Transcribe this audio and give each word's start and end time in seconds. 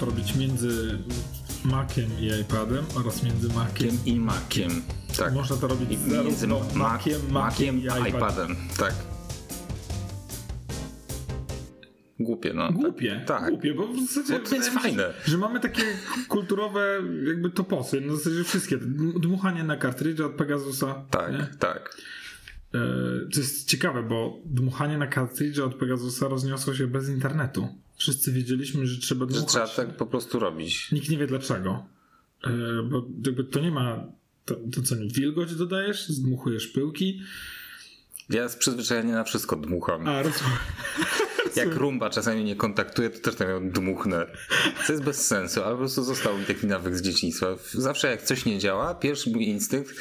to 0.00 0.06
robić 0.06 0.36
między 0.36 0.98
Maciem 1.64 2.10
i 2.20 2.40
iPadem 2.40 2.84
oraz 2.96 3.22
między 3.22 3.48
Maciem 3.48 3.90
i 4.06 4.20
Maciem. 4.20 4.70
Tak. 5.18 5.34
Można 5.34 5.56
to 5.56 5.68
robić 5.68 5.90
I 5.90 6.10
między 6.10 6.46
Maciem, 6.46 6.74
Maciem, 6.74 7.20
Maciem 7.30 7.78
i 7.78 7.84
iPadem. 7.84 8.06
iPadem. 8.06 8.56
Tak. 8.78 8.94
Głupie, 12.20 12.54
no. 12.54 12.72
Głupie, 12.72 13.24
tak. 13.26 13.48
głupie, 13.48 13.74
bo 13.74 13.88
w 13.88 14.00
zasadzie 14.00 14.38
bo 14.38 14.48
to 14.48 14.54
jest 14.54 14.70
fajne. 14.70 15.02
Że, 15.24 15.30
że 15.30 15.38
mamy 15.38 15.60
takie 15.60 15.82
kulturowe 16.28 17.02
jakby 17.26 17.50
toposy, 17.50 18.00
no 18.00 18.12
w 18.12 18.16
zasadzie 18.16 18.44
wszystkie. 18.44 18.76
Dmuchanie 19.20 19.64
na 19.64 19.76
kartridże 19.76 20.26
od 20.26 20.32
Pegasusa. 20.32 21.04
Tak, 21.10 21.32
nie? 21.32 21.48
tak. 21.58 21.96
E, 22.74 22.78
co 23.32 23.40
jest 23.40 23.68
ciekawe, 23.68 24.02
bo 24.02 24.38
dmuchanie 24.44 24.98
na 24.98 25.06
kartridże 25.06 25.64
od 25.64 25.74
Pegasusa 25.74 26.28
rozniosło 26.28 26.74
się 26.74 26.86
bez 26.86 27.08
internetu. 27.08 27.68
Wszyscy 28.00 28.32
wiedzieliśmy, 28.32 28.86
że 28.86 29.00
trzeba 29.00 29.26
dmuchać. 29.26 29.44
Że 29.44 29.46
trzeba 29.46 29.68
tak 29.68 29.96
po 29.96 30.06
prostu 30.06 30.38
robić. 30.38 30.92
Nikt 30.92 31.08
nie 31.08 31.18
wie 31.18 31.26
dlaczego. 31.26 31.86
E, 32.44 32.50
bo 32.82 33.06
jakby 33.26 33.44
to 33.44 33.60
nie 33.60 33.70
ma... 33.70 34.06
To, 34.44 34.56
to 34.72 34.82
co, 34.82 34.96
wilgoć 34.96 35.54
dodajesz? 35.54 36.08
Zdmuchujesz 36.08 36.66
pyłki? 36.66 37.22
Ja 38.30 38.48
z 38.48 38.56
przyzwyczajenia 38.56 39.14
na 39.14 39.24
wszystko 39.24 39.56
dmucham. 39.56 40.08
A, 40.08 40.22
rozumiem. 40.22 40.56
Jak 41.56 41.74
rumba 41.74 42.10
czasami 42.10 42.44
nie 42.44 42.56
kontaktuje, 42.56 43.10
to 43.10 43.18
też 43.20 43.34
tak 43.34 43.72
dmuchnę. 43.72 44.26
Co 44.86 44.92
jest 44.92 45.04
bez 45.04 45.26
sensu, 45.26 45.62
ale 45.62 45.72
po 45.72 45.78
prostu 45.78 46.04
został 46.04 46.38
mi 46.38 46.44
taki 46.44 46.66
nawyk 46.66 46.96
z 46.96 47.02
dzieciństwa. 47.02 47.46
Zawsze 47.72 48.10
jak 48.10 48.22
coś 48.22 48.44
nie 48.44 48.58
działa, 48.58 48.94
pierwszy 48.94 49.30
mój 49.30 49.44
instynkt 49.44 49.94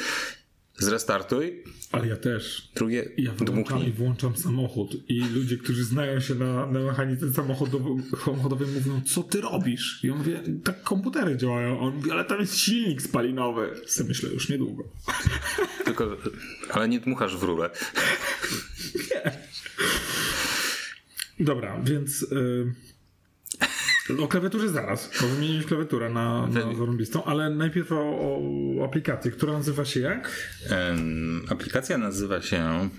zrestartuj. 0.79 1.63
Ale 1.91 2.07
ja 2.07 2.15
też. 2.15 2.71
Drugie, 2.75 3.09
ja 3.17 3.31
włączam 3.31 3.85
i 3.85 3.91
włączam 3.91 4.38
samochód 4.38 5.09
i 5.09 5.19
ludzie, 5.19 5.57
którzy 5.57 5.83
znają 5.83 6.19
się 6.19 6.35
na, 6.35 6.65
na 6.65 6.79
mechanice 6.79 7.33
samochodowej 7.33 8.67
mówią, 8.67 9.02
co 9.05 9.23
ty 9.23 9.41
robisz? 9.41 9.99
I 10.03 10.07
ja 10.07 10.15
mówię, 10.15 10.43
tak 10.63 10.83
komputery 10.83 11.38
działają. 11.38 11.80
On 11.80 11.95
mówi, 11.95 12.11
ale 12.11 12.25
tam 12.25 12.39
jest 12.39 12.57
silnik 12.57 13.02
spalinowy. 13.02 13.69
Ja 14.00 14.05
myślę, 14.07 14.30
już 14.30 14.50
niedługo. 14.50 14.83
Tylko, 15.85 16.17
ale 16.72 16.89
nie 16.89 17.00
dmuchasz 17.00 17.38
w 17.38 17.44
rurę. 17.44 17.69
Nie. 19.09 19.31
Dobra, 21.39 21.81
więc... 21.83 22.22
Y 22.22 22.89
o 24.23 24.27
klawiaturze 24.27 24.69
zaraz, 24.69 25.09
bo 25.21 25.27
wymieniłeś 25.27 25.65
klawiaturę 25.65 26.09
na, 26.09 26.47
na 26.47 26.75
zarąbistą, 26.75 27.23
ale 27.23 27.49
najpierw 27.49 27.91
o, 27.91 27.95
o, 27.95 28.85
aplikacji, 28.85 29.31
która 29.31 29.53
nazywa 29.53 29.85
się 29.85 29.99
jak? 29.99 30.31
Um, 30.71 31.45
aplikacja 31.49 31.97
nazywa 31.97 32.41
się 32.41 32.89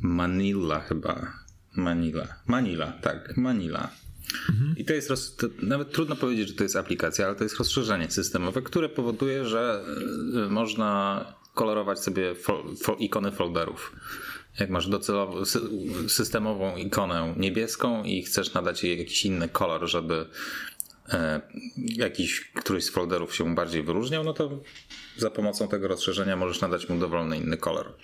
Manila 0.00 0.80
chyba. 0.80 1.32
Manila. 1.76 2.26
Manila, 2.46 2.92
tak, 2.92 3.36
Manila. 3.36 3.90
Mhm. 4.48 4.74
I 4.76 4.84
to 4.84 4.94
jest, 4.94 5.10
roz... 5.10 5.36
to 5.36 5.46
nawet 5.62 5.92
trudno 5.92 6.16
powiedzieć, 6.16 6.48
że 6.48 6.54
to 6.54 6.62
jest 6.62 6.76
aplikacja, 6.76 7.26
ale 7.26 7.34
to 7.34 7.44
jest 7.44 7.56
rozszerzenie 7.56 8.10
systemowe, 8.10 8.62
które 8.62 8.88
powoduje, 8.88 9.44
że 9.44 9.84
y, 10.46 10.50
można 10.50 11.24
kolorować 11.54 12.00
sobie 12.00 12.34
fol... 12.34 12.76
Fol... 12.82 12.96
ikony 12.98 13.32
folderów 13.32 13.92
jak 14.60 14.70
masz 14.70 14.88
docelowo 14.88 15.42
systemową 16.08 16.76
ikonę 16.76 17.34
niebieską 17.36 18.04
i 18.04 18.22
chcesz 18.22 18.54
nadać 18.54 18.84
jej 18.84 18.98
jakiś 18.98 19.24
inny 19.24 19.48
kolor, 19.48 19.88
żeby 19.88 20.26
e, 21.08 21.40
jakiś 21.76 22.50
któryś 22.54 22.84
z 22.84 22.90
folderów 22.90 23.36
się 23.36 23.54
bardziej 23.54 23.82
wyróżniał, 23.82 24.24
no 24.24 24.32
to 24.32 24.50
za 25.16 25.30
pomocą 25.30 25.68
tego 25.68 25.88
rozszerzenia 25.88 26.36
możesz 26.36 26.60
nadać 26.60 26.88
mu 26.88 26.98
dowolny 26.98 27.36
inny 27.36 27.56
kolor. 27.56 27.94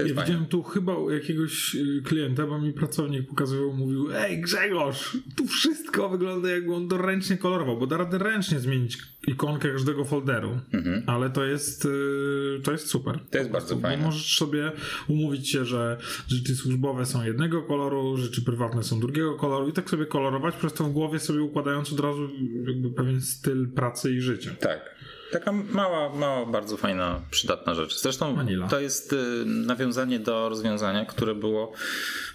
Ja 0.00 0.14
fajne. 0.14 0.22
widziałem 0.22 0.46
tu 0.46 0.62
chyba 0.62 0.92
jakiegoś 1.10 1.74
y, 1.74 2.02
klienta, 2.04 2.46
bo 2.46 2.58
mi 2.60 2.72
pracownik 2.72 3.28
pokazywał, 3.28 3.72
mówił 3.72 4.12
ej 4.14 4.40
Grzegorz, 4.40 5.16
tu 5.36 5.46
wszystko 5.46 6.08
wygląda 6.08 6.50
jakby 6.50 6.74
on 6.74 6.88
to 6.88 6.98
ręcznie 6.98 7.36
kolorował, 7.36 7.78
bo 7.78 7.86
da 7.86 7.96
radę 7.96 8.18
ręcznie 8.18 8.58
zmienić 8.58 8.98
ikonkę 9.28 9.72
każdego 9.72 10.04
folderu, 10.04 10.60
mhm. 10.72 11.02
ale 11.06 11.30
to 11.30 11.44
jest 11.44 11.84
y, 11.84 12.60
to 12.64 12.72
jest 12.72 12.86
super. 12.86 13.18
To 13.30 13.38
jest 13.38 13.50
bardzo 13.50 13.78
fajne. 13.78 14.04
Możesz 14.04 14.38
sobie 14.38 14.72
umówić 15.08 15.50
się, 15.50 15.64
że 15.64 15.98
rzeczy 16.28 16.56
służbowe 16.56 17.06
są 17.06 17.24
jednego 17.24 17.62
koloru, 17.62 18.16
rzeczy 18.16 18.42
prywatne 18.42 18.82
są 18.82 19.00
drugiego 19.00 19.34
koloru 19.34 19.68
i 19.68 19.72
tak 19.72 19.90
sobie 19.90 20.06
kolorować, 20.06 20.56
przez 20.56 20.72
to 20.72 20.84
w 20.84 20.92
głowie 20.92 21.18
sobie 21.18 21.42
układając 21.42 21.92
od 21.92 22.00
razu 22.00 22.30
jakby 22.66 22.90
pewien 22.90 23.20
styl 23.20 23.68
pracy 23.68 24.12
i 24.12 24.20
życia. 24.20 24.50
Tak. 24.60 24.92
Taka 25.32 25.52
mała, 25.52 26.08
mała, 26.08 26.46
bardzo 26.46 26.76
fajna, 26.76 27.20
przydatna 27.30 27.74
rzecz. 27.74 28.00
Zresztą 28.00 28.36
Manila. 28.36 28.68
to 28.68 28.80
jest 28.80 29.12
y, 29.12 29.16
nawiązanie 29.46 30.18
do 30.18 30.48
rozwiązania, 30.48 31.04
które 31.04 31.34
było 31.34 31.72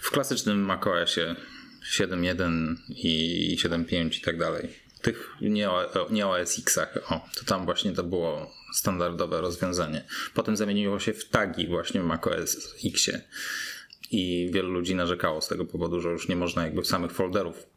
w 0.01 0.11
klasycznym 0.11 0.59
macOSie 0.59 1.35
7.1 1.93 2.75
i 2.89 3.57
7.5 3.63 4.17
i 4.17 4.21
tak 4.21 4.37
dalej. 4.37 4.69
Tych 5.01 5.35
nie, 5.41 5.69
nie 6.09 6.27
OS 6.27 6.59
X-ach. 6.59 7.11
O, 7.11 7.25
to 7.35 7.45
tam 7.45 7.65
właśnie 7.65 7.91
to 7.91 8.03
było 8.03 8.51
standardowe 8.73 9.41
rozwiązanie. 9.41 10.03
Potem 10.33 10.57
zamieniło 10.57 10.99
się 10.99 11.13
w 11.13 11.29
tagi 11.29 11.67
właśnie 11.67 12.01
w 12.01 12.05
macOS 12.05 12.75
Xie. 12.85 13.21
I 14.11 14.49
wielu 14.53 14.69
ludzi 14.71 14.95
narzekało 14.95 15.41
z 15.41 15.47
tego 15.47 15.65
powodu, 15.65 16.01
że 16.01 16.09
już 16.09 16.27
nie 16.27 16.35
można 16.35 16.63
jakby 16.63 16.85
samych 16.85 17.11
folderów 17.11 17.67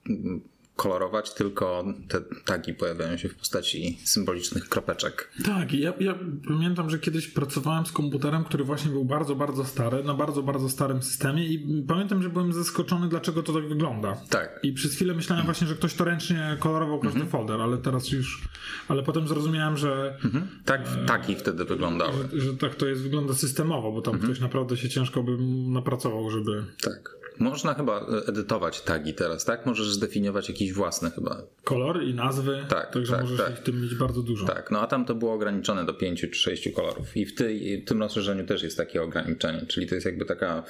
kolorować, 0.80 1.34
tylko 1.34 1.84
te 2.08 2.20
tagi 2.44 2.74
pojawiają 2.74 3.16
się 3.16 3.28
w 3.28 3.34
postaci 3.34 3.98
symbolicznych 4.04 4.68
kropeczek. 4.68 5.30
Tak, 5.44 5.72
ja, 5.72 5.92
ja 6.00 6.14
pamiętam, 6.48 6.90
że 6.90 6.98
kiedyś 6.98 7.28
pracowałem 7.28 7.86
z 7.86 7.92
komputerem, 7.92 8.44
który 8.44 8.64
właśnie 8.64 8.90
był 8.90 9.04
bardzo, 9.04 9.34
bardzo 9.34 9.64
stary, 9.64 10.04
na 10.04 10.14
bardzo, 10.14 10.42
bardzo 10.42 10.68
starym 10.68 11.02
systemie 11.02 11.46
i 11.46 11.84
pamiętam, 11.88 12.22
że 12.22 12.30
byłem 12.30 12.52
zaskoczony, 12.52 13.08
dlaczego 13.08 13.42
to 13.42 13.52
tak 13.52 13.68
wygląda. 13.68 14.16
Tak. 14.30 14.60
I 14.62 14.72
przez 14.72 14.94
chwilę 14.94 15.14
myślałem 15.14 15.44
właśnie, 15.44 15.66
że 15.66 15.74
ktoś 15.74 15.94
to 15.94 16.04
ręcznie 16.04 16.56
kolorował 16.60 16.98
każdy 16.98 17.20
mhm. 17.20 17.30
folder, 17.30 17.60
ale 17.60 17.78
teraz 17.78 18.10
już, 18.10 18.48
ale 18.88 19.02
potem 19.02 19.28
zrozumiałem, 19.28 19.76
że 19.76 20.18
mhm. 20.24 20.48
tak, 20.64 20.80
e, 20.80 21.06
taki 21.06 21.36
wtedy 21.36 21.64
wyglądały. 21.64 22.12
Że, 22.32 22.40
że, 22.40 22.56
tak 22.56 22.74
to 22.74 22.86
jest, 22.86 23.02
wygląda 23.02 23.34
systemowo, 23.34 23.92
bo 23.92 24.02
tam 24.02 24.14
mhm. 24.14 24.32
ktoś 24.32 24.42
naprawdę 24.42 24.76
się 24.76 24.88
ciężko 24.88 25.22
by 25.22 25.36
napracował, 25.72 26.30
żeby... 26.30 26.64
Tak. 26.82 27.19
Można 27.40 27.74
chyba 27.74 28.06
edytować 28.26 28.80
tagi 28.80 29.14
teraz, 29.14 29.44
tak? 29.44 29.66
Możesz 29.66 29.90
zdefiniować 29.90 30.48
jakiś 30.48 30.72
własny 30.72 31.10
chyba. 31.10 31.42
Kolor 31.64 32.02
i 32.02 32.14
nazwy. 32.14 32.64
Tak. 32.68 32.92
Także 32.92 33.12
tak, 33.12 33.22
możesz 33.22 33.38
tak. 33.38 33.56
w 33.56 33.62
tym 33.62 33.82
mieć 33.82 33.94
bardzo 33.94 34.22
dużo. 34.22 34.46
Tak, 34.46 34.70
no 34.70 34.80
a 34.80 34.86
tam 34.86 35.04
to 35.04 35.14
było 35.14 35.32
ograniczone 35.32 35.84
do 35.84 35.94
pięciu 35.94 36.28
czy 36.28 36.40
sześciu 36.40 36.72
kolorów. 36.72 37.16
I 37.16 37.26
w, 37.26 37.34
ty, 37.34 37.82
w 37.84 37.88
tym 37.88 38.00
rozszerzeniu 38.00 38.46
też 38.46 38.62
jest 38.62 38.76
takie 38.76 39.02
ograniczenie, 39.02 39.66
czyli 39.66 39.86
to 39.86 39.94
jest 39.94 40.04
jakby 40.04 40.24
taka 40.24 40.62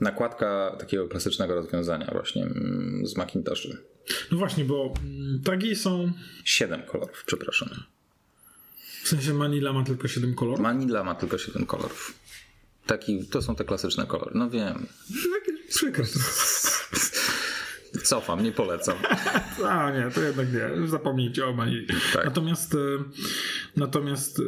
nakładka 0.00 0.76
takiego 0.78 1.08
klasycznego 1.08 1.54
rozwiązania 1.54 2.10
właśnie 2.12 2.42
mm, 2.42 3.06
z 3.06 3.16
Macintoshu. 3.16 3.68
No 4.32 4.38
właśnie, 4.38 4.64
bo 4.64 4.94
mm, 5.04 5.40
tagi 5.44 5.76
są. 5.76 6.12
Siedem 6.44 6.82
kolorów, 6.82 7.24
przepraszam. 7.26 7.68
W 9.02 9.08
sensie 9.08 9.34
Manila 9.34 9.72
ma 9.72 9.84
tylko 9.84 10.08
siedem 10.08 10.34
kolorów? 10.34 10.60
Manila 10.60 11.04
ma 11.04 11.14
tylko 11.14 11.38
siedem 11.38 11.66
kolorów. 11.66 12.14
Taki, 12.86 13.26
to 13.26 13.42
są 13.42 13.54
te 13.54 13.64
klasyczne 13.64 14.06
kolory. 14.06 14.30
No 14.34 14.50
wiem. 14.50 14.86
Przykro. 15.74 16.04
Cofam, 18.04 18.42
nie 18.42 18.52
polecam. 18.52 18.96
A 19.68 19.90
nie, 19.90 20.10
to 20.10 20.20
jednak 20.20 20.46
nie. 20.52 20.88
Zapomnijcie 20.88 21.46
o 21.46 21.52
mnie. 21.52 21.86
Tak. 22.12 22.24
Natomiast 22.24 22.74
e, 22.74 22.78
natomiast 23.76 24.38
e, 24.38 24.42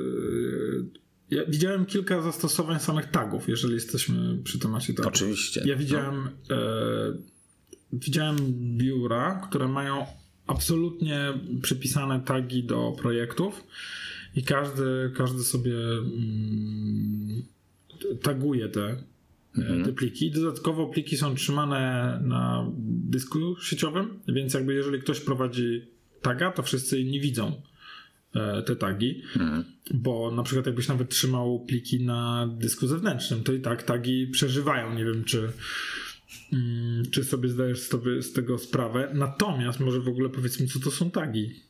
ja 1.30 1.42
widziałem 1.48 1.86
kilka 1.86 2.22
zastosowań 2.22 2.80
samych 2.80 3.10
tagów, 3.10 3.48
jeżeli 3.48 3.74
jesteśmy 3.74 4.38
przy 4.44 4.58
temacie 4.58 4.94
tagów. 4.94 5.12
Oczywiście. 5.12 5.62
Ja 5.64 5.76
widziałem 5.76 6.28
no. 6.50 6.56
e, 6.56 6.60
widziałem 7.92 8.36
biura, 8.76 9.40
które 9.48 9.68
mają 9.68 10.06
absolutnie 10.46 11.32
przypisane 11.62 12.20
tagi 12.20 12.64
do 12.64 12.92
projektów 12.98 13.64
i 14.34 14.42
każdy, 14.42 15.12
każdy 15.16 15.42
sobie 15.44 15.74
mm, 15.98 17.42
taguje 18.22 18.68
te. 18.68 18.96
Te 19.84 19.92
pliki. 19.92 20.30
Dodatkowo 20.30 20.86
pliki 20.86 21.16
są 21.16 21.34
trzymane 21.34 22.20
na 22.24 22.70
dysku 22.86 23.56
sieciowym, 23.60 24.20
więc 24.28 24.54
jakby 24.54 24.74
jeżeli 24.74 25.00
ktoś 25.00 25.20
prowadzi 25.20 25.88
taga, 26.22 26.50
to 26.52 26.62
wszyscy 26.62 27.00
inni 27.00 27.20
widzą 27.20 27.62
e, 28.34 28.62
te 28.62 28.76
tagi, 28.76 29.22
mhm. 29.36 29.64
bo 29.94 30.30
na 30.30 30.42
przykład 30.42 30.66
jakbyś 30.66 30.88
nawet 30.88 31.10
trzymał 31.10 31.60
pliki 31.60 32.04
na 32.04 32.48
dysku 32.58 32.86
zewnętrznym, 32.86 33.42
to 33.42 33.52
i 33.52 33.60
tak 33.60 33.82
tagi 33.82 34.26
przeżywają. 34.26 34.94
Nie 34.94 35.04
wiem, 35.04 35.24
czy, 35.24 35.52
mm, 36.52 37.10
czy 37.10 37.24
sobie 37.24 37.48
zdajesz 37.48 37.78
z 38.20 38.32
tego 38.32 38.58
sprawę. 38.58 39.10
Natomiast 39.14 39.80
może 39.80 40.00
w 40.00 40.08
ogóle 40.08 40.28
powiedzmy, 40.28 40.66
co 40.66 40.80
to 40.80 40.90
są 40.90 41.10
tagi. 41.10 41.60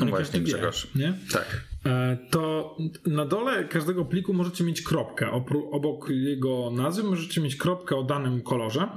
No 0.00 0.06
właśnie, 0.06 0.40
Grzegorz. 0.40 0.86
Nie? 0.94 1.14
Tak. 1.32 1.71
E, 1.86 2.18
to 2.30 2.76
na 3.06 3.26
dole 3.26 3.64
każdego 3.64 4.04
pliku 4.04 4.34
możecie 4.34 4.64
mieć 4.64 4.82
kropkę. 4.82 5.30
Obok 5.70 6.08
jego 6.10 6.70
nazwy 6.70 7.02
możecie 7.02 7.40
mieć 7.40 7.56
kropkę 7.56 7.96
o 7.96 8.02
danym 8.02 8.40
kolorze. 8.40 8.88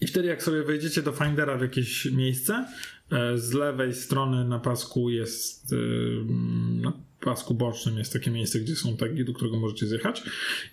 I 0.00 0.06
wtedy, 0.06 0.28
jak 0.28 0.42
sobie 0.42 0.62
wejdziecie 0.62 1.02
do 1.02 1.12
Findera 1.12 1.56
w 1.56 1.62
jakieś 1.62 2.04
miejsce, 2.04 2.66
e, 3.12 3.38
z 3.38 3.52
lewej 3.52 3.94
strony 3.94 4.44
na 4.44 4.58
pasku 4.58 5.10
jest 5.10 5.72
e, 5.72 5.76
no, 6.80 6.92
pasku 7.20 7.54
bocznym 7.54 7.98
jest 7.98 8.12
takie 8.12 8.30
miejsce, 8.30 8.60
gdzie 8.60 8.76
są 8.76 8.96
tagi, 8.96 9.24
do 9.24 9.32
którego 9.32 9.60
możecie 9.60 9.86
zjechać 9.86 10.22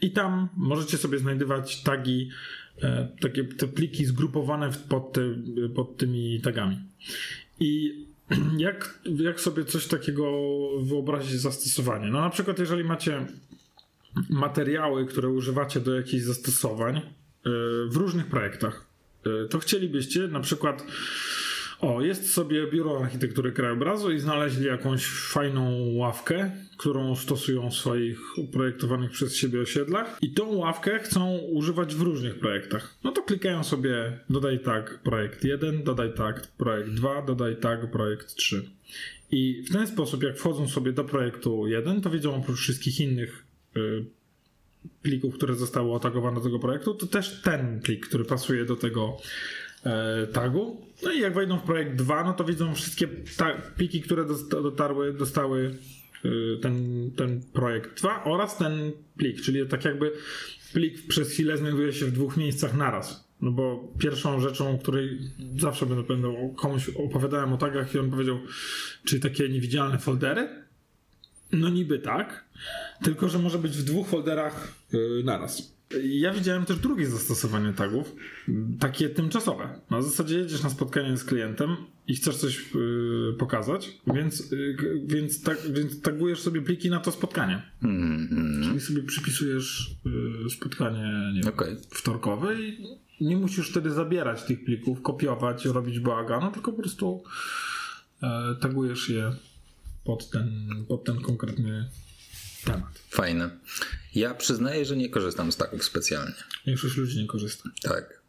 i 0.02 0.12
tam 0.12 0.50
możecie 0.58 0.98
sobie 0.98 1.18
znajdywać 1.18 1.84
tagi, 1.84 2.30
takie 3.20 3.44
te 3.44 3.68
pliki 3.68 4.06
zgrupowane 4.06 4.70
pod, 4.90 5.14
te, 5.14 5.22
pod 5.76 5.98
tymi 5.98 6.42
tagami. 6.42 6.78
I 7.60 8.05
jak, 8.58 9.00
jak 9.06 9.42
sobie 9.42 9.66
coś 9.66 9.88
takiego 9.88 10.32
wyobrazić 10.82 11.42
zastosowanie? 11.42 12.10
No 12.10 12.22
na 12.22 12.30
przykład 12.30 12.60
jeżeli 12.60 12.84
macie 12.84 13.26
materiały, 14.30 15.06
które 15.06 15.30
używacie 15.30 15.80
do 15.80 15.96
jakichś 15.96 16.24
zastosowań 16.24 16.98
e, 16.98 17.02
w 17.88 17.96
różnych 17.96 18.28
projektach, 18.28 18.86
e, 19.26 19.48
to 19.48 19.60
chcielibyście 19.60 20.28
na 20.28 20.40
przykład 20.40 20.86
o, 21.80 22.02
jest 22.02 22.34
sobie 22.34 22.68
biuro 22.72 23.04
architektury 23.04 23.52
krajobrazu 23.52 24.12
i 24.12 24.20
znaleźli 24.20 24.66
jakąś 24.66 25.06
fajną 25.06 25.94
ławkę, 25.94 26.52
którą 26.78 27.16
stosują 27.16 27.70
w 27.70 27.74
swoich 27.74 28.20
projektowanych 28.52 29.12
przez 29.12 29.36
siebie 29.36 29.62
osiedlach 29.62 30.18
i 30.22 30.34
tą 30.34 30.56
ławkę 30.56 31.00
chcą 31.00 31.38
używać 31.38 31.96
w 31.96 32.02
różnych 32.02 32.40
projektach. 32.40 32.96
No 33.04 33.12
to 33.12 33.22
klikają 33.22 33.64
sobie 33.64 34.20
dodaj 34.30 34.60
tag 34.60 35.00
projekt 35.04 35.44
1, 35.44 35.84
dodaj 35.84 36.14
tag 36.14 36.48
projekt 36.48 36.90
2, 36.90 37.22
dodaj 37.22 37.58
tag 37.58 37.92
projekt 37.92 38.36
3. 38.36 38.70
I 39.32 39.64
w 39.70 39.74
ten 39.74 39.88
sposób, 39.88 40.24
jak 40.24 40.38
wchodzą 40.38 40.68
sobie 40.68 40.94
do 40.94 41.04
projektu 41.04 41.68
1, 41.68 42.02
to 42.02 42.10
widzą 42.10 42.36
oprócz 42.36 42.60
wszystkich 42.60 43.00
innych 43.00 43.46
y, 43.78 44.06
plików, 45.02 45.36
które 45.36 45.56
zostały 45.56 45.94
otagowane 45.94 46.36
do 46.36 46.42
tego 46.42 46.60
projektu, 46.60 46.94
to 46.94 47.08
też 47.08 47.42
ten 47.42 47.80
plik, 47.80 48.08
który 48.08 48.26
pasuje 48.26 48.66
do 48.66 48.76
tego 48.76 49.18
tagu. 50.34 50.86
No 51.04 51.12
i 51.12 51.20
jak 51.20 51.34
wejdą 51.34 51.58
w 51.58 51.64
projekt 51.64 51.96
2, 51.96 52.24
no 52.24 52.34
to 52.34 52.44
widzą 52.44 52.76
wszystkie 52.76 53.08
pliki, 53.76 54.02
które 54.02 54.26
dotarły, 54.50 55.14
dostały 55.14 55.78
y, 56.26 56.58
ten, 56.62 57.12
ten 57.16 57.42
projekt 57.54 58.00
2 58.00 58.24
oraz 58.24 58.58
ten 58.58 58.92
plik, 59.18 59.42
czyli 59.42 59.68
tak 59.68 59.86
jakby 59.86 60.12
plik 60.74 61.08
przez 61.08 61.32
chwilę 61.32 61.58
znajduje 61.58 61.94
się 61.94 62.06
w 62.06 62.12
dwóch 62.12 62.38
miejscach 62.38 62.78
naraz. 62.78 63.26
No 63.42 63.52
bo 63.52 63.94
pierwszą 64.00 64.40
rzeczą, 64.40 64.78
której 64.78 65.20
zawsze 65.58 65.86
będę, 65.86 66.04
będę 66.04 66.54
komuś 66.58 66.90
opowiadałem 66.90 67.54
o 67.54 67.58
tagach 67.58 67.96
i 67.96 68.00
on 68.00 68.12
powiedział, 68.12 68.40
czy 69.04 69.20
takie 69.20 69.50
niewidzialne 69.50 69.98
foldery? 69.98 70.50
No 71.52 71.70
niby 71.70 72.00
tak, 72.00 72.46
tylko 73.04 73.30
że 73.30 73.40
może 73.40 73.60
być 73.60 73.78
w 73.78 73.84
dwóch 73.84 74.08
folderach 74.08 74.74
yy, 74.94 75.22
naraz. 75.24 75.75
Ja 76.04 76.34
widziałem 76.34 76.66
też 76.66 76.80
drugie 76.80 77.08
zastosowanie 77.08 77.74
tagów, 77.74 78.16
takie 78.80 79.10
tymczasowe. 79.10 79.80
Na 79.90 80.02
zasadzie 80.02 80.38
jedziesz 80.38 80.64
na 80.64 80.70
spotkanie 80.70 81.18
z 81.18 81.24
klientem 81.24 81.76
i 82.08 82.16
chcesz 82.16 82.38
coś 82.38 82.74
yy, 82.74 83.36
pokazać, 83.40 83.98
więc, 84.08 84.52
yy, 84.52 84.78
więc, 85.06 85.44
tak, 85.44 85.58
więc 85.74 86.02
tagujesz 86.02 86.42
sobie 86.42 86.62
pliki 86.62 86.90
na 86.90 87.00
to 87.00 87.12
spotkanie. 87.12 87.62
Mm-hmm. 87.84 88.64
Czyli 88.64 88.80
sobie 88.80 89.04
przypisujesz 89.04 89.96
yy, 90.44 90.50
spotkanie 90.50 91.32
nie 91.34 91.50
okay. 91.50 91.68
wiem, 91.68 91.78
wtorkowe 91.90 92.62
i 92.62 92.78
nie 93.22 93.38
musisz 93.38 93.70
wtedy 93.70 93.92
zabierać 93.92 94.44
tych 94.44 94.64
plików, 94.64 95.02
kopiować, 95.02 95.66
robić 95.66 96.00
bałaganu, 96.00 96.52
tylko 96.52 96.72
po 96.72 96.82
prostu 96.82 97.24
e, 98.24 98.56
tagujesz 98.62 99.10
je 99.10 99.32
pod 100.04 100.30
ten, 100.30 100.70
pod 100.88 101.04
ten 101.04 101.22
konkretny 101.22 101.90
temat. 102.66 103.00
Fajne. 103.10 103.50
Ja 104.16 104.34
przyznaję, 104.34 104.86
że 104.86 104.98
nie 104.98 105.10
korzystam 105.10 105.52
z 105.52 105.58
taków 105.58 105.84
specjalnie. 105.84 106.34
Większość 106.66 106.98
ludzi 106.98 107.20
nie 107.22 107.28
korzysta. 107.28 107.70
Tak. 107.82 108.26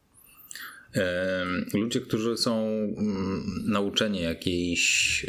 Ludzie, 1.75 2.01
którzy 2.01 2.37
są 2.37 2.67
mm, 2.69 3.63
nauczeni 3.67 4.23
jakiejś 4.23 5.27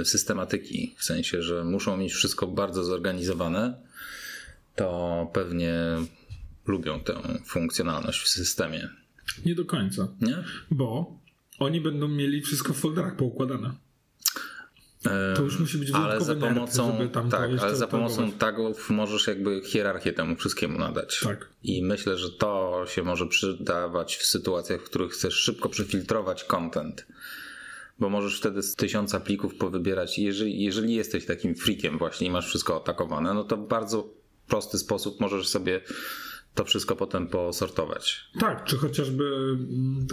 e, 0.00 0.04
systematyki, 0.04 0.94
w 0.98 1.04
sensie, 1.04 1.42
że 1.42 1.64
muszą 1.64 1.96
mieć 1.96 2.12
wszystko 2.12 2.46
bardzo 2.46 2.84
zorganizowane, 2.84 3.74
to 4.74 5.30
pewnie 5.32 5.74
lubią 6.66 7.00
tę 7.00 7.14
funkcjonalność 7.46 8.20
w 8.20 8.28
systemie. 8.28 8.88
Nie 9.44 9.54
do 9.54 9.64
końca. 9.64 10.08
Nie? 10.20 10.44
Bo 10.70 11.18
oni 11.58 11.80
będą 11.80 12.08
mieli 12.08 12.42
wszystko 12.42 12.72
w 12.72 12.76
folderach 12.76 13.16
poukładane. 13.16 13.72
To 15.36 15.42
już 15.42 15.58
musi 15.58 15.78
być 15.78 15.90
ale 15.90 16.20
za 16.20 16.34
pomocą, 16.34 16.98
nerw, 16.98 17.12
tak, 17.30 17.50
ale 17.60 17.76
za 17.76 17.86
pomocą 17.86 18.32
tagów 18.32 18.90
możesz 18.90 19.26
jakby 19.26 19.60
hierarchię 19.64 20.12
temu 20.12 20.36
wszystkiemu 20.36 20.78
nadać. 20.78 21.20
Tak. 21.24 21.48
I 21.62 21.82
myślę, 21.82 22.18
że 22.18 22.30
to 22.30 22.84
się 22.88 23.02
może 23.02 23.26
przydawać 23.26 24.16
w 24.16 24.26
sytuacjach, 24.26 24.80
w 24.80 24.84
których 24.84 25.12
chcesz 25.12 25.34
szybko 25.34 25.68
przefiltrować 25.68 26.44
content. 26.44 27.06
Bo 27.98 28.08
możesz 28.08 28.38
wtedy 28.38 28.62
z 28.62 28.74
tysiąca 28.74 29.20
plików 29.20 29.54
powybierać. 29.54 30.18
Jeżeli, 30.18 30.64
jeżeli 30.64 30.94
jesteś 30.94 31.26
takim 31.26 31.54
freakiem 31.54 31.98
właśnie 31.98 32.26
i 32.26 32.30
masz 32.30 32.46
wszystko 32.46 32.76
atakowane, 32.76 33.34
no 33.34 33.44
to 33.44 33.56
w 33.56 33.68
bardzo 33.68 34.08
prosty 34.48 34.78
sposób 34.78 35.20
możesz 35.20 35.48
sobie 35.48 35.80
to 36.54 36.64
wszystko 36.64 36.96
potem 36.96 37.26
posortować. 37.26 38.30
Tak, 38.40 38.64
czy 38.64 38.76
chociażby, 38.76 39.56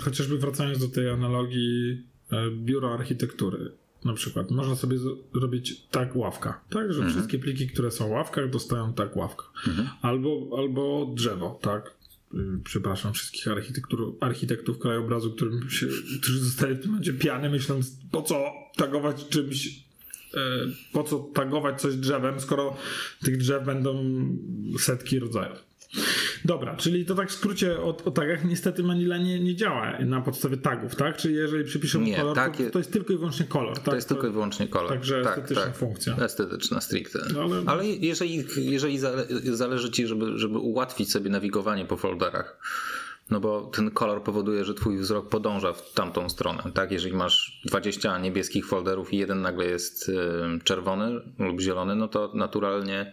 chociażby 0.02 0.38
wracając 0.38 0.80
do 0.80 0.88
tej 0.88 1.10
analogii 1.10 2.04
e, 2.32 2.52
biura 2.52 2.90
architektury 2.90 3.72
na 4.06 4.14
przykład 4.14 4.52
można 4.52 4.76
sobie 4.76 4.98
zrobić 5.36 5.82
tak 5.92 6.16
ławka, 6.16 6.62
tak, 6.70 6.94
że 6.94 6.98
mhm. 6.98 7.12
wszystkie 7.12 7.40
pliki, 7.40 7.68
które 7.68 7.92
są 7.92 8.08
w 8.08 8.12
ławkach 8.12 8.50
dostają 8.50 8.94
tak 8.94 9.16
ławka. 9.16 9.46
Mhm. 9.68 9.88
Albo, 10.02 10.50
albo 10.58 11.12
drzewo, 11.16 11.60
tak. 11.62 11.96
Y, 12.34 12.38
przepraszam 12.64 13.14
wszystkich 13.14 13.46
architektów 14.20 14.80
krajobrazu, 14.80 15.32
którym 15.32 15.70
się, 15.70 15.88
którzy 16.22 16.40
zostali 16.40 16.76
w 16.76 16.80
tym 16.80 16.92
momencie 16.92 17.14
piany, 17.14 17.50
myśląc 17.50 17.98
po 18.12 18.22
co 18.22 18.46
tagować 18.76 19.28
czymś 19.30 19.68
e, 20.34 20.40
po 20.94 21.04
co 21.04 21.20
tagować 21.20 21.82
coś 21.82 21.96
drzewem, 21.96 22.40
skoro 22.40 22.78
tych 23.24 23.38
drzew 23.38 23.66
będą 23.66 24.04
setki 24.80 25.20
rodzajów. 25.20 25.74
Dobra, 26.46 26.76
czyli 26.76 27.06
to 27.06 27.16
tak 27.16 27.30
w 27.30 27.34
skrócie 27.34 27.80
o, 27.80 27.98
o 28.06 28.12
tagach 28.12 28.46
niestety 28.46 28.84
Manila 28.84 29.18
nie, 29.18 29.40
nie 29.40 29.56
działa 29.56 30.00
na 30.00 30.22
podstawie 30.22 30.58
tagów, 30.58 30.96
tak? 30.96 31.18
Czyli 31.18 31.36
jeżeli 31.36 31.64
przypiszemy 31.64 32.06
nie, 32.06 32.16
kolor, 32.16 32.36
tak 32.36 32.58
to, 32.58 32.70
to, 32.70 32.80
jest 32.80 32.94
tylko 32.94 33.14
i 33.14 33.18
wyłącznie 33.18 33.46
kolor, 33.46 33.76
tak? 33.76 33.84
To 33.84 33.96
jest 33.96 34.10
tylko 34.10 34.28
i 34.28 34.32
wyłącznie 34.32 34.68
kolor. 34.68 34.90
Także 34.90 35.24
tak, 35.24 35.38
estetyczna 35.38 35.64
tak. 35.64 35.78
funkcja. 35.78 36.18
Estetyczna 36.18 36.82
stricte. 36.82 37.20
No, 37.34 37.42
ale... 37.42 37.64
ale, 37.66 37.86
jeżeli, 37.86 38.46
jeżeli 38.58 39.00
zależy 39.44 39.92
ci, 39.92 40.08
żeby, 40.08 40.38
żeby 40.40 40.58
ułatwić 40.60 41.12
sobie 41.12 41.30
nawigowanie 41.30 41.86
po 41.86 41.98
folderach, 41.98 42.60
no 43.30 43.40
bo 43.40 43.62
ten 43.62 43.92
kolor 43.92 44.24
powoduje, 44.24 44.66
że 44.66 44.74
twój 44.74 44.98
wzrok 44.98 45.30
podąża 45.30 45.74
w 45.74 45.94
tamtą 45.94 46.30
stronę, 46.30 46.64
tak? 46.74 46.92
Jeżeli 46.92 47.16
masz 47.16 47.62
20 47.66 48.18
niebieskich 48.18 48.66
folderów 48.66 49.14
i 49.14 49.18
jeden 49.18 49.42
nagle 49.42 49.66
jest 49.66 50.12
czerwony 50.64 51.22
lub 51.40 51.62
zielony, 51.62 51.96
no 51.96 52.08
to 52.08 52.32
naturalnie 52.34 53.12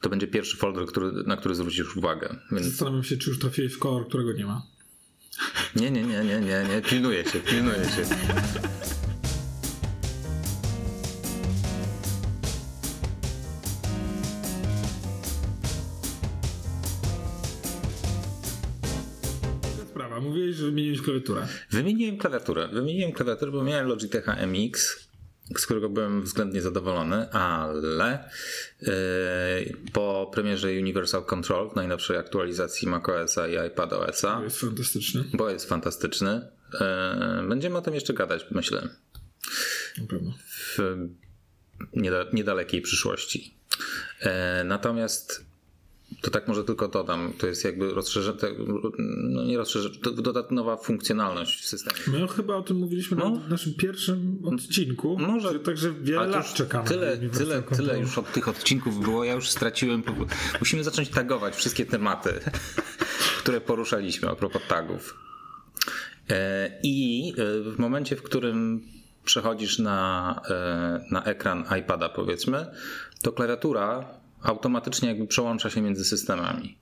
to 0.00 0.08
będzie 0.08 0.26
pierwszy 0.26 0.56
folder, 0.56 0.86
który, 0.86 1.12
na 1.12 1.36
który 1.36 1.54
zwrócisz 1.54 1.96
uwagę. 1.96 2.36
Więc... 2.52 2.66
Zastanawiam 2.66 3.04
się, 3.04 3.16
czy 3.16 3.30
już 3.30 3.38
trafiłeś 3.38 3.72
w 3.72 3.78
kolor, 3.78 4.08
którego 4.08 4.32
nie 4.32 4.46
ma. 4.46 4.62
Nie, 5.76 5.90
nie, 5.90 6.02
nie, 6.02 6.24
nie, 6.24 6.40
nie, 6.40 6.66
nie. 6.68 6.82
Pilnuję 6.82 7.24
się, 7.24 7.40
pilnuję 7.40 7.84
się. 7.84 8.04
Sprawa. 19.90 20.20
Mówiłeś, 20.20 20.56
że 20.56 20.66
wymieniłeś 20.66 21.02
klawiaturę. 21.02 21.46
Wymieniłem 21.70 22.18
klawiaturę. 22.18 22.68
Wymieniłem 22.72 23.12
klawiaturę, 23.12 23.52
bo 23.52 23.62
miałem 23.62 23.86
Logitecha 23.86 24.36
MX 24.46 25.06
z 25.58 25.64
którego 25.64 25.88
byłem 25.88 26.22
względnie 26.22 26.62
zadowolony, 26.62 27.30
ale 27.30 28.30
po 29.92 30.30
premierze 30.34 30.68
Universal 30.68 31.24
Control, 31.24 31.70
najnowszej 31.76 32.16
aktualizacji 32.16 32.88
macOSa 32.88 33.48
i 33.48 33.68
iPadOSa, 33.68 34.36
bo 34.36 34.44
jest 34.44 34.60
fantastyczny, 34.60 35.24
bo 35.32 35.50
jest 35.50 35.68
fantastyczny, 35.68 36.48
yy, 36.72 37.48
będziemy 37.48 37.78
o 37.78 37.82
tym 37.82 37.94
jeszcze 37.94 38.14
gadać, 38.14 38.46
myślę. 38.50 38.88
Na 39.98 40.06
pewno. 40.06 40.34
W 40.76 40.78
niedalekiej 42.32 42.82
przyszłości. 42.82 43.54
Yy, 44.22 44.30
natomiast 44.64 45.45
to 46.20 46.30
tak 46.30 46.48
może 46.48 46.64
tylko 46.64 46.88
dodam, 46.88 47.32
to 47.38 47.46
jest 47.46 47.64
jakby 47.64 47.94
rozszerzenie, 47.94 48.38
no 48.98 49.44
nie 49.44 49.56
rozszerzenie, 49.56 49.94
to 49.94 50.10
dodatkowa 50.10 50.54
nowa 50.54 50.76
funkcjonalność 50.76 51.62
w 51.62 51.66
systemie. 51.66 52.20
My 52.20 52.28
chyba 52.28 52.56
o 52.56 52.62
tym 52.62 52.76
mówiliśmy 52.76 53.16
no, 53.16 53.30
na 53.30 53.48
naszym 53.48 53.74
pierwszym 53.74 54.38
odcinku, 54.44 55.18
może, 55.18 55.60
także 55.60 55.92
wiele 55.92 56.26
lat 56.26 56.54
czekamy. 56.54 56.88
Tyle, 56.88 57.16
tyle, 57.16 57.62
tyle 57.62 58.00
już 58.00 58.18
od 58.18 58.32
tych 58.32 58.48
odcinków 58.48 59.00
było, 59.00 59.24
ja 59.24 59.32
już 59.32 59.50
straciłem, 59.50 60.02
musimy 60.60 60.84
zacząć 60.84 61.08
tagować 61.08 61.56
wszystkie 61.56 61.86
tematy, 61.86 62.32
które 63.40 63.60
poruszaliśmy 63.60 64.28
a 64.28 64.36
propos 64.36 64.62
tagów. 64.68 65.16
E, 66.30 66.70
I 66.82 67.28
e, 67.38 67.70
w 67.70 67.78
momencie, 67.78 68.16
w 68.16 68.22
którym 68.22 68.82
przechodzisz 69.24 69.78
na, 69.78 70.40
e, 70.50 71.04
na 71.10 71.24
ekran 71.24 71.64
iPada 71.80 72.08
powiedzmy, 72.08 72.66
to 73.22 73.32
klawiatura 73.32 74.04
automatycznie 74.42 75.08
jakby 75.08 75.26
przełącza 75.26 75.70
się 75.70 75.80
między 75.80 76.04
systemami. 76.04 76.78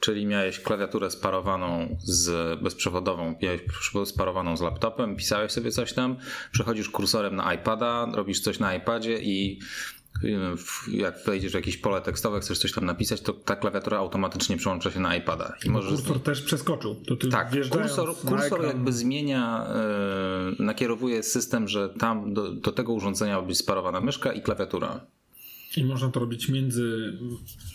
Czyli 0.00 0.26
miałeś 0.26 0.60
klawiaturę 0.60 1.10
sparowaną 1.10 1.96
z 2.02 2.60
bezprzewodową, 2.60 3.34
miałeś 3.42 3.60
sparowaną 4.04 4.56
z 4.56 4.60
laptopem, 4.60 5.16
pisałeś 5.16 5.52
sobie 5.52 5.70
coś 5.70 5.92
tam, 5.92 6.16
przechodzisz 6.52 6.88
kursorem 6.90 7.36
na 7.36 7.54
iPada, 7.54 8.08
robisz 8.14 8.40
coś 8.40 8.58
na 8.58 8.74
iPadzie 8.74 9.18
i 9.18 9.60
jak 10.88 11.24
wejdziesz 11.26 11.52
w 11.52 11.54
jakieś 11.54 11.76
pole 11.76 12.00
tekstowe, 12.00 12.40
chcesz 12.40 12.58
coś 12.58 12.72
tam 12.72 12.84
napisać, 12.84 13.20
to 13.20 13.32
ta 13.32 13.56
klawiatura 13.56 13.98
automatycznie 13.98 14.56
przełącza 14.56 14.90
się 14.90 15.00
na 15.00 15.16
iPada. 15.16 15.54
I 15.64 15.70
możesz... 15.70 15.90
Kursor 15.90 16.20
też 16.20 16.42
przeskoczył. 16.42 16.96
tak, 17.30 17.50
kursor, 17.70 18.16
kursor 18.16 18.64
jakby 18.64 18.92
zmienia, 18.92 19.66
yy, 20.58 20.64
nakierowuje 20.64 21.22
system, 21.22 21.68
że 21.68 21.88
tam 21.88 22.34
do, 22.34 22.52
do 22.52 22.72
tego 22.72 22.92
urządzenia 22.92 23.40
ma 23.40 23.46
być 23.46 23.58
sparowana 23.58 24.00
myszka 24.00 24.32
i 24.32 24.42
klawiatura. 24.42 25.00
I 25.76 25.84
można 25.84 26.08
to 26.08 26.20
robić 26.20 26.48
między 26.48 27.18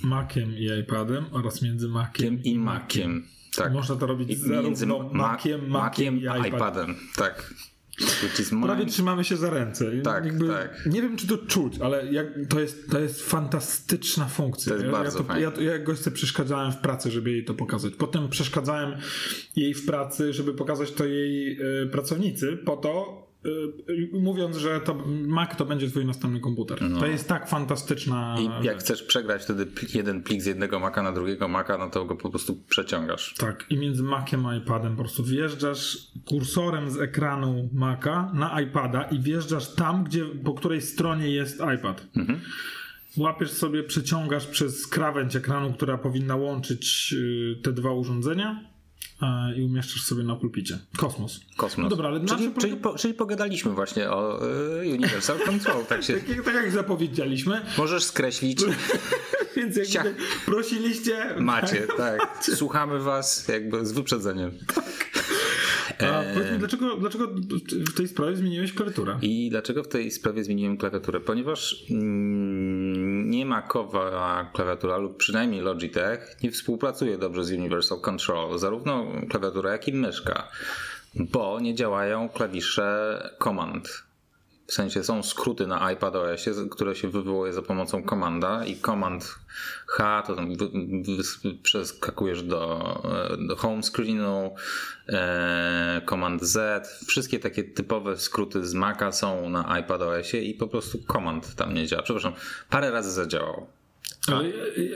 Maciem 0.04 0.58
i 0.58 0.80
iPadem 0.82 1.26
oraz 1.32 1.62
między 1.62 1.88
Maciem 1.88 2.44
i 2.44 2.60
Maciem. 2.60 3.24
Tak. 3.56 3.74
Można 3.74 3.96
to 3.96 4.08
robić 4.08 4.30
I 4.30 4.50
między 4.50 4.88
Maciem, 4.88 5.12
Maciem, 5.14 5.70
Maciem 5.70 6.18
i 6.18 6.22
iPadem. 6.22 6.56
iPadem. 6.56 6.96
Tak. 7.16 7.54
Prawie 8.64 8.86
trzymamy 8.86 9.24
się 9.24 9.38
za 9.38 9.50
ręce. 9.50 9.92
Tak, 10.04 10.26
Jakby, 10.26 10.48
tak. 10.48 10.86
Nie 10.86 11.02
wiem, 11.02 11.18
czy 11.18 11.28
to 11.28 11.38
czuć, 11.38 11.80
ale 11.80 12.14
jak, 12.14 12.28
to, 12.50 12.60
jest, 12.60 12.90
to 12.90 13.00
jest 13.00 13.30
fantastyczna 13.30 14.26
funkcja. 14.26 14.70
To 14.70 14.74
jest 14.74 14.86
ja, 14.86 14.92
bardzo 14.92 15.26
ja, 15.38 15.52
to, 15.52 15.62
ja, 15.62 15.72
ja 15.72 15.80
goście 15.80 16.12
przeszkadzałem 16.12 16.72
w 16.72 16.78
pracy, 16.78 17.12
żeby 17.12 17.32
jej 17.32 17.46
to 17.46 17.54
pokazać. 17.54 17.94
Potem 17.94 18.30
przeszkadzałem 18.30 19.00
jej 19.56 19.74
w 19.74 19.86
pracy, 19.86 20.34
żeby 20.34 20.54
pokazać 20.54 20.92
to 20.92 21.06
jej 21.06 21.62
y, 21.84 21.88
pracownicy, 21.88 22.58
po 22.58 22.78
to, 22.78 23.24
mówiąc, 24.14 24.58
że 24.58 24.82
to 24.82 24.96
Mac 25.08 25.56
to 25.58 25.66
będzie 25.66 25.90
twój 25.90 26.06
następny 26.06 26.40
komputer. 26.40 26.82
No. 26.82 27.00
To 27.00 27.08
jest 27.08 27.28
tak 27.28 27.50
fantastyczna. 27.50 28.36
I 28.40 28.66
jak 28.66 28.80
chcesz 28.80 29.04
przegrać 29.04 29.44
wtedy 29.44 29.68
jeden 29.94 30.24
plik 30.24 30.42
z 30.42 30.46
jednego 30.46 30.80
Maca 30.80 31.04
na 31.04 31.12
drugiego 31.12 31.48
Maca, 31.48 31.78
no 31.78 31.90
to 31.90 32.06
go 32.06 32.16
po 32.16 32.30
prostu 32.30 32.56
przeciągasz. 32.70 33.36
Tak, 33.38 33.66
i 33.70 33.78
między 33.78 34.04
Maciem 34.04 34.46
a 34.46 34.56
iPadem 34.56 34.96
po 34.96 35.02
prostu 35.02 35.24
wjeżdżasz 35.24 35.98
kursorem 36.26 36.92
z 36.92 36.98
ekranu 36.98 37.70
Maca 37.74 38.32
na 38.34 38.62
iPada 38.62 39.04
i 39.04 39.20
wjeżdżasz 39.20 39.76
tam, 39.76 40.04
gdzie 40.04 40.26
po 40.26 40.54
której 40.54 40.82
stronie 40.82 41.30
jest 41.30 41.62
iPad. 41.76 42.08
Mhm. 42.16 42.40
Łapiesz 43.18 43.52
sobie, 43.52 43.84
przeciągasz 43.84 44.48
przez 44.48 44.88
krawędź 44.88 45.36
ekranu, 45.36 45.74
która 45.74 45.98
powinna 45.98 46.36
łączyć 46.36 47.16
y, 47.18 47.62
te 47.64 47.74
dwa 47.74 47.92
urządzenia 47.92 48.70
i 49.58 49.62
umieszczasz 49.62 50.02
sobie 50.02 50.24
na 50.24 50.36
pulpicie. 50.36 50.80
Kosmos. 50.98 51.40
Kosmos. 51.58 51.84
No 51.84 51.90
dobra, 51.90 52.10
ale 52.10 52.26
czyli, 52.26 52.54
czyli, 52.62 52.78
po, 52.78 52.96
czyli 52.96 53.14
pogadaliśmy 53.14 53.72
właśnie 53.72 54.10
o 54.10 54.46
y, 54.84 54.90
Universal 54.94 55.40
Control. 55.40 55.86
Tak, 55.86 56.04
się... 56.04 56.14
tak, 56.36 56.46
tak, 56.46 56.56
jak 56.56 56.72
zapowiedzieliśmy. 56.72 57.62
Możesz 57.78 58.04
skreślić. 58.04 58.62
Więc 59.56 59.94
jakby 59.94 60.16
prosiliście. 60.46 61.36
Macie, 61.40 61.88
tak. 61.98 62.46
Słuchamy 62.56 63.00
was 63.00 63.48
jakby 63.48 63.86
z 63.86 63.92
wyprzedzeniem. 63.92 64.52
Tak. 65.98 66.10
A 66.10 66.34
powiedz 66.34 66.52
mi, 66.52 66.60
dlaczego, 66.60 66.98
dlaczego 66.98 67.28
w 67.68 67.94
tej 67.94 68.08
sprawie 68.08 68.36
zmieniłeś 68.36 68.74
klawiaturę? 68.74 69.20
I 69.22 69.50
dlaczego 69.50 69.84
w 69.84 69.88
tej 69.88 70.12
sprawie 70.12 70.44
zmieniłem 70.44 70.78
klawiaturę? 70.78 71.20
Ponieważ 71.20 71.86
mm, 71.90 72.49
nie 73.30 73.46
ma 73.46 73.62
kowa 73.62 74.50
klawiatura 74.54 74.98
lub 74.98 75.18
przynajmniej 75.18 75.62
Logitech 75.62 76.38
nie 76.44 76.52
współpracuje 76.52 77.18
dobrze 77.18 77.44
z 77.44 77.52
Universal 77.52 78.02
Control, 78.02 78.60
zarówno 78.60 79.06
klawiatura 79.30 79.72
jak 79.72 79.88
i 79.88 79.94
myszka, 79.94 80.48
bo 81.16 81.60
nie 81.60 81.76
działają 81.76 82.30
klawisze 82.30 83.30
command 83.44 84.09
w 84.70 84.74
sensie 84.74 85.04
są 85.04 85.24
skróty 85.24 85.68
na 85.68 85.92
iPadOSie, 85.92 86.52
które 86.72 86.96
się 86.96 87.08
wywołuje 87.08 87.54
za 87.54 87.62
pomocą 87.62 88.04
komanda 88.04 88.66
i 88.66 88.76
komand 88.76 89.36
H, 89.88 90.24
to 90.28 90.36
tam 90.36 90.54
przeskakujesz 91.64 92.44
do, 92.44 93.02
do 93.48 93.56
home 93.56 93.84
screenu, 93.84 94.56
e, 95.08 96.02
komand 96.06 96.44
Z. 96.44 96.88
Wszystkie 97.08 97.40
takie 97.40 97.64
typowe 97.64 98.18
skróty 98.18 98.66
z 98.66 98.74
Maca 98.74 99.12
są 99.12 99.50
na 99.50 99.80
iPadOSie 99.80 100.42
i 100.42 100.54
po 100.54 100.68
prostu 100.68 100.98
komand 101.08 101.56
tam 101.56 101.74
nie 101.74 101.88
działa. 101.88 102.04
Przepraszam, 102.04 102.34
parę 102.70 102.92
razy 102.92 103.12
zadziałał. 103.12 103.79
Ale, 104.36 104.52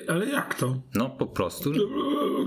ale 0.08 0.26
jak 0.26 0.56
to? 0.56 0.76
No 0.96 1.10
po 1.10 1.26
prostu. 1.28 1.72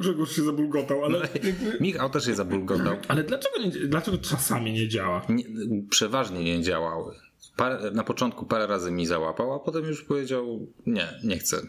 Grzegorz 0.00 0.36
się 0.36 0.42
zabulgotał, 0.42 1.04
ale. 1.04 1.18
No, 1.18 1.48
Michał 1.80 2.10
też 2.10 2.24
się 2.24 2.34
zabulgotał. 2.34 2.96
Ale 3.08 3.24
dlaczego, 3.24 3.58
nie, 3.58 3.70
dlaczego 3.70 4.18
czasami 4.18 4.72
nie 4.72 4.88
działa? 4.88 5.22
Nie, 5.28 5.44
przeważnie 5.90 6.44
nie 6.44 6.62
działały. 6.62 7.14
Parę, 7.56 7.90
na 7.90 8.04
początku 8.04 8.46
parę 8.46 8.66
razy 8.66 8.90
mi 8.90 9.06
załapał, 9.06 9.52
a 9.52 9.58
potem 9.58 9.84
już 9.84 10.02
powiedział 10.02 10.66
nie, 10.86 11.08
nie 11.24 11.38
chcę. 11.38 11.60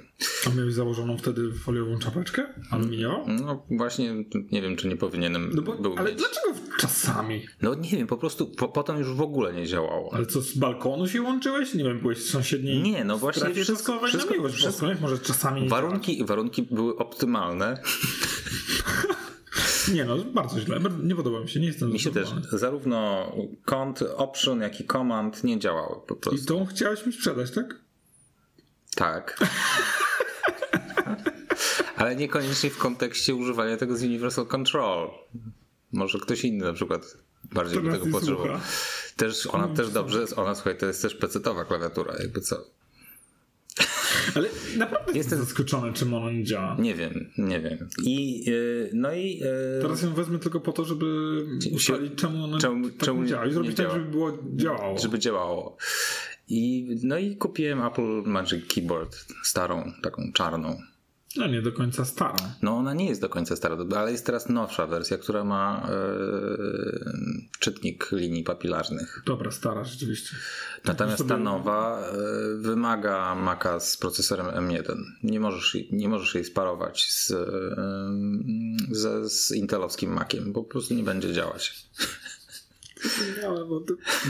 A 0.48 0.56
miałeś 0.56 0.74
założoną 0.74 1.17
wtedy 1.17 1.53
foliową 1.53 2.00
czapeczkę 2.00 2.53
aluminiową? 2.72 3.25
No 3.27 3.65
właśnie, 3.72 4.15
nie 4.51 4.62
wiem, 4.62 4.75
czy 4.75 4.88
nie 4.88 4.98
powinienem 4.98 5.51
no 5.53 5.62
bo, 5.62 5.74
był 5.74 5.96
Ale 5.98 6.10
mieć. 6.10 6.20
dlaczego 6.20 6.48
czasami? 6.79 7.46
No 7.62 7.75
nie 7.75 7.89
wiem, 7.89 8.08
po 8.08 8.17
prostu 8.17 8.48
po, 8.48 8.67
potem 8.67 8.98
już 9.00 9.08
w 9.08 9.22
ogóle 9.22 9.53
nie 9.53 9.67
działało. 9.67 10.13
Ale 10.13 10.25
co, 10.25 10.41
z 10.41 10.58
balkonu 10.58 11.08
się 11.08 11.22
łączyłeś? 11.22 11.74
Nie 11.74 11.84
wiem, 11.84 12.00
byłeś 12.00 12.17
w 12.17 12.29
sąsiedniej 12.29 12.82
Nie, 12.82 13.03
no 13.03 13.17
właśnie 13.17 13.53
wszystko, 13.53 14.08
wszystko, 14.08 14.29
na 14.32 14.38
miłość 14.38 14.56
wszystko, 14.56 14.88
może 15.01 15.20
czasami 15.20 15.70
warunki, 15.70 16.25
warunki 16.25 16.62
były 16.62 16.98
optymalne. 16.98 17.77
Nie 19.94 20.06
no, 20.06 20.17
bardzo 20.17 20.60
źle. 20.60 20.79
Nie 21.03 21.15
podoba 21.15 21.39
mi 21.39 21.50
się, 21.50 21.60
nie 21.60 21.67
jestem 21.67 21.91
Mi 21.91 22.00
się 22.00 22.12
też. 22.12 22.29
Zarówno 22.51 23.32
kont, 23.65 24.01
option, 24.01 24.62
jak 24.62 24.82
i 24.82 24.86
command 24.86 25.44
nie 25.44 25.60
działały 25.60 25.96
po 26.08 26.15
prostu. 26.15 26.44
I 26.44 26.46
tą 26.46 26.65
chciałeś 26.65 27.06
mi 27.06 27.13
sprzedać, 27.13 27.51
tak? 27.51 27.75
Tak. 28.96 29.38
Ale 31.98 32.15
niekoniecznie 32.15 32.70
w 32.70 32.77
kontekście 32.77 33.36
używania 33.36 33.77
tego 33.77 33.98
z 33.98 34.03
Universal 34.03 34.46
Control. 34.46 35.10
Może 35.91 36.20
ktoś 36.20 36.44
inny 36.44 36.65
na 36.65 36.74
przykład 36.74 37.17
bardziej 37.44 37.79
by 37.79 37.91
tego 37.91 38.06
potrzebował. 38.12 38.60
Też, 39.15 39.48
ona 39.48 39.67
też 39.67 39.89
dobrze, 39.89 40.25
ona 40.36 40.56
słuchaj, 40.56 40.77
to 40.77 40.86
jest 40.86 41.01
też 41.01 41.15
pecetowa 41.15 41.65
klawiatura, 41.65 42.13
jakby 42.20 42.41
co. 42.41 42.63
Ale 44.36 44.50
naprawdę 44.78 45.14
jestem 45.14 45.40
zaskoczony, 45.40 45.94
czym 45.94 46.14
ona 46.14 46.32
nie 46.32 46.44
działa. 46.44 46.76
Nie 46.80 46.96
wiem, 46.96 47.32
nie 47.38 47.60
wiem. 47.60 47.90
I 48.04 48.46
yy, 48.46 48.90
no 48.94 49.14
i. 49.14 49.38
Yy, 49.38 49.82
Teraz 49.82 50.02
ją 50.02 50.14
wezmę 50.14 50.40
tylko 50.40 50.60
po 50.60 50.72
to, 50.72 50.86
żeby 50.86 51.06
ustalić, 51.72 52.14
czemu 52.16 52.44
ona 52.44 52.58
czemu, 52.58 52.90
tak 52.90 52.98
czemu 52.98 53.22
nie 53.22 53.30
działa. 53.30 53.46
I 53.46 53.52
zrobić 53.52 53.78
tak, 53.78 53.92
żeby 53.92 54.06
było 54.06 54.38
działało. 54.56 54.98
Żeby 54.98 55.20
działało. 55.20 55.78
I, 56.50 56.96
no 57.04 57.18
i 57.18 57.36
kupiłem 57.36 57.82
Apple 57.82 58.22
Magic 58.26 58.74
Keyboard, 58.74 59.26
starą, 59.44 59.92
taką 60.04 60.32
czarną. 60.34 60.82
No 61.38 61.48
nie 61.48 61.62
do 61.62 61.72
końca 61.72 62.06
stara. 62.06 62.56
No 62.62 62.77
ona 62.77 62.94
nie 62.94 63.10
jest 63.10 63.22
do 63.22 63.29
końca 63.29 63.56
stara, 63.56 63.77
ale 63.98 64.12
jest 64.12 64.25
teraz 64.25 64.50
nowsza 64.50 64.88
wersja, 64.88 65.17
która 65.17 65.44
ma 65.44 65.89
e, 65.89 65.94
czytnik 67.60 68.12
linii 68.12 68.44
papilarnych. 68.44 69.24
Dobra, 69.25 69.51
stara 69.51 69.84
rzeczywiście. 69.84 70.36
Natomiast 70.86 71.17
sobie... 71.17 71.29
ta 71.29 71.38
nowa 71.38 72.00
e, 72.00 72.13
wymaga 72.58 73.36
Maca 73.36 73.79
z 73.79 73.98
procesorem 73.98 74.46
M1. 74.46 75.03
Nie 75.24 75.39
możesz, 75.39 75.77
nie 75.91 76.10
możesz 76.10 76.36
jej 76.36 76.46
sparować 76.46 77.12
z, 77.12 77.32
e, 77.32 77.36
z, 78.91 79.32
z 79.32 79.51
intelowskim 79.51 80.13
Maciem, 80.13 80.53
bo 80.53 80.63
po 80.63 80.70
prostu 80.70 80.94
nie 80.94 81.03
będzie 81.03 81.34
działać. 81.34 81.74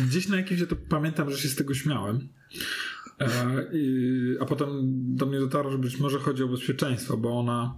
Gdzieś 0.07 0.27
na 0.27 0.37
jakimś, 0.37 0.59
ja 0.59 0.67
to 0.67 0.75
pamiętam, 0.89 1.31
że 1.31 1.37
się 1.37 1.47
z 1.47 1.55
tego 1.55 1.73
śmiałem. 1.73 2.27
E, 3.21 3.67
a 4.39 4.45
potem 4.45 4.69
do 5.15 5.25
mnie 5.25 5.39
dotarło, 5.39 5.71
że 5.71 5.77
być 5.77 5.99
może 5.99 6.19
chodzi 6.19 6.43
o 6.43 6.47
bezpieczeństwo, 6.47 7.17
bo 7.17 7.39
ona 7.39 7.75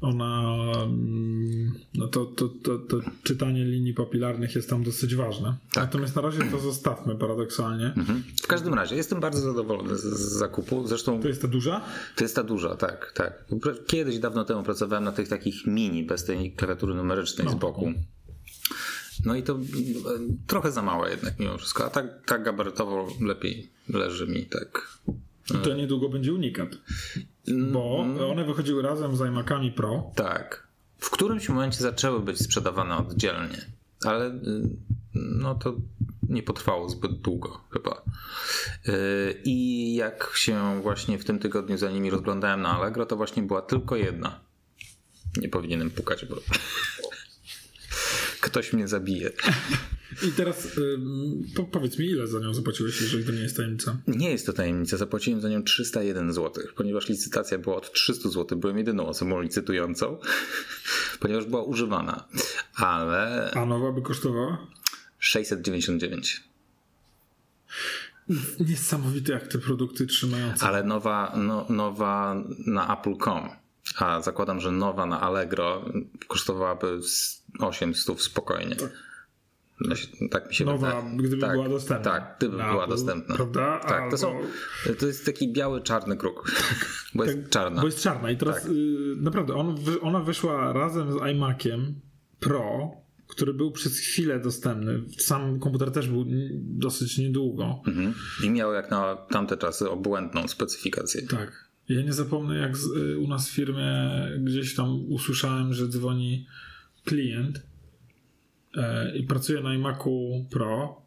ona 0.00 0.62
mm, 0.82 1.72
no 1.94 2.08
to, 2.08 2.26
to, 2.26 2.48
to, 2.48 2.78
to 2.78 3.00
czytanie 3.22 3.64
linii 3.64 3.94
papilarnych 3.94 4.54
jest 4.54 4.70
tam 4.70 4.82
dosyć 4.82 5.14
ważne. 5.14 5.56
Tak. 5.72 5.84
Natomiast 5.84 6.16
na 6.16 6.22
razie 6.22 6.38
to 6.50 6.58
zostawmy 6.58 7.16
paradoksalnie. 7.16 7.86
Mhm. 7.96 8.22
W 8.42 8.46
każdym 8.46 8.74
razie 8.74 8.96
jestem 8.96 9.20
bardzo 9.20 9.40
zadowolony 9.40 9.96
z, 9.98 10.02
z, 10.02 10.32
zakupu. 10.32 10.86
Zresztą 10.86 11.22
to 11.22 11.28
jest 11.28 11.42
ta 11.42 11.48
duża? 11.48 11.80
To 12.16 12.24
jest 12.24 12.36
ta 12.36 12.42
duża, 12.42 12.76
tak, 12.76 13.12
tak. 13.14 13.44
Kiedyś 13.86 14.18
dawno 14.18 14.44
temu 14.44 14.62
pracowałem 14.62 15.04
na 15.04 15.12
tych 15.12 15.28
takich 15.28 15.66
mini 15.66 16.04
bez 16.04 16.24
tej 16.24 16.52
klawiatury 16.52 16.94
numerycznej 16.94 17.46
no. 17.46 17.52
z 17.52 17.54
boku. 17.54 17.92
No 19.24 19.34
i 19.36 19.42
to 19.42 19.52
e, 19.54 19.58
trochę 20.46 20.72
za 20.72 20.82
małe 20.82 21.10
jednak 21.10 21.38
mimo 21.38 21.58
wszystko, 21.58 21.84
a 21.84 21.90
tak, 21.90 22.06
tak 22.26 22.42
gabarytowo 22.42 23.08
lepiej 23.20 23.70
leży 23.92 24.26
mi 24.26 24.46
tak. 24.46 24.98
I 25.54 25.58
to 25.64 25.74
niedługo 25.74 26.08
będzie 26.08 26.32
unikat. 26.32 26.68
Bo 27.72 28.02
mm. 28.04 28.30
one 28.30 28.44
wychodziły 28.44 28.82
razem 28.82 29.16
z 29.16 29.20
iMacami 29.20 29.72
Pro. 29.72 30.12
Tak. 30.14 30.68
W 30.98 31.10
którymś 31.10 31.48
momencie 31.48 31.78
zaczęły 31.78 32.20
być 32.20 32.38
sprzedawane 32.38 32.96
oddzielnie, 32.96 33.66
ale 34.04 34.26
y, 34.28 34.40
no 35.14 35.54
to 35.54 35.76
nie 36.28 36.42
potrwało 36.42 36.88
zbyt 36.88 37.20
długo 37.20 37.60
chyba. 37.70 38.02
Y, 38.88 39.40
I 39.44 39.94
jak 39.94 40.32
się 40.34 40.80
właśnie 40.82 41.18
w 41.18 41.24
tym 41.24 41.38
tygodniu 41.38 41.78
za 41.78 41.90
nimi 41.90 42.10
rozglądałem 42.10 42.62
na 42.62 42.78
Allegro, 42.78 43.06
to 43.06 43.16
właśnie 43.16 43.42
była 43.42 43.62
tylko 43.62 43.96
jedna. 43.96 44.40
Nie 45.36 45.48
powinienem 45.48 45.90
pukać, 45.90 46.24
bo 46.24 46.36
ktoś 48.50 48.72
mnie 48.72 48.88
zabije. 48.88 49.30
I 50.28 50.32
teraz 50.32 50.78
y, 50.78 50.98
po, 51.56 51.64
powiedz 51.64 51.98
mi, 51.98 52.06
ile 52.06 52.26
za 52.26 52.38
nią 52.38 52.54
zapłaciłeś, 52.54 53.00
jeżeli 53.00 53.24
to 53.24 53.32
nie 53.32 53.40
jest 53.40 53.56
tajemnica? 53.56 53.96
Nie 54.06 54.30
jest 54.30 54.46
to 54.46 54.52
tajemnica. 54.52 54.96
Zapłaciłem 54.96 55.40
za 55.40 55.48
nią 55.48 55.62
301 55.62 56.32
zł, 56.32 56.64
ponieważ 56.76 57.08
licytacja 57.08 57.58
była 57.58 57.76
od 57.76 57.92
300 57.92 58.28
zł. 58.28 58.58
Byłem 58.58 58.78
jedyną 58.78 59.06
osobą 59.06 59.40
licytującą, 59.40 60.18
ponieważ 61.20 61.44
była 61.44 61.62
używana. 61.62 62.28
Ale. 62.74 63.50
A 63.54 63.66
nowa 63.66 63.92
by 63.92 64.02
kosztowała? 64.02 64.66
699. 65.18 66.42
Niesamowite 68.60 69.32
jak 69.32 69.48
te 69.48 69.58
produkty 69.58 70.06
trzymają. 70.06 70.52
Ale 70.60 70.84
nowa, 70.84 71.32
no, 71.36 71.66
nowa 71.68 72.44
na 72.66 72.98
Apple.com, 72.98 73.48
a 74.00 74.22
zakładam, 74.22 74.60
że 74.60 74.72
nowa 74.72 75.06
na 75.06 75.20
Allegro 75.20 75.84
kosztowałaby 76.28 77.00
800 77.60 78.22
spokojnie. 78.22 78.76
Tak. 78.76 78.90
Tak 80.30 80.48
mi 80.48 80.54
się 80.54 80.64
Nowa, 80.64 81.02
wydaje. 81.02 81.16
gdyby 81.16 81.38
tak, 81.38 81.52
była 81.52 81.68
dostępna. 81.68 82.12
Tak, 82.12 82.36
gdyby 82.38 82.56
była 82.56 82.84
Apple, 82.84 82.90
dostępna. 82.90 83.34
Prawda? 83.34 83.78
Tak, 83.78 83.92
Albo... 83.92 84.10
to, 84.10 84.18
są, 84.18 84.40
to 84.98 85.06
jest 85.06 85.26
taki 85.26 85.52
biały, 85.52 85.80
czarny 85.80 86.16
kruk. 86.16 86.52
Bo 87.14 87.24
jest 87.24 87.36
tak, 87.36 87.50
czarna. 87.50 87.80
Bo 87.80 87.86
jest 87.86 88.02
czarna 88.02 88.30
i 88.30 88.36
teraz 88.36 88.62
tak. 88.62 88.72
y, 88.72 89.14
naprawdę 89.16 89.54
on, 89.54 89.76
ona 90.02 90.20
wyszła 90.20 90.72
razem 90.72 91.12
z 91.12 91.16
iMaciem 91.30 92.00
Pro, 92.40 92.90
który 93.28 93.54
był 93.54 93.72
przez 93.72 93.98
chwilę 93.98 94.40
dostępny. 94.40 95.02
Sam 95.18 95.60
komputer 95.60 95.92
też 95.92 96.08
był 96.08 96.24
dosyć 96.54 97.18
niedługo. 97.18 97.82
Mhm. 97.86 98.14
I 98.44 98.50
miał 98.50 98.72
jak 98.72 98.90
na 98.90 99.16
tamte 99.16 99.56
czasy 99.56 99.90
obłędną 99.90 100.48
specyfikację. 100.48 101.22
Tak. 101.22 101.69
Ja 101.90 102.02
nie 102.02 102.12
zapomnę, 102.12 102.56
jak 102.56 102.76
z, 102.76 102.86
y, 102.86 103.18
u 103.18 103.28
nas 103.28 103.48
w 103.48 103.52
firmie 103.52 104.10
gdzieś 104.38 104.74
tam 104.74 105.04
usłyszałem, 105.08 105.74
że 105.74 105.88
dzwoni 105.88 106.46
klient 107.04 107.62
e, 108.74 109.16
i 109.16 109.22
pracuje 109.22 109.60
na 109.60 109.74
iMacu 109.74 110.46
Pro 110.50 111.02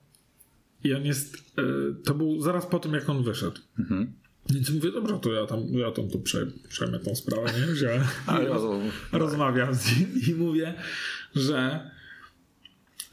i 0.84 0.94
on 0.94 1.06
jest, 1.06 1.36
e, 1.58 1.64
to 2.04 2.14
był 2.14 2.42
zaraz 2.42 2.66
po 2.66 2.80
tym, 2.80 2.94
jak 2.94 3.10
on 3.10 3.24
wyszedł. 3.24 3.62
Mhm. 3.80 4.14
Więc 4.50 4.70
mówię, 4.70 4.92
dobrze, 4.92 5.20
to 5.20 5.34
ja 5.34 5.46
tam, 5.46 5.60
ja 5.60 5.92
tam 5.92 6.10
to 6.10 6.20
przejmę, 6.20 6.52
przejmę 6.70 7.00
tą 7.00 7.16
sprawę, 7.16 7.54
nie? 7.60 7.74
Wziąłem, 7.74 8.04
rozmawiam 9.12 9.74
z 9.74 10.00
nim 10.00 10.10
i 10.28 10.36
mówię, 10.36 10.74
że 11.36 11.90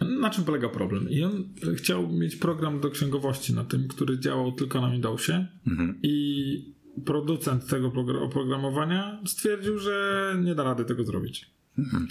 na 0.01 0.31
czym 0.31 0.45
polega 0.45 0.69
problem? 0.69 1.11
I 1.11 1.23
on 1.23 1.49
chciał 1.77 2.13
mieć 2.13 2.37
program 2.37 2.81
do 2.81 2.91
księgowości 2.91 3.55
na 3.55 3.65
tym, 3.65 3.89
który 3.89 4.19
działał 4.19 4.53
tylko 4.53 4.81
na 4.81 4.91
Windowsie 4.91 5.47
mhm. 5.67 5.99
i 6.03 6.80
producent 7.05 7.67
tego 7.67 7.93
oprogramowania 8.23 9.21
stwierdził, 9.27 9.79
że 9.79 10.37
nie 10.45 10.55
da 10.55 10.65
rady 10.65 10.85
tego 10.85 11.05
zrobić. 11.05 11.51
Mhm. 11.79 12.09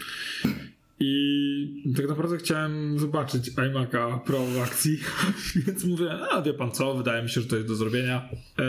I 0.99 1.93
tak 1.95 2.07
naprawdę 2.07 2.37
chciałem 2.37 2.99
zobaczyć 2.99 3.51
iMac'a 3.55 4.19
Pro 4.19 4.45
w 4.45 4.59
akcji, 4.59 4.99
więc 5.65 5.85
mówię, 5.85 6.11
a 6.31 6.41
wie 6.41 6.53
pan 6.53 6.71
co, 6.71 6.95
wydaje 6.95 7.23
mi 7.23 7.29
się, 7.29 7.41
że 7.41 7.47
to 7.47 7.55
jest 7.55 7.67
do 7.67 7.75
zrobienia. 7.75 8.29
E, 8.59 8.63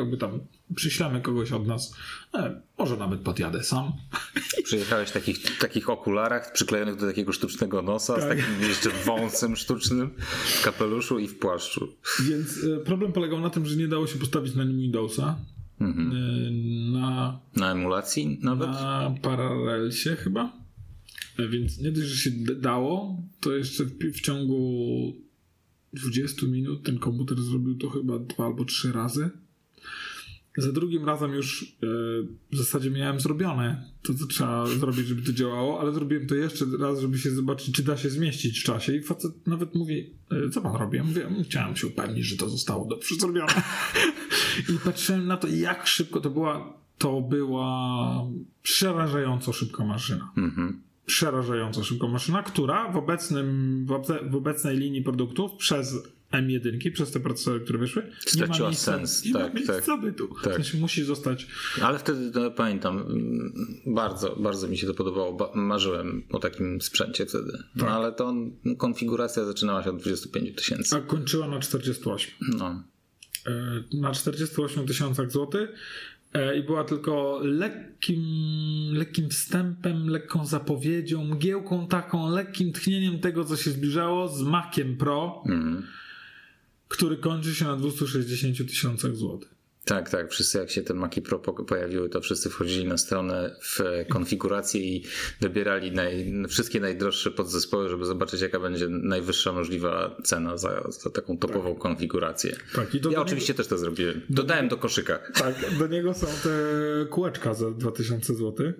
jakby 0.00 0.16
tam 0.16 0.40
przyślemy 0.74 1.20
kogoś 1.20 1.52
od 1.52 1.66
nas, 1.66 1.94
e, 2.34 2.60
może 2.78 2.96
nawet 2.96 3.20
podjadę 3.20 3.64
sam. 3.64 3.92
Przyjechałeś 4.64 5.08
w 5.08 5.12
takich, 5.12 5.58
takich 5.58 5.90
okularach 5.90 6.52
przyklejonych 6.52 6.96
do 6.96 7.06
takiego 7.06 7.32
sztucznego 7.32 7.82
nosa, 7.82 8.14
tak. 8.14 8.22
z 8.22 8.28
takim 8.28 8.68
jeszcze 8.68 8.90
wąsem 9.06 9.56
sztucznym, 9.56 10.10
w 10.44 10.62
kapeluszu 10.62 11.18
i 11.18 11.28
w 11.28 11.38
płaszczu. 11.38 11.88
Więc 12.28 12.64
e, 12.64 12.84
problem 12.84 13.12
polegał 13.12 13.40
na 13.40 13.50
tym, 13.50 13.66
że 13.66 13.76
nie 13.76 13.88
dało 13.88 14.06
się 14.06 14.18
postawić 14.18 14.54
na 14.54 14.64
nim 14.64 14.78
Windowsa. 14.78 15.38
Mhm. 15.80 16.12
E, 16.12 16.50
na, 16.92 17.40
na 17.56 17.72
emulacji 17.72 18.38
nawet? 18.42 18.68
Na 18.68 19.14
Parallelsie 19.22 20.16
chyba. 20.16 20.52
E, 21.38 21.48
więc 21.48 21.78
nie 21.78 21.92
dość, 21.92 22.06
że 22.06 22.16
się 22.16 22.30
dało, 22.54 23.22
to 23.40 23.56
jeszcze 23.56 23.84
w, 23.84 23.98
w 23.98 24.20
ciągu 24.20 25.12
20 25.92 26.46
minut 26.46 26.82
ten 26.82 26.98
komputer 26.98 27.42
zrobił 27.42 27.74
to 27.74 27.90
chyba 27.90 28.18
dwa 28.18 28.46
albo 28.46 28.64
trzy 28.64 28.92
razy. 28.92 29.30
Za 30.58 30.72
drugim 30.72 31.04
razem 31.04 31.32
już 31.34 31.62
e, 31.62 31.86
w 32.52 32.56
zasadzie 32.56 32.90
miałem 32.90 33.20
zrobione 33.20 33.84
to, 34.02 34.14
co 34.14 34.26
trzeba 34.26 34.66
zrobić, 34.66 35.06
żeby 35.06 35.22
to 35.22 35.32
działało, 35.32 35.80
ale 35.80 35.92
zrobiłem 35.92 36.26
to 36.26 36.34
jeszcze 36.34 36.64
raz, 36.80 37.00
żeby 37.00 37.18
się 37.18 37.30
zobaczyć, 37.30 37.74
czy 37.74 37.82
da 37.82 37.96
się 37.96 38.10
zmieścić 38.10 38.60
w 38.60 38.64
czasie. 38.64 38.96
I 38.96 39.02
facet 39.02 39.46
nawet 39.46 39.74
mówi, 39.74 40.10
e, 40.30 40.50
co 40.50 40.60
pan 40.60 40.76
robi? 40.76 40.96
Ja 40.96 41.04
mówię, 41.04 41.28
chciałem 41.44 41.76
się 41.76 41.86
upewnić, 41.86 42.26
że 42.26 42.36
to 42.36 42.48
zostało 42.48 42.84
dobrze 42.84 43.14
zrobione. 43.14 43.52
I 44.74 44.78
patrzyłem 44.84 45.26
na 45.26 45.36
to, 45.36 45.48
jak 45.48 45.86
szybko 45.86 46.20
to 46.20 46.30
była. 46.30 46.78
To 46.98 47.20
była 47.20 48.24
przerażająco 48.62 49.52
szybka 49.52 49.84
maszyna. 49.84 50.32
Mhm 50.36 50.88
przerażająco 51.08 51.84
szybko 51.84 52.08
maszyna, 52.08 52.42
która 52.42 52.92
w, 52.92 52.96
obecnym, 52.96 53.86
w 54.30 54.34
obecnej 54.34 54.76
linii 54.76 55.02
produktów 55.02 55.52
przez 55.52 55.96
M1, 56.32 56.92
przez 56.92 57.10
te 57.10 57.20
procesory, 57.20 57.60
które 57.60 57.78
wyszły, 57.78 58.12
straciła 58.26 58.56
nie 58.56 58.62
ma 58.62 58.68
miejsca, 58.68 58.92
sens. 58.92 59.24
Nie 59.24 59.32
tak, 59.32 59.42
ma 59.42 59.54
miejsca 59.54 59.82
tak, 59.86 60.00
bytu. 60.00 60.28
Tak. 60.42 60.52
W 60.52 60.56
sensie 60.56 60.78
musi 60.78 61.04
zostać. 61.04 61.46
Ale 61.82 61.98
wtedy 61.98 62.50
pamiętam, 62.50 63.04
bardzo, 63.86 64.36
bardzo 64.36 64.68
mi 64.68 64.78
się 64.78 64.86
to 64.86 64.94
podobało. 64.94 65.52
Marzyłem 65.54 66.22
o 66.30 66.38
takim 66.38 66.80
sprzęcie 66.80 67.26
wtedy. 67.26 67.52
No, 67.76 67.84
tak. 67.84 67.92
ale 67.92 68.12
to 68.12 68.34
konfiguracja 68.78 69.44
zaczynała 69.44 69.82
się 69.82 69.90
od 69.90 70.02
25 70.02 70.56
tysięcy. 70.56 70.96
A 70.96 71.00
kończyła 71.00 71.48
na 71.48 71.60
48. 71.60 72.30
No. 72.58 72.82
E, 73.46 73.82
na 73.92 74.12
48 74.12 74.86
tysiącach 74.86 75.30
złotych 75.30 75.70
E, 76.32 76.58
i 76.58 76.62
była 76.62 76.84
tylko 76.84 77.40
lekkim, 77.42 78.22
lekkim 78.92 79.28
wstępem, 79.28 80.08
lekką 80.08 80.46
zapowiedzią, 80.46 81.24
mgiełką 81.24 81.88
taką, 81.88 82.30
lekkim 82.30 82.72
tchnieniem 82.72 83.18
tego, 83.18 83.44
co 83.44 83.56
się 83.56 83.70
zbliżało 83.70 84.28
z 84.28 84.42
Maciem 84.42 84.96
Pro, 84.96 85.42
mm. 85.46 85.86
Który 86.88 87.16
kończy 87.16 87.54
się 87.54 87.64
na 87.64 87.76
260 87.76 88.68
tysiącach 88.68 89.16
złotych. 89.16 89.58
Tak, 89.88 90.10
tak. 90.10 90.30
Wszyscy 90.30 90.58
jak 90.58 90.70
się 90.70 90.82
te 90.82 90.94
Maci 90.94 91.22
Pro 91.22 91.38
pojawiły, 91.38 92.08
to 92.08 92.20
wszyscy 92.20 92.50
wchodzili 92.50 92.86
na 92.86 92.98
stronę 92.98 93.56
w 93.62 93.80
konfigurację 94.08 94.80
i 94.80 95.04
wybierali 95.40 95.92
naj, 95.92 96.32
wszystkie 96.48 96.80
najdroższe 96.80 97.30
podzespoły, 97.30 97.88
żeby 97.88 98.04
zobaczyć 98.04 98.40
jaka 98.40 98.60
będzie 98.60 98.88
najwyższa 98.88 99.52
możliwa 99.52 100.16
cena 100.24 100.56
za, 100.56 100.84
za 100.88 101.10
taką 101.10 101.38
topową 101.38 101.72
tak. 101.72 101.78
konfigurację. 101.78 102.56
Tak, 102.74 102.94
ja 102.94 103.00
niego, 103.10 103.22
oczywiście 103.22 103.54
też 103.54 103.66
to 103.66 103.78
zrobiłem. 103.78 104.20
Dodałem 104.30 104.68
do 104.68 104.76
koszyka. 104.76 105.18
Tak, 105.34 105.54
do 105.78 105.86
niego 105.86 106.14
są 106.14 106.26
te 106.26 106.50
kółeczka 107.10 107.54
za 107.54 107.70
2000 107.70 108.34
zł. 108.34 108.72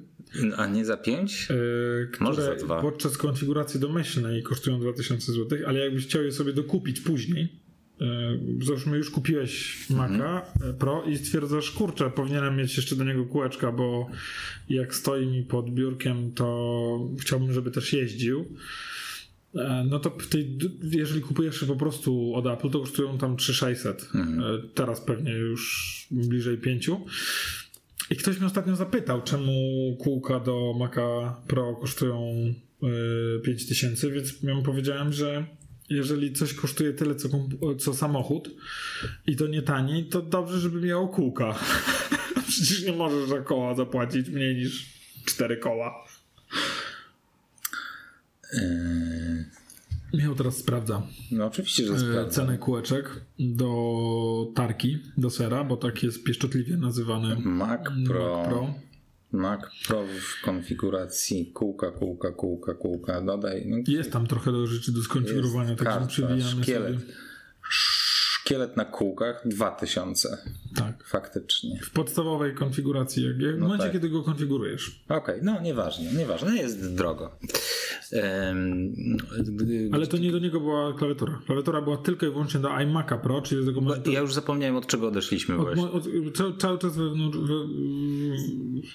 A 0.56 0.66
nie 0.66 0.84
za 0.84 0.96
5? 0.96 1.48
Yy, 1.50 2.08
Może 2.20 2.42
za 2.42 2.54
2. 2.54 2.82
Podczas 2.82 3.18
konfiguracji 3.18 3.80
domyślnej 3.80 4.42
kosztują 4.42 4.80
2000 4.80 5.32
zł, 5.32 5.58
ale 5.66 5.78
jakbyś 5.78 6.06
chciał 6.06 6.22
je 6.22 6.32
sobie 6.32 6.52
dokupić 6.52 7.00
później, 7.00 7.48
E, 7.48 7.67
załóżmy 8.62 8.96
już 8.96 9.10
kupiłeś 9.10 9.86
Maca 9.90 10.12
mhm. 10.12 10.76
Pro 10.78 11.04
i 11.04 11.16
stwierdzasz, 11.16 11.70
kurczę, 11.70 12.10
powinienem 12.10 12.56
mieć 12.56 12.76
jeszcze 12.76 12.96
do 12.96 13.04
niego 13.04 13.24
kółeczka, 13.24 13.72
bo 13.72 14.10
jak 14.68 14.94
stoi 14.94 15.26
mi 15.26 15.42
pod 15.42 15.70
biurkiem, 15.70 16.32
to 16.32 17.08
chciałbym, 17.20 17.52
żeby 17.52 17.70
też 17.70 17.92
jeździł. 17.92 18.44
E, 19.54 19.86
no 19.90 19.98
to 19.98 20.10
tej, 20.10 20.58
jeżeli 20.82 21.20
kupujesz 21.20 21.64
po 21.64 21.76
prostu 21.76 22.34
od 22.34 22.46
Apple, 22.46 22.70
to 22.70 22.80
kosztują 22.80 23.18
tam 23.18 23.36
3600. 23.36 24.10
Mhm. 24.14 24.40
E, 24.40 24.68
teraz 24.74 25.00
pewnie 25.00 25.32
już 25.32 26.06
bliżej 26.10 26.58
5. 26.58 26.90
I 28.10 28.16
ktoś 28.16 28.36
mnie 28.36 28.46
ostatnio 28.46 28.76
zapytał, 28.76 29.22
czemu 29.22 29.52
kółka 30.00 30.40
do 30.40 30.74
Maca 30.78 31.36
Pro 31.46 31.74
kosztują 31.74 32.34
5000, 33.44 34.10
więc 34.10 34.42
ja 34.42 34.54
mu 34.54 34.62
powiedziałem, 34.62 35.12
że 35.12 35.46
jeżeli 35.90 36.32
coś 36.32 36.54
kosztuje 36.54 36.92
tyle, 36.92 37.14
co, 37.14 37.28
co 37.78 37.94
samochód 37.94 38.50
i 39.26 39.36
to 39.36 39.46
nie 39.46 39.62
taniej, 39.62 40.04
to 40.04 40.22
dobrze, 40.22 40.60
żeby 40.60 40.80
miało 40.80 41.08
kółka. 41.08 41.58
Przecież 42.48 42.82
nie 42.84 42.92
możesz 42.92 43.28
za 43.28 43.40
koła 43.40 43.74
zapłacić 43.74 44.28
mniej 44.28 44.56
niż 44.56 44.86
cztery 45.24 45.56
koła. 45.56 46.04
Yy... 48.52 49.58
Michał 50.12 50.34
teraz 50.34 50.56
sprawdza. 50.56 51.02
No 51.30 51.46
oczywiście, 51.46 51.86
że 51.86 51.98
sprawdza. 51.98 52.30
Cenę 52.30 52.58
kółeczek 52.58 53.20
do 53.38 54.52
tarki, 54.54 54.98
do 55.16 55.30
sera, 55.30 55.64
bo 55.64 55.76
tak 55.76 56.02
jest 56.02 56.24
pieszczotliwie 56.24 56.76
nazywany 56.76 57.36
Mac 57.36 57.80
Pro. 58.06 58.36
Mac 58.36 58.48
Pro. 58.48 58.74
Mac 59.32 59.60
Pro 59.86 60.04
w 60.06 60.44
konfiguracji 60.44 61.50
kółka, 61.54 61.90
kółka, 61.90 62.32
kółka, 62.32 62.74
kółka, 62.74 63.20
dodaj. 63.20 63.66
No, 63.66 63.76
jest 63.88 64.12
tam 64.12 64.26
trochę 64.26 64.52
do 64.52 64.66
rzeczy 64.66 64.92
do 64.92 65.02
skonfigurowania, 65.02 65.76
także 65.76 66.06
przewijamy 66.06 66.62
szkielet. 66.62 67.00
sobie. 67.00 67.12
Szkielet 68.48 68.76
na 68.76 68.84
kółkach 68.84 69.42
2000. 69.44 70.38
Tak. 70.76 71.04
Faktycznie. 71.04 71.80
W 71.82 71.90
podstawowej 71.90 72.54
konfiguracji, 72.54 73.26
jak, 73.26 73.40
jak 73.40 73.52
no 73.52 73.58
w 73.58 73.60
momencie, 73.60 73.84
tak. 73.84 73.92
kiedy 73.92 74.08
go 74.08 74.22
konfigurujesz. 74.22 75.00
Okej, 75.04 75.18
okay, 75.18 75.40
no 75.42 75.60
nieważne, 75.60 76.12
nieważne, 76.12 76.56
jest 76.56 76.94
drogo. 76.94 77.38
Ale 79.92 80.06
to 80.06 80.18
nie 80.18 80.32
do 80.32 80.38
niego 80.38 80.60
była 80.60 80.92
klawiatura. 80.92 81.40
Klawiatura 81.46 81.82
była 81.82 81.96
tylko 81.96 82.26
i 82.26 82.30
wyłącznie 82.30 82.60
do 82.60 82.68
iMac'a 82.68 83.18
Pro, 83.18 83.42
czyli 83.42 83.66
do 83.66 83.72
tego. 83.72 84.10
Ja 84.10 84.20
już 84.20 84.34
zapomniałem 84.34 84.76
od 84.76 84.86
czego 84.86 85.08
odeszliśmy 85.08 85.56
od, 85.56 85.62
właśnie. 85.62 85.90
Od, 85.90 86.36
cały, 86.36 86.56
cały 86.56 86.78
czas 86.78 86.92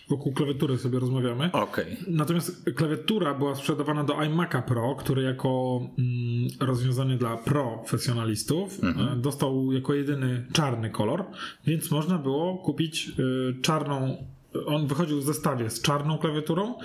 wokół 0.10 0.34
klawiatury 0.34 0.78
sobie 0.78 1.00
rozmawiamy. 1.00 1.52
Okay. 1.52 1.98
Natomiast 2.08 2.66
klawiatura 2.76 3.34
była 3.34 3.56
sprzedawana 3.56 4.04
do 4.04 4.14
iMac'a 4.14 4.62
Pro, 4.62 4.96
który 4.96 5.24
jako 5.24 5.80
mm, 5.98 6.50
rozwiązanie 6.60 7.18
dla 7.18 7.38
profesjonalistów 7.38 8.84
mhm. 8.84 9.08
E, 9.08 9.22
dostał 9.44 9.72
jako 9.72 9.94
jedyny 9.94 10.46
czarny 10.54 10.90
kolor, 10.90 11.26
więc 11.68 11.92
można 11.92 12.18
było 12.18 12.58
kupić 12.58 13.12
y, 13.20 13.62
czarną 13.62 14.18
on 14.66 14.88
wychodził 14.88 15.20
w 15.20 15.24
zestawie 15.24 15.70
z 15.70 15.82
czarną 15.82 16.18
klawiaturą 16.18 16.76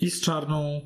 i 0.00 0.10
z 0.10 0.20
czarną 0.20 0.80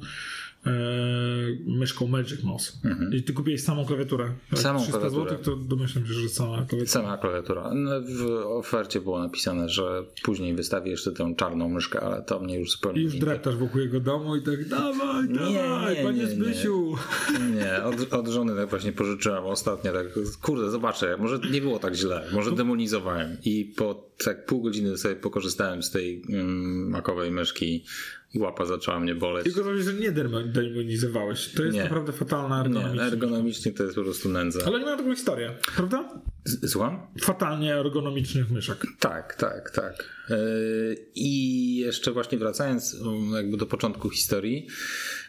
myszką 1.66 2.06
Magic 2.06 2.42
Mouse. 2.42 2.72
Mhm. 2.84 3.14
I 3.14 3.22
ty 3.22 3.32
kupiłeś 3.32 3.62
samą 3.62 3.86
klawiaturę. 3.86 4.32
Samą 4.54 4.86
klawiaturę. 4.86 5.30
Zł, 5.30 5.38
to 5.44 5.56
domyślam 5.56 6.06
się, 6.06 6.12
że 6.12 6.28
sama 6.28 6.56
klawiatura. 6.56 6.86
Sama 6.86 7.18
klawiatura. 7.18 7.70
No, 7.74 7.90
w 8.00 8.22
ofercie 8.46 9.00
było 9.00 9.18
napisane, 9.18 9.68
że 9.68 10.04
później 10.22 10.54
wystawi 10.54 10.90
jeszcze 10.90 11.12
tę 11.12 11.34
czarną 11.36 11.68
myszkę, 11.68 12.00
ale 12.00 12.22
to 12.22 12.40
mnie 12.40 12.58
już 12.58 12.70
zupełnie... 12.70 13.00
I 13.00 13.04
już 13.04 13.14
dreptasz 13.14 13.56
wokół 13.56 13.80
jego 13.80 14.00
domu 14.00 14.36
i 14.36 14.42
tak 14.42 14.68
dawaj, 14.68 15.28
nie, 15.28 15.34
dawaj, 15.34 15.96
nie, 15.96 16.02
panie 16.02 16.18
nie, 16.18 16.26
Zbysiu. 16.26 16.94
Nie, 17.32 17.56
nie. 17.56 17.84
Od, 17.84 18.12
od, 18.12 18.28
żony 18.28 18.56
tak 18.56 18.70
właśnie 18.70 18.92
pożyczyłem 18.92 19.44
ostatnio, 19.44 19.92
tak 19.92 20.06
kurde, 20.42 20.70
zobaczę, 20.70 21.16
może 21.16 21.38
nie 21.52 21.60
było 21.60 21.78
tak 21.78 21.94
źle, 21.94 22.24
może 22.32 22.52
demonizowałem 22.52 23.36
i 23.44 23.64
po 23.76 24.10
tak 24.24 24.46
pół 24.46 24.62
godziny 24.62 24.98
sobie 24.98 25.16
pokorzystałem 25.16 25.82
z 25.82 25.90
tej 25.90 26.22
um, 26.28 26.90
makowej 26.90 27.30
myszki 27.30 27.84
i 28.34 28.38
łapa 28.38 28.64
zaczęła 28.64 29.00
mnie 29.00 29.14
boleć. 29.14 29.44
Tylko 29.44 29.62
powiedz, 29.64 29.84
że 29.84 29.94
nie 29.94 30.12
demonizowałeś. 30.12 31.52
To 31.52 31.62
jest 31.62 31.76
nie. 31.76 31.82
naprawdę 31.82 32.12
fatalna 32.12 32.60
ergonomicznie. 32.60 33.00
Nie, 33.00 33.06
ergonomicznie 33.06 33.72
to 33.72 33.82
jest 33.82 33.94
po 33.94 34.02
prostu 34.02 34.28
nędza. 34.28 34.60
Ale 34.66 34.78
nie 34.78 34.84
ma 34.84 34.96
taką 34.96 35.14
historię, 35.14 35.54
prawda? 35.76 36.22
Złam? 36.44 37.00
Fatalnie 37.20 37.74
ergonomicznych 37.74 38.50
myszek. 38.50 38.86
Tak, 38.98 39.34
tak, 39.34 39.70
tak. 39.70 40.04
Yy, 40.28 40.36
I 41.14 41.76
jeszcze 41.76 42.12
właśnie 42.12 42.38
wracając 42.38 42.94
um, 42.94 43.32
jakby 43.32 43.56
do 43.56 43.66
początku 43.66 44.10
historii, 44.10 44.66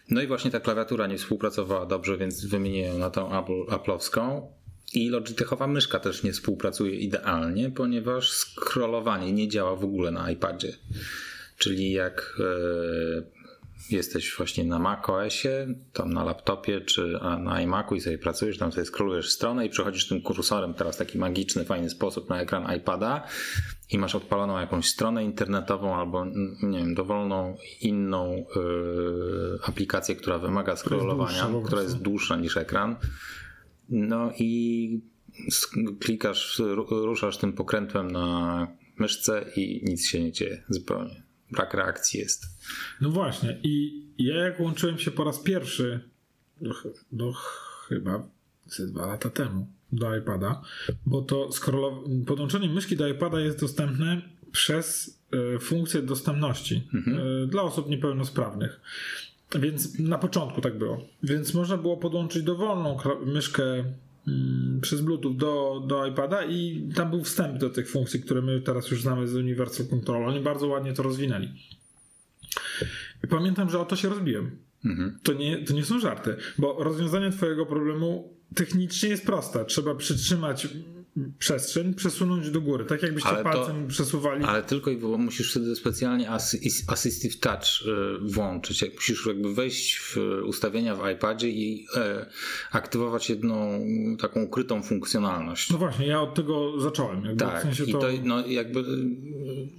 no 0.10 0.22
i 0.22 0.28
właśnie 0.28 0.52
ta 0.52 0.60
klawiatura 0.60 1.08
nie 1.08 1.18
współpracowała 1.18 1.86
dobrze, 1.86 2.18
więc 2.18 2.46
wymieniłem 2.46 3.00
na 3.00 3.10
tą 3.10 3.40
Apple, 3.40 3.76
Apple'owską. 3.76 4.42
I 4.94 5.10
Logitechowa 5.10 5.68
myszka 5.68 6.00
też 6.00 6.24
nie 6.24 6.34
współpracuje 6.34 6.96
idealnie, 6.96 7.72
ponieważ 7.72 8.32
scrollowanie 8.32 9.34
nie 9.34 9.48
działa 9.48 9.76
w 9.76 9.84
ogóle 9.84 10.12
na 10.12 10.32
iPadzie. 10.32 10.74
Czyli 11.62 11.92
jak 11.92 12.38
e, 12.40 13.42
jesteś 13.90 14.36
właśnie 14.38 14.64
na 14.64 14.80
macOSie, 14.80 15.68
tam 15.94 16.14
na 16.14 16.24
laptopie 16.24 16.82
czy 16.82 17.20
na 17.40 17.62
iMacu 17.62 17.96
i 17.96 18.02
sobie 18.02 18.18
pracujesz, 18.18 18.58
tam 18.58 18.72
sobie 18.72 18.86
scrollujesz 18.86 19.30
stronę 19.30 19.66
i 19.66 19.70
przechodzisz 19.70 20.08
tym 20.08 20.22
kursorem 20.22 20.74
teraz 20.74 20.96
w 20.96 21.00
taki 21.00 21.18
magiczny, 21.18 21.66
fajny 21.66 21.90
sposób 21.90 22.30
na 22.30 22.42
ekran 22.42 22.76
iPada 22.78 23.28
i 23.90 23.98
masz 23.98 24.16
odpaloną 24.16 24.60
jakąś 24.60 24.88
stronę 24.88 25.24
internetową 25.24 25.96
albo 25.96 26.26
nie 26.64 26.80
wiem, 26.80 26.96
dowolną 26.96 27.58
inną 27.82 28.46
y, 28.56 29.64
aplikację, 29.64 30.16
która 30.16 30.40
wymaga 30.40 30.76
scrollowania, 30.76 31.48
która 31.66 31.82
jest 31.82 31.98
dłuższa 31.98 32.36
niż 32.36 32.58
ekran. 32.58 32.96
No 33.90 34.32
i 34.40 35.02
klikasz, 36.00 36.62
ruszasz 36.90 37.38
tym 37.38 37.54
pokrętłem 37.54 38.12
na 38.12 38.68
myszce 38.98 39.46
i 39.56 39.82
nic 39.84 40.06
się 40.06 40.24
nie 40.24 40.32
dzieje 40.32 40.64
zupełnie 40.70 41.31
brak 41.52 41.74
reakcji 41.74 42.20
jest. 42.20 42.46
No 43.02 43.10
właśnie. 43.10 43.60
I 43.64 44.04
ja 44.18 44.36
jak 44.36 44.60
łączyłem 44.60 45.00
się 45.00 45.12
po 45.12 45.24
raz 45.24 45.40
pierwszy, 45.40 46.00
do, 46.62 46.74
do 47.12 47.34
chyba 47.88 48.24
ze 48.66 48.88
dwa 48.88 49.06
lata 49.06 49.30
temu 49.30 49.68
do 49.92 50.16
iPada, 50.16 50.62
bo 51.06 51.22
to 51.22 51.50
podłączenie 52.28 52.70
myszki 52.70 52.98
do 52.98 53.08
iPada 53.08 53.40
jest 53.40 53.60
dostępne 53.60 54.22
przez 54.52 55.20
y, 55.56 55.60
funkcję 55.60 56.02
dostępności 56.02 56.88
mhm. 56.94 57.20
y, 57.44 57.48
dla 57.48 57.62
osób 57.62 57.90
niepełnosprawnych. 57.90 58.82
Więc 59.60 60.00
na 60.00 60.18
początku 60.18 60.62
tak 60.62 60.78
było. 60.78 61.08
Więc 61.24 61.54
można 61.54 61.78
było 61.78 61.98
podłączyć 61.98 62.44
dowolną 62.44 62.98
myszkę 63.26 63.64
przez 64.82 65.02
Bluetooth 65.02 65.34
do, 65.34 65.84
do 65.88 66.06
iPada 66.06 66.46
i 66.46 66.90
tam 66.96 67.10
był 67.10 67.24
wstęp 67.24 67.58
do 67.58 67.70
tych 67.70 67.90
funkcji, 67.90 68.22
które 68.22 68.42
my 68.42 68.62
teraz 68.62 68.92
już 68.92 69.02
znamy 69.02 69.28
z 69.28 69.36
Universal 69.36 69.88
Control. 69.88 70.26
Oni 70.26 70.40
bardzo 70.40 70.68
ładnie 70.68 70.94
to 70.94 71.04
rozwinęli. 71.04 71.50
I 73.24 73.28
pamiętam, 73.28 73.70
że 73.70 73.80
o 73.80 73.86
to 73.86 73.96
się 73.96 74.10
rozbiłem. 74.10 74.58
Mhm. 74.86 75.20
To, 75.24 75.34
nie, 75.34 75.66
to 75.66 75.74
nie 75.74 75.86
są 75.86 76.00
żarty, 76.00 76.36
bo 76.58 76.84
rozwiązanie 76.84 77.32
Twojego 77.32 77.66
problemu 77.66 78.34
technicznie 78.56 79.10
jest 79.10 79.26
proste. 79.26 79.66
Trzeba 79.66 79.96
przytrzymać 79.96 80.68
przestrzeń 81.40 81.94
przesunąć 81.94 82.52
do 82.52 82.62
góry, 82.62 82.86
tak 82.86 83.04
jakbyście 83.04 83.30
ale 83.30 83.44
palcem 83.44 83.84
to, 83.84 83.90
przesuwali. 83.90 84.44
Ale 84.44 84.64
tylko 84.64 84.92
i 84.92 84.98
musisz 84.98 85.52
wtedy 85.52 85.76
specjalnie 85.76 86.30
Assistive 86.88 87.40
Touch 87.40 87.64
y, 87.64 88.34
włączyć. 88.34 88.86
Musisz 88.96 89.26
jakby 89.26 89.54
wejść 89.54 90.00
w 90.00 90.18
ustawienia 90.46 90.96
w 90.96 91.10
iPadzie 91.10 91.50
i 91.50 91.86
e, 91.96 92.26
aktywować 92.72 93.30
jedną 93.30 93.86
taką 94.20 94.44
ukrytą 94.44 94.84
funkcjonalność. 94.84 95.70
No 95.70 95.78
właśnie, 95.78 96.08
ja 96.08 96.22
od 96.22 96.36
tego 96.36 96.82
zacząłem. 96.82 97.26
Jakby 97.26 97.46
tak, 97.46 97.60
w 97.60 97.62
sensie 97.62 97.84
i 97.84 97.92
to... 97.92 98.00
to 98.00 98.08
no, 98.24 98.48
jakby 98.48 98.80
y, 98.80 98.84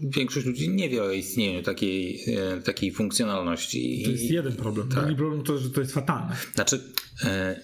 większość 0.01 0.47
ludzi 0.47 0.69
nie 0.69 0.89
wie 0.89 1.03
o 1.03 1.11
istnieniu 1.11 1.63
takiej, 1.63 2.25
e, 2.37 2.61
takiej 2.61 2.93
funkcjonalności. 2.93 4.03
To 4.05 4.11
jest 4.11 4.31
jeden 4.31 4.57
problem. 4.57 4.89
Tak. 4.89 4.99
Drugi 4.99 5.17
problem 5.17 5.43
to, 5.43 5.59
że 5.59 5.71
to 5.71 5.81
jest 5.81 5.93
fatalne. 5.93 6.37
Znaczy 6.55 6.81
e, 7.25 7.61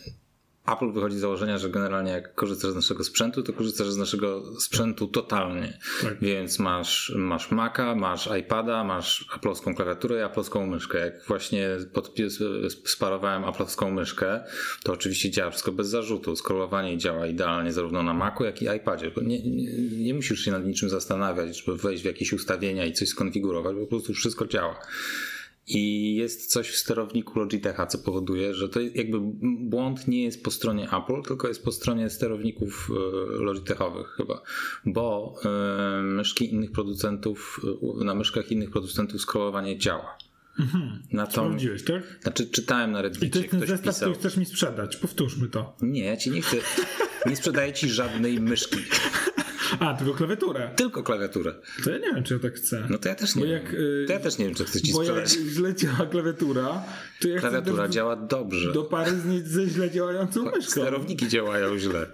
Apple 0.72 0.92
wychodzi 0.92 1.16
z 1.16 1.20
założenia, 1.20 1.59
że 1.59 1.70
generalnie 1.70 2.12
jak 2.12 2.35
korzystasz 2.35 2.70
z 2.70 2.74
naszego 2.74 3.04
sprzętu, 3.04 3.42
to 3.42 3.52
korzystasz 3.52 3.90
z 3.90 3.96
naszego 3.96 4.61
sprzętu 4.61 5.07
totalnie. 5.07 5.78
Tak. 6.02 6.20
Więc 6.20 6.59
masz, 6.59 7.12
masz 7.16 7.50
Maca, 7.50 7.94
masz 7.94 8.28
iPada, 8.40 8.85
masz 8.85 9.26
Apple'owską 9.37 9.74
klawiaturę 9.74 10.20
i 10.20 10.35
Apple'owską 10.35 10.66
myszkę. 10.66 10.98
Jak 10.98 11.24
właśnie 11.26 11.68
podpis, 11.92 12.38
sparowałem 12.85 13.42
Apple'owską 13.42 13.92
myszkę, 13.92 14.44
to 14.83 14.92
oczywiście 14.92 15.31
działa 15.31 15.50
wszystko 15.50 15.72
bez 15.72 15.88
zarzutu. 15.88 16.37
Scrollowanie 16.37 16.98
działa 16.98 17.26
idealnie 17.26 17.72
zarówno 17.72 18.02
na 18.02 18.14
Macu, 18.14 18.44
jak 18.44 18.62
i 18.62 18.66
iPadzie. 18.76 19.11
Nie, 19.22 19.42
nie, 19.42 19.72
nie 20.04 20.14
musisz 20.14 20.40
się 20.40 20.50
nad 20.50 20.66
niczym 20.66 20.88
zastanawiać, 20.88 21.64
żeby 21.64 21.78
wejść 21.78 22.02
w 22.02 22.07
jakieś 22.07 22.33
ustawienia 22.33 22.87
i 22.87 22.92
coś 22.92 23.09
skonfigurować, 23.09 23.76
bo 23.76 23.81
po 23.81 23.90
prostu 23.90 24.14
wszystko 24.14 24.46
działa. 24.46 24.81
I 25.68 26.14
jest 26.14 26.46
coś 26.46 26.70
w 26.70 26.76
sterowniku 26.76 27.38
Logitecha, 27.38 27.87
co 27.87 27.98
powoduje, 27.98 28.54
że 28.54 28.68
to 28.68 28.81
jakby 28.81 29.18
błąd 29.42 30.09
nie 30.09 30.22
jest 30.22 30.44
po 30.44 30.50
stronie 30.50 30.85
Apple, 30.85 31.22
tylko 31.22 31.48
jest 31.48 31.64
po 31.64 31.72
stronie 31.72 32.11
sterowników 32.11 32.90
e, 32.90 33.42
Logitechowych 33.42 34.07
chyba, 34.16 34.42
bo 34.87 35.35
e, 35.44 36.02
myszki 36.02 36.52
innych 36.52 36.72
producentów, 36.72 37.61
e, 38.00 38.04
na 38.04 38.14
myszkach 38.14 38.52
innych 38.52 38.70
producentów 38.70 39.20
scrollowanie 39.20 39.78
działa. 39.78 40.18
Mhm. 40.59 41.02
Na 41.12 41.26
tą... 41.26 41.33
Sprawdziłeś, 41.33 41.85
tak? 41.85 42.02
Znaczy 42.22 42.46
czytałem 42.46 42.92
na 42.92 43.02
Reddicie, 43.02 43.26
I 43.26 43.31
to 43.31 43.38
jest 43.38 43.50
ten 43.50 43.61
zestaw, 43.61 43.81
pisał. 43.81 44.11
który 44.11 44.14
chcesz 44.14 44.37
mi 44.37 44.44
sprzedać. 44.44 44.96
Powtórzmy 44.96 45.48
to. 45.48 45.76
Nie, 45.83 46.04
ja 46.04 46.16
ci 46.16 46.31
nie 46.31 46.42
chcę. 46.42 46.57
Nie 47.26 47.37
sprzedaję 47.37 47.72
ci 47.72 47.88
żadnej 47.88 48.40
myszki. 48.40 48.76
A, 49.81 49.94
tylko 49.94 50.14
klawiaturę. 50.14 50.70
Tylko 50.76 51.02
klawiaturę. 51.02 51.54
To 51.85 51.90
ja 51.90 51.98
nie 51.98 52.14
wiem, 52.14 52.24
czy 52.24 52.35
ja 52.35 52.40
tak 52.40 52.54
chcę. 52.54 52.87
No 52.90 52.98
to 52.98 53.09
ja 53.09 53.14
też 53.14 53.35
nie 53.35 53.40
bo 53.40 53.46
wiem. 53.46 53.62
Jak, 53.64 53.74
y, 53.74 54.04
to 54.07 54.12
ja 54.12 54.20
też 54.20 54.38
nie 54.38 54.44
wiem, 54.44 54.54
czy 54.54 54.64
chcę 54.64 54.81
ci 54.81 54.92
bo 54.92 54.98
sprzedać. 55.04 55.37
jak 55.37 55.46
źle 55.46 55.74
działa 55.74 56.07
klawiatura, 56.07 56.85
to 57.20 57.28
ja 57.28 57.40
Klawiatura 57.40 57.88
działa 57.88 58.16
dobrze. 58.16 58.72
Do 58.72 58.85
pary 58.85 59.11
z 59.11 59.48
ze 59.48 59.66
źle 59.66 59.90
działającą 59.90 60.44
myszką. 60.44 60.70
Sterowniki 60.70 61.28
działają 61.28 61.78
źle. 61.78 62.07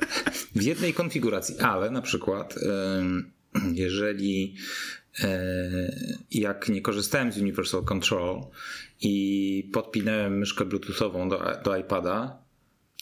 W 0.54 0.62
jednej 0.62 0.94
konfiguracji, 0.94 1.58
ale 1.58 1.90
na 1.90 2.02
przykład 2.02 2.54
jeżeli 3.72 4.56
e, 5.20 5.96
jak 6.30 6.68
nie 6.68 6.82
korzystałem 6.82 7.32
z 7.32 7.38
Universal 7.38 7.84
Control 7.84 8.40
i 9.00 9.70
podpinałem 9.72 10.38
myszkę 10.38 10.64
bluetoothową 10.64 11.28
do, 11.28 11.42
do 11.64 11.76
iPada, 11.76 12.38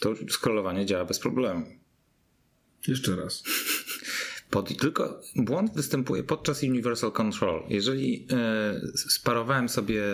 to 0.00 0.14
scrollowanie 0.30 0.86
działa 0.86 1.04
bez 1.04 1.18
problemu. 1.18 1.66
Jeszcze 2.88 3.16
raz. 3.16 3.42
Pod, 4.52 4.78
tylko 4.78 5.20
błąd 5.36 5.74
występuje 5.74 6.22
podczas 6.22 6.62
Universal 6.62 7.12
Control. 7.12 7.62
Jeżeli 7.68 8.26
e, 8.30 8.98
sparowałem 9.08 9.68
sobie 9.68 10.04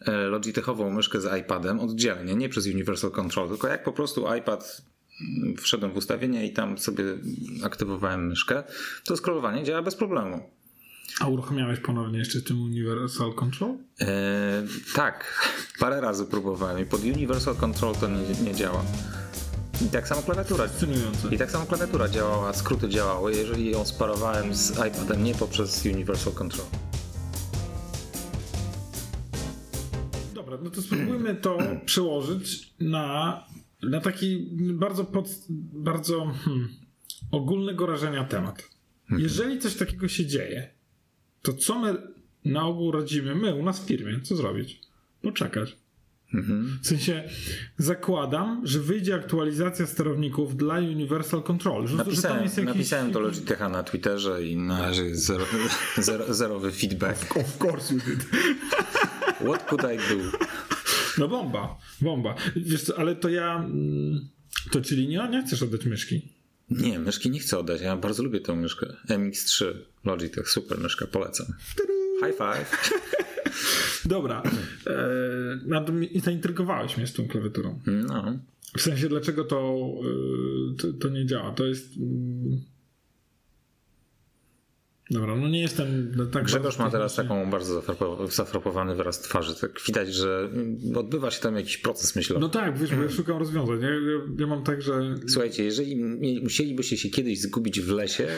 e, 0.00 0.12
Logitechową 0.12 0.90
myszkę 0.90 1.20
z 1.20 1.40
iPadem 1.40 1.80
oddzielnie, 1.80 2.34
nie 2.34 2.48
przez 2.48 2.66
Universal 2.66 3.10
Control, 3.10 3.48
tylko 3.48 3.68
jak 3.68 3.84
po 3.84 3.92
prostu 3.92 4.34
iPad 4.34 4.82
mm, 5.20 5.56
wszedłem 5.56 5.92
w 5.92 5.96
ustawienia 5.96 6.42
i 6.42 6.52
tam 6.52 6.78
sobie 6.78 7.04
aktywowałem 7.62 8.26
myszkę, 8.26 8.62
to 9.04 9.16
scrollowanie 9.16 9.64
działa 9.64 9.82
bez 9.82 9.94
problemu. 9.94 10.50
A 11.20 11.28
uruchamiałeś 11.28 11.80
ponownie 11.80 12.18
jeszcze 12.18 12.42
tym 12.42 12.62
Universal 12.62 13.34
Control? 13.34 13.76
E, 14.00 14.06
tak, 14.94 15.42
parę 15.80 16.00
razy 16.00 16.24
próbowałem 16.24 16.82
i 16.82 16.86
pod 16.86 17.00
Universal 17.04 17.56
Control 17.56 17.94
to 17.94 18.08
nie, 18.08 18.44
nie 18.44 18.54
działa. 18.54 18.84
I 19.82 19.88
tak 19.88 20.08
samo 20.08 20.22
klawiatura. 20.22 20.64
I 21.30 21.38
tak 21.38 21.50
samo 21.50 21.66
klawiatura 21.66 22.08
działała, 22.08 22.52
skróty 22.52 22.88
działały, 22.88 23.34
jeżeli 23.34 23.70
ją 23.70 23.84
sparowałem 23.84 24.54
z 24.54 24.70
iPadem 24.70 25.24
nie 25.24 25.34
poprzez 25.34 25.86
Universal 25.86 26.32
Control. 26.32 26.66
Dobra, 30.34 30.58
no 30.62 30.70
to 30.70 30.82
spróbujmy 30.82 31.34
to 31.34 31.58
przełożyć 31.84 32.74
na, 32.80 33.46
na 33.82 34.00
taki 34.00 34.48
bardzo, 34.58 35.04
pod, 35.04 35.28
bardzo 35.72 36.24
hmm, 36.44 36.68
ogólnego 37.30 37.86
rażenia 37.86 38.24
temat. 38.24 38.70
Mhm. 39.02 39.22
Jeżeli 39.22 39.58
coś 39.58 39.76
takiego 39.76 40.08
się 40.08 40.26
dzieje, 40.26 40.70
to 41.42 41.52
co 41.52 41.78
my 41.78 41.96
na 42.44 42.66
ogół 42.66 42.92
radzimy, 42.92 43.34
my 43.34 43.54
u 43.54 43.62
nas 43.62 43.80
w 43.80 43.86
firmie, 43.86 44.20
co 44.20 44.36
zrobić? 44.36 44.80
No 45.22 45.32
czekać. 45.32 45.83
Mhm. 46.34 46.78
W 46.82 46.86
sensie 46.86 47.28
zakładam, 47.78 48.66
że 48.66 48.80
wyjdzie 48.80 49.14
aktualizacja 49.14 49.86
sterowników 49.86 50.56
dla 50.56 50.74
Universal 50.74 51.42
Control. 51.42 51.86
Że, 51.86 51.96
napisałem, 51.96 52.38
że 52.38 52.44
jakiś... 52.44 52.64
napisałem 52.64 53.12
do 53.12 53.20
Logitecha 53.20 53.68
na 53.68 53.82
Twitterze 53.82 54.46
i 54.46 54.56
na 54.56 54.82
razie 54.82 55.04
jest 55.04 55.24
zero, 55.24 55.44
zero, 55.98 56.34
zerowy 56.34 56.72
feedback. 56.72 57.36
Of 57.36 57.64
course 57.64 57.94
you 57.94 58.00
did. 58.00 58.24
What 59.46 59.66
could 59.68 59.82
I 59.82 59.96
do? 59.96 60.38
No 61.18 61.28
bomba, 61.28 61.78
bomba. 62.00 62.34
Wiesz 62.56 62.82
co, 62.82 62.98
ale 62.98 63.16
to 63.16 63.28
ja... 63.28 63.56
Mm, 63.56 64.28
to 64.70 64.80
czyli 64.80 65.08
nie, 65.08 65.28
nie 65.30 65.42
chcesz 65.42 65.62
oddać 65.62 65.84
myszki? 65.84 66.28
Nie, 66.70 66.98
myszki 66.98 67.30
nie 67.30 67.40
chcę 67.40 67.58
oddać. 67.58 67.80
Ja 67.80 67.96
bardzo 67.96 68.22
lubię 68.22 68.40
tę 68.40 68.56
myszkę. 68.56 68.86
MX3 69.08 69.64
Logitech, 70.04 70.48
super 70.48 70.78
myszka, 70.78 71.06
polecam. 71.06 71.46
High 72.20 72.36
five. 72.38 72.90
Dobra. 74.04 74.42
I 76.10 76.20
zaintrygowałeś 76.20 76.96
mnie 76.96 77.06
z 77.06 77.12
tą 77.12 77.28
klawiaturą. 77.28 77.80
No. 77.86 78.38
W 78.76 78.80
sensie, 78.80 79.08
dlaczego 79.08 79.44
to, 79.44 79.84
e, 80.02 80.76
to, 80.76 80.92
to 80.92 81.08
nie 81.08 81.26
działa? 81.26 81.52
To 81.52 81.66
jest... 81.66 81.96
Mm, 81.96 82.60
Dobra, 85.10 85.36
no 85.36 85.48
nie 85.48 85.60
jestem 85.60 86.16
tak 86.32 86.44
Grzegorz 86.44 86.78
ma 86.78 86.90
teraz 86.90 87.14
taką 87.14 87.50
bardzo 87.50 87.82
zafrapowany 88.30 88.94
wyraz 88.94 89.20
twarzy. 89.20 89.54
Tak 89.54 89.80
widać, 89.86 90.14
że 90.14 90.50
odbywa 90.94 91.30
się 91.30 91.40
tam 91.40 91.56
jakiś 91.56 91.78
proces 91.78 92.16
myślowy. 92.16 92.40
No 92.40 92.48
tak, 92.48 92.78
wiesz, 92.78 92.94
bo 92.94 93.02
ja 93.02 93.10
szukam 93.10 93.38
rozwiązań. 93.38 93.80
Ja, 93.82 93.88
ja, 94.38 94.46
mam 94.46 94.64
tak, 94.64 94.82
że... 94.82 95.14
Słuchajcie, 95.28 95.64
jeżeli 95.64 95.96
musielibyście 96.42 96.96
się 96.96 97.08
kiedyś 97.08 97.40
zgubić 97.40 97.80
w 97.80 97.90
lesie, 97.90 98.28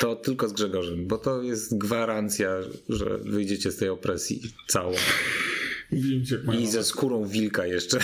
to 0.00 0.16
tylko 0.16 0.48
z 0.48 0.52
Grzegorzem, 0.52 1.06
bo 1.06 1.18
to 1.18 1.42
jest 1.42 1.78
gwarancja, 1.78 2.48
że 2.88 3.18
wyjdziecie 3.18 3.70
z 3.70 3.76
tej 3.76 3.88
opresji 3.88 4.42
całą. 4.66 4.92
Jak 5.92 6.60
I 6.60 6.66
ze 6.66 6.84
skórą 6.84 7.26
wilka 7.26 7.66
jeszcze. 7.66 7.98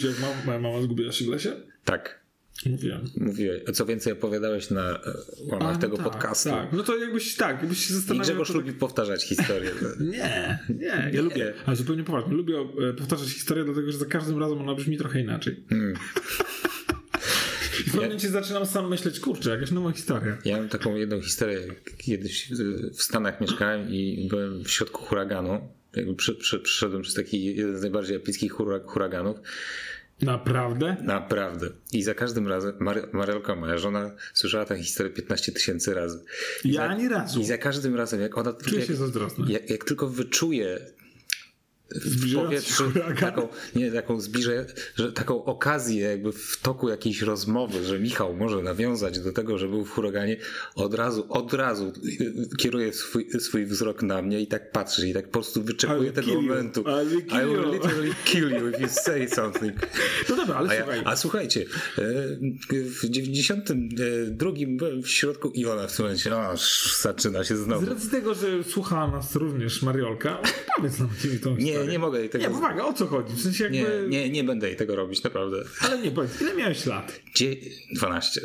Ci, 0.00 0.06
jak 0.06 0.46
moja 0.46 0.60
mama 0.60 0.82
zgubiła 0.82 1.12
się 1.12 1.24
w 1.24 1.28
lesie? 1.28 1.52
Tak. 1.84 2.21
Mówiłem. 2.66 3.00
Mówiłeś. 3.16 3.62
Co 3.74 3.86
więcej 3.86 4.12
opowiadałeś 4.12 4.70
na 4.70 4.82
e, 4.82 4.98
łamach 5.44 5.74
no 5.74 5.80
tego 5.80 5.96
tak, 5.96 6.04
podcastu. 6.04 6.50
Tak, 6.50 6.72
no 6.72 6.82
to 6.82 6.96
jakbyś 6.96 7.36
tak, 7.36 7.60
jakbyś 7.60 7.86
się 7.86 7.94
zastanawiał. 7.94 8.24
Grzegorz 8.24 8.48
to... 8.48 8.54
lubi 8.54 8.72
powtarzać 8.72 9.24
historię. 9.24 9.70
nie, 10.00 10.58
nie. 10.68 10.86
Ja 10.86 11.10
nie. 11.10 11.22
lubię, 11.22 11.54
ale 11.66 11.76
zupełnie 11.76 12.04
poważnie. 12.04 12.34
Lubię 12.34 12.54
e, 12.90 12.92
powtarzać 12.92 13.28
historię, 13.28 13.64
dlatego 13.64 13.92
że 13.92 13.98
za 13.98 14.06
każdym 14.06 14.38
razem 14.38 14.58
ona 14.58 14.74
brzmi 14.74 14.98
trochę 14.98 15.20
inaczej. 15.20 15.56
Hmm. 15.68 15.94
I 17.80 17.82
w 17.82 17.84
pewnym 17.84 18.04
momencie 18.04 18.26
ja... 18.26 18.32
zaczynam 18.32 18.66
sam 18.66 18.88
myśleć, 18.88 19.20
kurczę, 19.20 19.50
jakaś 19.50 19.70
nowa 19.70 19.92
historia. 19.92 20.38
Ja 20.44 20.56
mam 20.56 20.68
taką 20.68 20.96
jedną 20.96 21.20
historię. 21.20 21.60
Kiedyś 21.98 22.48
w 22.92 23.02
Stanach 23.02 23.40
mieszkałem 23.40 23.90
i 23.90 24.26
byłem 24.30 24.64
w 24.64 24.70
środku 24.70 25.04
huraganu. 25.04 25.68
Jakby 25.96 26.14
przy, 26.14 26.34
przy, 26.34 26.60
przyszedłem 26.60 27.02
przez 27.02 27.14
taki 27.14 27.44
jeden 27.44 27.78
z 27.78 27.82
najbardziej 27.82 28.16
epickich 28.16 28.52
huraganów 28.86 29.36
Naprawdę? 30.22 30.96
Naprawdę. 31.02 31.68
I 31.92 32.02
za 32.02 32.14
każdym 32.14 32.48
razem, 32.48 32.72
Mar 32.78 33.08
Mariolka, 33.12 33.54
moja 33.54 33.78
żona, 33.78 34.10
słyszała 34.34 34.64
tę 34.64 34.78
historię 34.78 35.12
15 35.12 35.52
tysięcy 35.52 35.94
razy. 35.94 36.24
I 36.64 36.72
ja 36.72 36.74
za, 36.74 36.88
ani 36.88 37.08
razu. 37.08 37.40
I 37.40 37.44
za 37.44 37.58
każdym 37.58 37.96
razem, 37.96 38.20
jak 38.20 38.38
ona. 38.38 38.52
Czuję 38.52 38.78
jak, 38.78 38.88
się 38.88 38.96
zazdrosna. 38.96 39.46
Jak, 39.48 39.70
jak 39.70 39.84
tylko 39.84 40.08
wyczuje 40.08 40.80
w 41.94 42.34
powietrzu 42.34 42.92
taką, 43.20 43.48
nie, 43.74 43.92
taką 43.92 44.20
zbliżę, 44.20 44.66
że 44.94 45.12
taką 45.12 45.44
okazję 45.44 46.02
jakby 46.02 46.32
w 46.32 46.58
toku 46.62 46.88
jakiejś 46.88 47.22
rozmowy, 47.22 47.84
że 47.84 48.00
Michał 48.00 48.36
może 48.36 48.62
nawiązać 48.62 49.20
do 49.20 49.32
tego, 49.32 49.58
że 49.58 49.68
był 49.68 49.84
w 49.84 49.90
huraganie, 49.90 50.36
od 50.74 50.94
razu, 50.94 51.26
od 51.28 51.54
razu 51.54 51.92
kieruje 52.58 52.92
swój, 52.92 53.30
swój 53.40 53.66
wzrok 53.66 54.02
na 54.02 54.22
mnie 54.22 54.40
i 54.40 54.46
tak 54.46 54.72
patrzy 54.72 55.08
i 55.08 55.14
tak 55.14 55.24
po 55.24 55.32
prostu 55.32 55.62
wyczekuje 55.62 56.12
tego 56.12 56.34
momentu. 56.34 56.84
I 57.28 57.46
will 57.46 57.70
literally 57.72 58.14
kill 58.24 58.50
you 58.50 58.68
if 58.68 58.80
you 58.80 58.88
say 58.88 59.28
something. 59.28 59.74
No 60.28 60.36
dobra, 60.36 60.56
ale 60.56 60.70
a, 60.70 60.76
słuchaj. 60.76 60.98
Ja, 60.98 61.04
a 61.04 61.16
słuchajcie, 61.16 61.64
e, 61.98 62.02
w 62.70 63.08
92 63.08 64.50
byłem 64.66 65.02
w 65.02 65.08
środku 65.08 65.50
i 65.50 65.66
ona 65.66 65.86
w 65.86 65.96
tym 65.96 66.04
momencie, 66.04 66.36
o, 66.36 66.54
zaczyna 67.00 67.44
się 67.44 67.56
znowu. 67.56 67.86
Z 67.86 67.88
racji 67.88 68.10
tego, 68.10 68.34
że 68.34 68.64
słucha 68.64 69.08
nas 69.08 69.36
również 69.36 69.82
Mariolka, 69.82 70.38
powiedz 70.76 70.98
nam 70.98 71.08
tą 71.42 71.56
Nie, 71.56 71.81
nie, 71.86 71.92
nie 71.92 71.98
mogę 71.98 72.20
jej 72.20 72.28
tego 72.28 72.44
Nie, 72.44 72.50
powaga, 72.50 72.84
o 72.84 72.92
co 72.92 73.06
chodzi? 73.06 73.34
W 73.34 73.40
sensie 73.40 73.64
jakby... 73.64 73.78
nie, 73.78 74.08
nie, 74.08 74.30
nie 74.30 74.44
będę 74.44 74.68
jej 74.68 74.76
tego 74.76 74.96
robić, 74.96 75.22
naprawdę. 75.22 75.64
Ale 75.80 75.98
nie, 75.98 76.10
powiedz, 76.10 76.40
ile 76.40 76.54
miałeś 76.54 76.86
lat? 76.86 77.20
Dzie 77.34 77.56
12. 77.96 78.40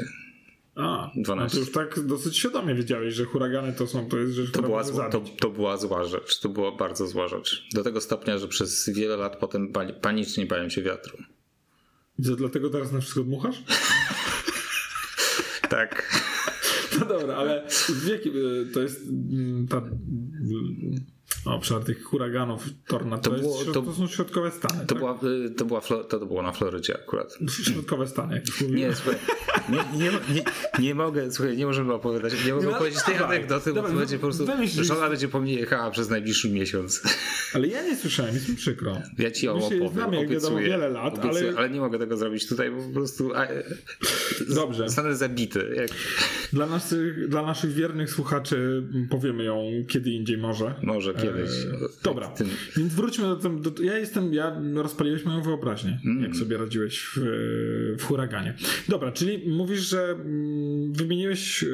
A, 0.76 1.12
12. 1.16 1.34
No 1.36 1.50
to 1.50 1.60
już 1.60 1.72
tak 1.72 2.06
dosyć 2.06 2.38
świadomie 2.38 2.76
wiedziałeś, 2.76 3.14
że 3.14 3.26
huragany 3.26 3.74
to 3.74 3.88
są, 3.88 4.10
to 4.10 4.18
jest 4.18 4.34
rzecz, 4.34 4.52
to 4.52 4.62
była, 4.62 4.84
zła, 4.84 5.10
to, 5.10 5.22
to, 5.40 5.50
była 5.50 5.78
zła 5.78 6.04
rzecz, 6.04 6.40
to 6.40 6.50
była 6.50 6.72
bardzo 6.72 7.08
zła 7.08 7.28
rzecz. 7.28 7.68
Do 7.74 7.84
tego 7.84 8.02
stopnia, 8.02 8.38
że 8.38 8.48
przez 8.48 8.90
wiele 8.90 9.18
lat 9.18 9.38
potem 9.40 9.74
panicznie 10.02 10.46
bałem 10.46 10.70
się 10.70 10.82
wiatru. 10.82 11.18
I 12.20 12.24
co, 12.24 12.36
dlatego 12.36 12.70
teraz 12.70 12.92
na 12.92 13.00
wszystko 13.00 13.24
dmuchasz? 13.24 13.64
tak. 15.70 16.04
No 17.00 17.06
dobra, 17.06 17.36
ale 17.36 17.68
w 17.90 18.08
jakim 18.08 18.34
to 18.74 18.82
jest 18.82 19.02
ta 19.70 19.82
obszar 21.46 21.84
tych 21.84 22.04
huraganów, 22.04 22.66
tornad, 22.88 23.24
to, 23.24 23.30
to, 23.30 23.38
było, 23.38 23.64
to, 23.66 23.82
to, 23.82 23.94
są 23.94 24.08
środkowe 24.08 24.52
Stany. 24.52 24.80
To, 24.80 24.86
tak? 24.86 24.98
była, 24.98 25.20
to, 25.58 25.66
była, 25.66 25.82
to, 25.82 26.26
było 26.26 26.42
na 26.42 26.52
Florydzie 26.52 26.96
akurat. 26.96 27.38
Środkowe 27.64 28.08
Stany, 28.08 28.36
jak 28.36 28.48
już 28.48 28.62
Nie, 28.62 28.96
słuchaj, 28.96 29.20
nie, 29.70 30.00
nie, 30.00 30.12
nie, 30.34 30.44
nie, 30.80 30.96
mogę, 30.96 31.32
słuchaj, 31.32 31.58
nie 31.58 31.66
możemy 31.66 31.94
opowiadać, 31.94 32.34
nie 32.46 32.54
mogę 32.54 32.68
no, 32.68 32.78
powiedzieć 32.78 33.04
tej 33.04 33.18
anegdoty, 33.18 33.74
bo 33.74 33.82
to 33.82 33.94
będzie 33.94 34.20
po 34.20 34.22
prostu, 34.22 34.46
żona 34.84 35.10
będzie 35.10 35.28
po 35.28 35.40
mnie 35.40 35.54
jechała 35.54 35.92
przez 35.92 36.10
najbliższy 36.10 36.50
miesiąc. 36.50 37.02
Ale 37.54 37.68
ja 37.68 37.84
nie 37.84 37.98
słyszałem, 37.98 38.34
jest 38.34 38.50
mi 38.50 38.56
przykro. 38.56 39.02
Ja 39.18 39.32
ci 39.32 39.46
ją 39.46 39.56
opowiem, 39.56 40.14
jak 40.14 40.30
wiadomo, 40.30 40.58
wiele 40.58 40.90
lat, 40.90 41.20
ale... 41.20 41.42
ale 41.58 41.70
nie 41.70 41.80
mogę 41.80 42.00
tego 42.00 42.18
zrobić 42.18 42.48
tutaj, 42.48 42.72
bo 42.72 42.84
po 42.84 42.94
prostu 42.94 43.36
a, 43.36 43.48
Dobrze. 44.56 44.84
zostanę 44.84 45.16
zabity. 45.16 45.74
Jak... 45.76 45.90
Dla, 46.54 46.66
naszych, 46.66 47.30
dla 47.30 47.42
naszych 47.42 47.74
wiernych 47.74 48.10
słuchaczy 48.10 48.84
powiemy 49.10 49.44
ją 49.44 49.64
kiedy 49.88 50.10
indziej 50.10 50.38
może. 50.38 50.76
Może 50.84 51.14
kiedyś. 51.22 51.50
Dobra, 52.04 52.28
tym... 52.28 52.48
więc 52.78 52.94
wróćmy 52.94 53.26
do, 53.26 53.36
tego. 53.36 53.84
Ja 53.84 53.98
jestem, 53.98 54.34
ja 54.34 54.62
rozpaliłeś 54.76 55.26
moją 55.26 55.42
wyobraźnię, 55.42 56.00
mm. 56.06 56.24
jak 56.24 56.36
sobie 56.36 56.58
radziłeś 56.58 57.00
w, 57.00 57.20
w 58.00 58.04
huraganie. 58.04 58.54
Dobra, 58.88 59.12
czyli 59.12 59.50
mówisz, 59.50 59.82
że 59.82 60.04
mm, 60.04 60.94
wymieniłeś, 60.94 61.64
e, 61.64 61.68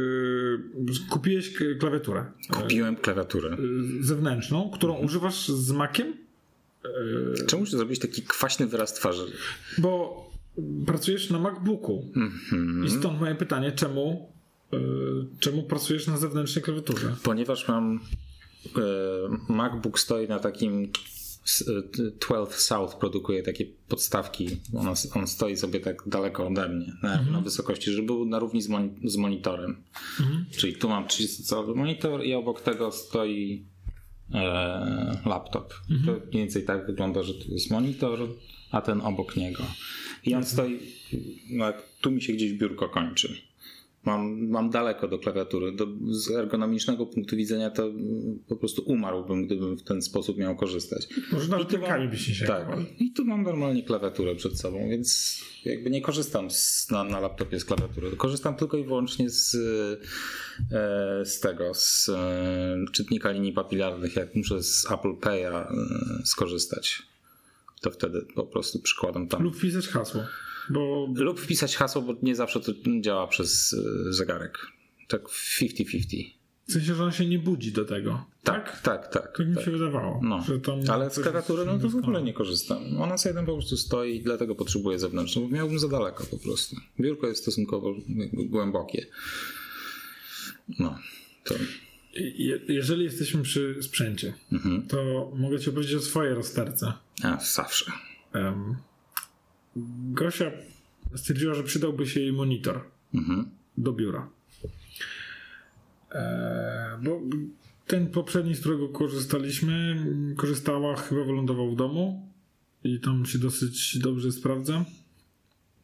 kupiłeś 1.09 1.53
klawiaturę. 1.79 2.25
Kupiłem 2.49 2.95
klawiaturę. 2.95 3.49
E, 3.49 3.57
zewnętrzną, 4.03 4.71
którą 4.73 4.93
mm. 4.93 5.05
używasz 5.05 5.47
z 5.47 5.71
Maciem? 5.71 6.13
E, 6.85 7.45
Czemu 7.45 7.65
zrobić 7.65 7.99
taki 7.99 8.21
kwaśny 8.21 8.67
wyraz 8.67 8.93
twarzy? 8.93 9.25
Bo 9.77 10.23
pracujesz 10.85 11.29
na 11.29 11.39
MacBooku. 11.39 12.11
Mm 12.15 12.31
-hmm. 12.51 12.85
I 12.85 12.89
stąd 12.89 13.19
moje 13.19 13.35
pytanie, 13.35 13.71
czemu 13.71 14.33
czemu 15.39 15.63
pracujesz 15.63 16.07
na 16.07 16.17
zewnętrznej 16.17 16.63
klawiaturze? 16.63 17.15
Ponieważ 17.23 17.67
mam 17.67 17.99
E, 17.99 18.32
MacBook 19.49 19.99
stoi 19.99 20.27
na 20.27 20.39
takim 20.39 20.91
12 22.19 22.59
South 22.59 22.95
produkuje 22.95 23.43
takie 23.43 23.65
podstawki. 23.87 24.49
On, 24.73 24.87
on 25.15 25.27
stoi 25.27 25.57
sobie 25.57 25.79
tak 25.79 26.03
daleko 26.07 26.47
ode 26.47 26.69
mnie, 26.69 26.93
na, 27.03 27.13
mhm. 27.13 27.31
na 27.31 27.41
wysokości, 27.41 27.91
żeby 27.91 28.05
był 28.05 28.25
na 28.25 28.39
równi 28.39 28.61
z, 28.61 28.69
mon, 28.69 28.95
z 29.03 29.17
monitorem. 29.17 29.83
Mhm. 30.19 30.45
Czyli 30.51 30.75
tu 30.75 30.89
mam 30.89 31.05
30-calowy 31.05 31.75
monitor 31.75 32.25
i 32.25 32.33
obok 32.33 32.61
tego 32.61 32.91
stoi 32.91 33.65
e, 34.33 35.21
laptop. 35.25 35.73
Mhm. 35.89 36.05
To 36.05 36.25
mniej 36.25 36.41
więcej 36.43 36.63
tak 36.63 36.85
wygląda, 36.87 37.23
że 37.23 37.33
tu 37.33 37.51
jest 37.51 37.71
monitor, 37.71 38.19
a 38.71 38.81
ten 38.81 39.01
obok 39.01 39.35
niego. 39.35 39.63
I 40.25 40.35
on 40.35 40.43
stoi, 40.43 40.79
no, 41.49 41.65
tu 42.01 42.11
mi 42.11 42.21
się 42.21 42.33
gdzieś 42.33 42.53
biurko 42.53 42.89
kończy. 42.89 43.37
Mam, 44.05 44.47
mam 44.47 44.69
daleko 44.69 45.07
do 45.07 45.19
klawiatury. 45.19 45.71
Do, 45.71 45.87
z 46.09 46.31
ergonomicznego 46.31 47.05
punktu 47.05 47.35
widzenia 47.35 47.69
to 47.69 47.91
po 48.47 48.55
prostu 48.55 48.81
umarłbym, 48.85 49.45
gdybym 49.45 49.77
w 49.77 49.83
ten 49.83 50.01
sposób 50.01 50.37
miał 50.37 50.55
korzystać. 50.55 51.07
Może 51.31 51.47
nawet 51.47 51.67
klikami 51.67 52.07
byś 52.07 52.39
się 52.39 52.45
Tak. 52.45 52.67
I 52.99 53.11
tu 53.11 53.25
mam 53.25 53.43
normalnie 53.43 53.83
klawiaturę 53.83 54.35
przed 54.35 54.59
sobą, 54.59 54.89
więc 54.89 55.39
jakby 55.65 55.89
nie 55.89 56.01
korzystam 56.01 56.51
z, 56.51 56.87
na, 56.91 57.03
na 57.03 57.19
laptopie 57.19 57.59
z 57.59 57.65
klawiatury. 57.65 58.11
Korzystam 58.11 58.55
tylko 58.55 58.77
i 58.77 58.83
wyłącznie 58.83 59.29
z, 59.29 59.55
e, 60.71 61.25
z 61.25 61.39
tego, 61.39 61.73
z 61.73 62.09
e, 62.09 62.91
czytnika 62.91 63.31
linii 63.31 63.53
papilarnych. 63.53 64.15
Jak 64.15 64.35
muszę 64.35 64.63
z 64.63 64.91
Apple 64.91 65.13
Pay'a 65.13 65.61
e, 65.61 65.75
skorzystać, 66.25 67.03
to 67.81 67.91
wtedy 67.91 68.25
po 68.35 68.43
prostu 68.43 68.79
przykładam 68.79 69.27
tam. 69.27 69.43
Lub 69.43 69.57
wpisać 69.57 69.87
hasło. 69.87 70.21
Bo... 70.69 71.07
Lub 71.15 71.39
wpisać 71.39 71.75
hasło, 71.75 72.01
bo 72.01 72.15
nie 72.21 72.35
zawsze 72.35 72.59
to 72.59 72.71
działa 73.01 73.27
przez 73.27 73.73
e, 73.73 74.13
zegarek. 74.13 74.67
Tak 75.07 75.23
50-50. 75.23 76.43
W 76.67 76.71
sensie, 76.71 76.95
że 76.95 77.03
on 77.03 77.11
się 77.11 77.25
nie 77.25 77.39
budzi 77.39 77.71
do 77.71 77.85
tego. 77.85 78.25
Tak, 78.43 78.81
tak, 78.81 79.07
tak. 79.07 79.11
Tak, 79.13 79.37
tak 79.37 79.47
mi 79.47 79.55
tak. 79.55 79.65
się 79.65 79.71
wydawało. 79.71 80.19
No. 80.23 80.43
Ale 80.89 81.09
z 81.09 81.19
klawiatury 81.19 81.65
no 81.65 81.79
to 81.79 81.89
w 81.89 81.95
ogóle 81.95 82.21
nie 82.21 82.33
korzystam. 82.33 83.01
Ona 83.01 83.17
sobie 83.17 83.35
tam 83.35 83.45
po 83.45 83.53
prostu 83.53 83.77
stoi 83.77 84.15
i 84.15 84.21
dlatego 84.21 84.55
potrzebuję 84.55 84.99
zewnętrzną, 84.99 85.41
bo 85.41 85.55
miałbym 85.55 85.79
za 85.79 85.87
daleko 85.87 86.25
po 86.25 86.37
prostu. 86.37 86.75
Biurko 86.99 87.27
jest 87.27 87.41
stosunkowo 87.41 87.95
głębokie. 88.33 89.05
No, 90.79 90.99
to... 91.43 91.55
jeżeli 92.67 93.03
jesteśmy 93.03 93.43
przy 93.43 93.75
sprzęcie, 93.81 94.33
mhm. 94.51 94.87
to 94.87 95.31
mogę 95.35 95.59
ci 95.59 95.69
opowiedzieć 95.69 95.95
o 95.95 96.01
swojej 96.01 96.33
rozterce. 96.33 96.93
A, 97.23 97.39
zawsze. 97.39 97.91
Um, 98.33 98.75
Gosia 100.11 100.51
stwierdziła, 101.15 101.53
że 101.53 101.63
przydałby 101.63 102.07
się 102.07 102.19
jej 102.19 102.33
monitor 102.33 102.81
mhm. 103.13 103.49
do 103.77 103.93
biura. 103.93 104.29
E, 106.11 106.99
bo 107.03 107.21
ten 107.87 108.07
poprzedni, 108.07 108.55
z 108.55 108.59
którego 108.59 108.89
korzystaliśmy, 108.89 110.05
korzystała, 110.37 110.95
chyba 110.95 111.23
wylądował 111.23 111.71
w 111.71 111.75
domu 111.75 112.29
i 112.83 112.99
tam 112.99 113.25
się 113.25 113.39
dosyć 113.39 113.97
dobrze 113.99 114.31
sprawdza. 114.31 114.85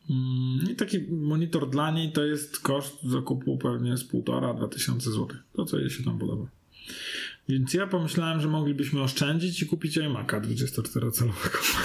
Mm, 0.09 0.71
I 0.71 0.75
taki 0.75 0.99
monitor 1.11 1.69
dla 1.69 1.91
niej 1.91 2.11
to 2.11 2.25
jest 2.25 2.59
koszt 2.59 3.03
zakupu 3.03 3.57
pewnie 3.57 3.97
z 3.97 4.07
1,5-2 4.07 4.69
tysiące 4.69 5.11
złotych. 5.11 5.43
To, 5.53 5.65
co 5.65 5.79
jej 5.79 5.89
się 5.89 6.03
tam 6.03 6.19
podoba. 6.19 6.47
Więc 7.49 7.73
ja 7.73 7.87
pomyślałem, 7.87 8.41
że 8.41 8.47
moglibyśmy 8.47 9.01
oszczędzić 9.01 9.61
i 9.61 9.65
kupić 9.65 9.97
iMac'a 9.97 10.41
24-calowego. 10.41 11.59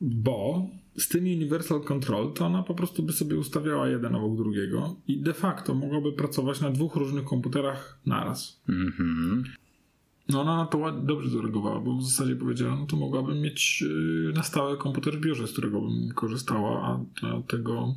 Bo 0.00 0.68
z 0.98 1.08
tym 1.08 1.24
Universal 1.24 1.80
Control 1.80 2.32
to 2.32 2.46
ona 2.46 2.62
po 2.62 2.74
prostu 2.74 3.02
by 3.02 3.12
sobie 3.12 3.38
ustawiała 3.38 3.88
jeden 3.88 4.14
obok 4.14 4.36
drugiego 4.36 4.96
i 5.08 5.20
de 5.20 5.34
facto 5.34 5.74
mogłaby 5.74 6.12
pracować 6.12 6.60
na 6.60 6.70
dwóch 6.70 6.96
różnych 6.96 7.24
komputerach 7.24 7.98
naraz. 8.06 8.60
Mm-hmm. 8.68 9.42
No 10.28 10.40
ona 10.40 10.56
na 10.56 10.66
to 10.66 10.92
dobrze 10.92 11.30
zareagowała, 11.30 11.80
bo 11.80 11.96
w 11.96 12.04
zasadzie 12.04 12.36
powiedziała, 12.36 12.76
no 12.76 12.86
to 12.86 12.96
mogłabym 12.96 13.40
mieć 13.40 13.84
y, 14.30 14.32
na 14.34 14.42
stałe 14.42 14.76
komputer 14.76 15.18
w 15.18 15.20
biurze, 15.20 15.46
z 15.46 15.52
którego 15.52 15.80
bym 15.80 16.12
korzystała, 16.14 16.82
a 17.22 17.42
tego 17.48 17.94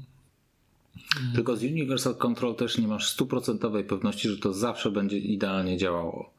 tylko 1.36 1.58
z 1.58 1.64
Universal 1.64 2.16
Control 2.16 2.56
też 2.56 2.78
nie 2.78 2.88
masz 2.88 3.10
stuprocentowej 3.10 3.84
pewności, 3.84 4.30
że 4.30 4.38
to 4.38 4.54
zawsze 4.54 4.92
będzie 4.92 5.18
idealnie 5.18 5.78
działało. 5.78 6.34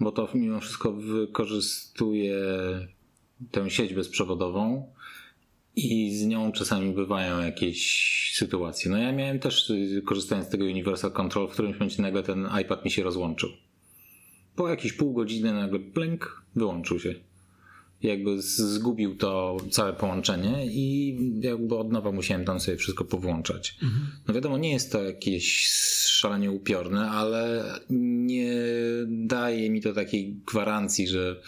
Bo 0.00 0.12
to 0.12 0.28
mimo 0.34 0.60
wszystko 0.60 0.92
wykorzystuje 0.92 2.40
tę 3.50 3.70
sieć 3.70 3.94
bezprzewodową 3.94 4.86
i 5.78 6.16
z 6.16 6.26
nią 6.26 6.52
czasami 6.52 6.92
bywają 6.92 7.40
jakieś 7.40 8.32
sytuacje. 8.34 8.90
No 8.90 8.98
ja 8.98 9.12
miałem 9.12 9.38
też, 9.38 9.72
korzystając 10.04 10.48
z 10.48 10.50
tego 10.50 10.64
Universal 10.64 11.12
Control, 11.12 11.48
w 11.48 11.52
którymś 11.52 11.74
momencie 11.74 12.02
nagle 12.02 12.22
ten 12.22 12.48
iPad 12.62 12.84
mi 12.84 12.90
się 12.90 13.02
rozłączył. 13.02 13.48
Po 14.56 14.68
jakieś 14.68 14.92
pół 14.92 15.12
godziny 15.12 15.52
nagle 15.52 15.78
blink, 15.78 16.42
wyłączył 16.56 17.00
się 17.00 17.14
jakby 18.02 18.42
zgubił 18.42 19.16
to 19.16 19.56
całe 19.70 19.92
połączenie 19.92 20.66
i 20.66 21.16
jakby 21.40 21.76
od 21.76 21.92
nowa 21.92 22.12
musiałem 22.12 22.44
tam 22.44 22.60
sobie 22.60 22.76
wszystko 22.76 23.04
powłączać. 23.04 23.76
Mhm. 23.82 24.06
No 24.28 24.34
wiadomo, 24.34 24.58
nie 24.58 24.72
jest 24.72 24.92
to 24.92 25.02
jakieś 25.02 25.68
szalenie 26.06 26.50
upiorne, 26.50 27.10
ale 27.10 27.64
nie 27.90 28.52
daje 29.06 29.70
mi 29.70 29.80
to 29.80 29.92
takiej 29.92 30.34
gwarancji, 30.34 31.08
że 31.08 31.40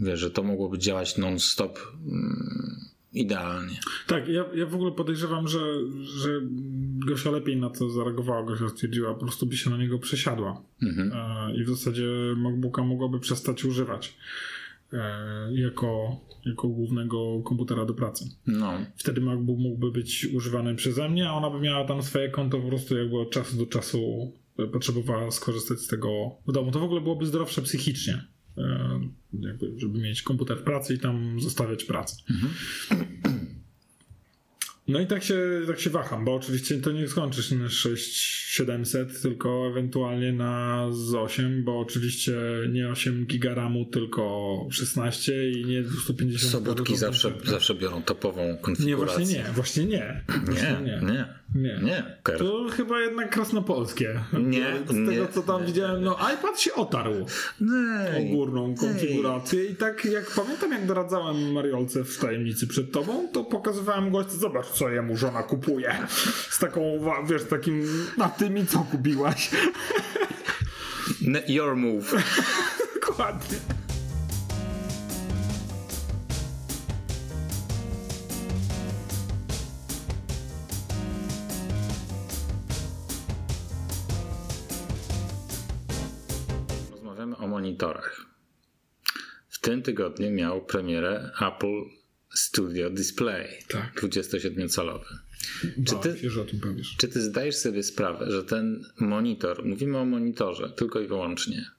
wiesz, 0.00 0.20
że 0.20 0.30
to 0.30 0.42
mogłoby 0.42 0.78
działać 0.78 1.16
non-stop 1.16 1.78
mm, 2.06 2.89
idealnie. 3.12 3.80
Tak, 4.06 4.28
ja, 4.28 4.44
ja 4.54 4.66
w 4.66 4.74
ogóle 4.74 4.92
podejrzewam, 4.92 5.48
że, 5.48 5.60
że 6.02 6.40
Gosia 7.06 7.30
lepiej 7.30 7.56
na 7.56 7.70
to 7.70 7.90
zareagowała. 7.90 8.42
Gosia 8.42 8.68
stwierdziła, 8.68 9.14
po 9.14 9.20
prostu 9.20 9.46
by 9.46 9.56
się 9.56 9.70
na 9.70 9.76
niego 9.76 9.98
przesiadła. 9.98 10.62
Mhm. 10.82 11.12
E, 11.14 11.54
I 11.56 11.64
w 11.64 11.68
zasadzie 11.68 12.06
MacBooka 12.36 12.82
mogłaby 12.82 13.20
przestać 13.20 13.64
używać. 13.64 14.16
E, 14.92 15.50
jako, 15.52 16.20
jako 16.46 16.68
głównego 16.68 17.42
komputera 17.42 17.84
do 17.84 17.94
pracy. 17.94 18.24
No. 18.46 18.72
Wtedy 18.96 19.20
MacBook 19.20 19.58
mógłby 19.58 19.90
być 19.90 20.26
używany 20.34 20.74
przeze 20.74 21.08
mnie, 21.08 21.28
a 21.28 21.32
ona 21.32 21.50
by 21.50 21.60
miała 21.60 21.84
tam 21.84 22.02
swoje 22.02 22.28
konto 22.28 22.58
po 22.58 22.68
prostu 22.68 22.96
jakby 22.96 23.18
od 23.18 23.30
czasu 23.30 23.56
do 23.56 23.66
czasu 23.66 24.32
potrzebowała 24.72 25.30
skorzystać 25.30 25.78
z 25.78 25.86
tego 25.86 26.08
w 26.46 26.52
domu. 26.52 26.70
To 26.70 26.80
w 26.80 26.82
ogóle 26.82 27.00
byłoby 27.00 27.26
zdrowsze 27.26 27.62
psychicznie, 27.62 28.24
e, 28.58 29.00
jakby, 29.32 29.72
żeby 29.76 29.98
mieć 29.98 30.22
komputer 30.22 30.58
w 30.58 30.62
pracy 30.62 30.94
i 30.94 30.98
tam 30.98 31.40
zostawiać 31.40 31.84
pracę. 31.84 32.16
Mhm. 32.30 32.52
No 34.88 35.00
i 35.00 35.06
tak 35.06 35.24
się, 35.24 35.38
tak 35.66 35.80
się 35.80 35.90
waham, 35.90 36.24
bo 36.24 36.34
oczywiście 36.34 36.80
to 36.80 36.92
nie 36.92 37.08
skończysz 37.08 37.50
na 37.50 37.68
6 37.68 38.39
700, 38.50 39.22
tylko 39.22 39.66
ewentualnie 39.70 40.32
na 40.32 40.86
z 40.90 41.14
8, 41.14 41.64
bo 41.64 41.80
oczywiście 41.80 42.32
nie 42.72 42.88
8 42.88 43.26
gigaramu, 43.26 43.84
tylko 43.84 44.66
16 44.70 45.50
i 45.50 45.64
nie 45.64 45.82
250. 45.82 46.52
Sobotki 46.52 46.96
zawsze, 46.96 47.32
zawsze 47.44 47.74
biorą 47.74 48.02
topową 48.02 48.56
konfigurację. 48.60 48.86
Nie, 48.86 48.96
właśnie 48.96 49.38
nie, 49.38 49.52
właśnie 49.52 49.84
nie. 49.84 50.24
Właśnie 50.46 50.78
nie, 50.84 51.12
nie. 51.12 51.40
Nie. 51.54 51.80
nie. 51.82 52.16
To 52.38 52.66
chyba 52.70 53.00
jednak 53.00 53.30
krasnopolskie. 53.30 54.20
Nie. 54.32 54.66
Z 54.88 54.94
nie, 54.94 55.06
tego 55.06 55.28
co 55.28 55.42
tam 55.42 55.60
nie, 55.60 55.66
widziałem, 55.66 56.02
no 56.02 56.16
iPad 56.34 56.60
się 56.60 56.74
otarł 56.74 57.26
nie, 57.60 58.18
o 58.18 58.36
górną 58.36 58.74
konfigurację 58.74 59.64
i 59.64 59.76
tak 59.76 60.04
jak 60.04 60.30
pamiętam, 60.30 60.72
jak 60.72 60.86
doradzałem 60.86 61.52
Mariolce 61.52 62.04
w 62.04 62.18
tajemnicy 62.18 62.66
przed 62.66 62.92
tobą, 62.92 63.28
to 63.32 63.44
pokazywałem 63.44 64.10
gości, 64.10 64.36
zobacz 64.36 64.66
co 64.66 64.88
jemu 64.88 65.16
żona 65.16 65.42
kupuje. 65.42 65.96
Z 66.50 66.58
taką, 66.58 66.82
wiesz, 67.28 67.44
takim 67.44 67.86
na 68.40 68.46
tymi 68.46 68.66
co 68.66 68.78
kupiłaś. 68.78 69.50
Your 71.48 71.76
move. 71.76 72.14
Dokładnie. 73.06 73.58
o 87.38 87.46
monitorach. 87.46 88.26
W 89.48 89.58
tym 89.58 89.82
tygodniu 89.82 90.30
miał 90.30 90.64
premierę 90.64 91.30
Apple 91.40 91.99
Studio 92.34 92.90
Display 92.90 93.48
tak. 93.68 94.02
27-calowy. 94.02 95.04
Czy 95.86 95.94
ty, 96.02 96.40
o 96.40 96.44
tym 96.44 96.60
powiesz. 96.60 96.94
czy 96.98 97.08
ty 97.08 97.20
zdajesz 97.20 97.56
sobie 97.56 97.82
sprawę, 97.82 98.30
że 98.30 98.44
ten 98.44 98.84
monitor, 99.00 99.64
mówimy 99.64 99.98
o 99.98 100.04
monitorze 100.04 100.70
tylko 100.70 101.00
i 101.00 101.06
wyłącznie, 101.06 101.70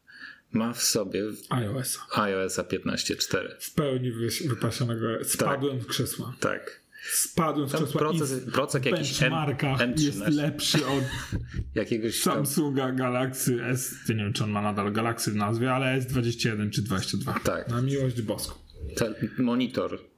ma 0.52 0.74
w 0.74 0.84
sobie 0.84 1.24
iOS 1.50 2.00
iOS 2.16 2.58
15.4. 2.58 3.38
W 3.60 3.74
pełni 3.74 4.12
wypasionego. 4.48 5.08
Spadłem 5.24 5.78
tak. 5.78 5.88
z 5.88 5.90
krzesła. 5.90 6.36
Tak 6.40 6.82
spadłem 7.04 7.70
z 7.70 7.74
krzesła 7.74 8.00
proces, 8.00 8.34
w 8.34 8.52
proces 8.52 8.82
benchmarkach 8.82 9.82
M, 9.82 9.94
jest 9.98 10.20
lepszy 10.28 10.88
od 10.88 11.04
jakiegoś 11.76 12.22
Samsunga 12.22 12.92
Galaxy 12.92 13.64
S, 13.64 13.96
nie 14.10 14.16
wiem 14.16 14.34
czy 14.34 14.44
on 14.44 14.52
ma 14.52 14.62
nadal 14.62 14.92
Galaxy 14.92 15.32
w 15.32 15.36
nazwie, 15.36 15.74
ale 15.74 16.02
S21 16.02 16.70
czy 16.70 16.82
22. 16.82 17.40
Tak. 17.44 17.70
Na 17.70 17.82
miłość 17.82 18.22
boską. 18.22 18.56
Ten 18.96 19.16
monitor 19.38 20.11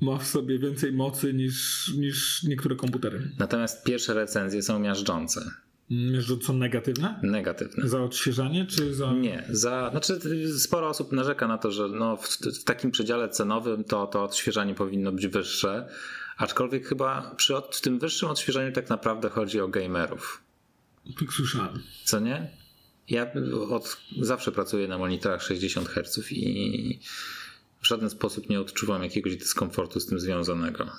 ma 0.00 0.18
w 0.18 0.26
sobie 0.26 0.58
więcej 0.58 0.92
mocy 0.92 1.34
niż, 1.34 1.88
niż 1.98 2.42
niektóre 2.42 2.76
komputery. 2.76 3.30
Natomiast 3.38 3.84
pierwsze 3.84 4.14
recenzje 4.14 4.62
są 4.62 4.78
miażdżące. 4.78 5.50
Miażdżąco 5.90 6.52
negatywne? 6.52 7.20
Negatywne. 7.22 7.88
Za 7.88 8.02
odświeżanie 8.02 8.66
czy 8.66 8.94
za. 8.94 9.12
Nie, 9.12 9.44
za. 9.50 9.90
Znaczy, 9.90 10.20
sporo 10.58 10.88
osób 10.88 11.12
narzeka 11.12 11.48
na 11.48 11.58
to, 11.58 11.72
że 11.72 11.88
no, 11.88 12.16
w, 12.16 12.28
w 12.28 12.64
takim 12.64 12.90
przedziale 12.90 13.28
cenowym 13.28 13.84
to, 13.84 14.06
to 14.06 14.24
odświeżanie 14.24 14.74
powinno 14.74 15.12
być 15.12 15.26
wyższe. 15.26 15.88
Aczkolwiek 16.36 16.86
chyba 16.86 17.34
przy 17.36 17.56
od, 17.56 17.76
w 17.76 17.80
tym 17.80 17.98
wyższym 17.98 18.28
odświeżaniu 18.28 18.72
tak 18.72 18.88
naprawdę 18.88 19.28
chodzi 19.28 19.60
o 19.60 19.68
gamerów. 19.68 20.42
Tak 21.18 21.32
słyszałem. 21.32 21.82
Co 22.04 22.20
nie? 22.20 22.50
Ja 23.08 23.32
od, 23.70 23.96
zawsze 24.20 24.52
pracuję 24.52 24.88
na 24.88 24.98
monitorach 24.98 25.42
60 25.42 25.88
Hz 25.88 26.32
i 26.32 27.00
w 27.80 27.86
żaden 27.86 28.10
sposób 28.10 28.48
nie 28.48 28.60
odczuwam 28.60 29.02
jakiegoś 29.02 29.36
dyskomfortu 29.36 30.00
z 30.00 30.06
tym 30.06 30.20
związanego. 30.20 30.90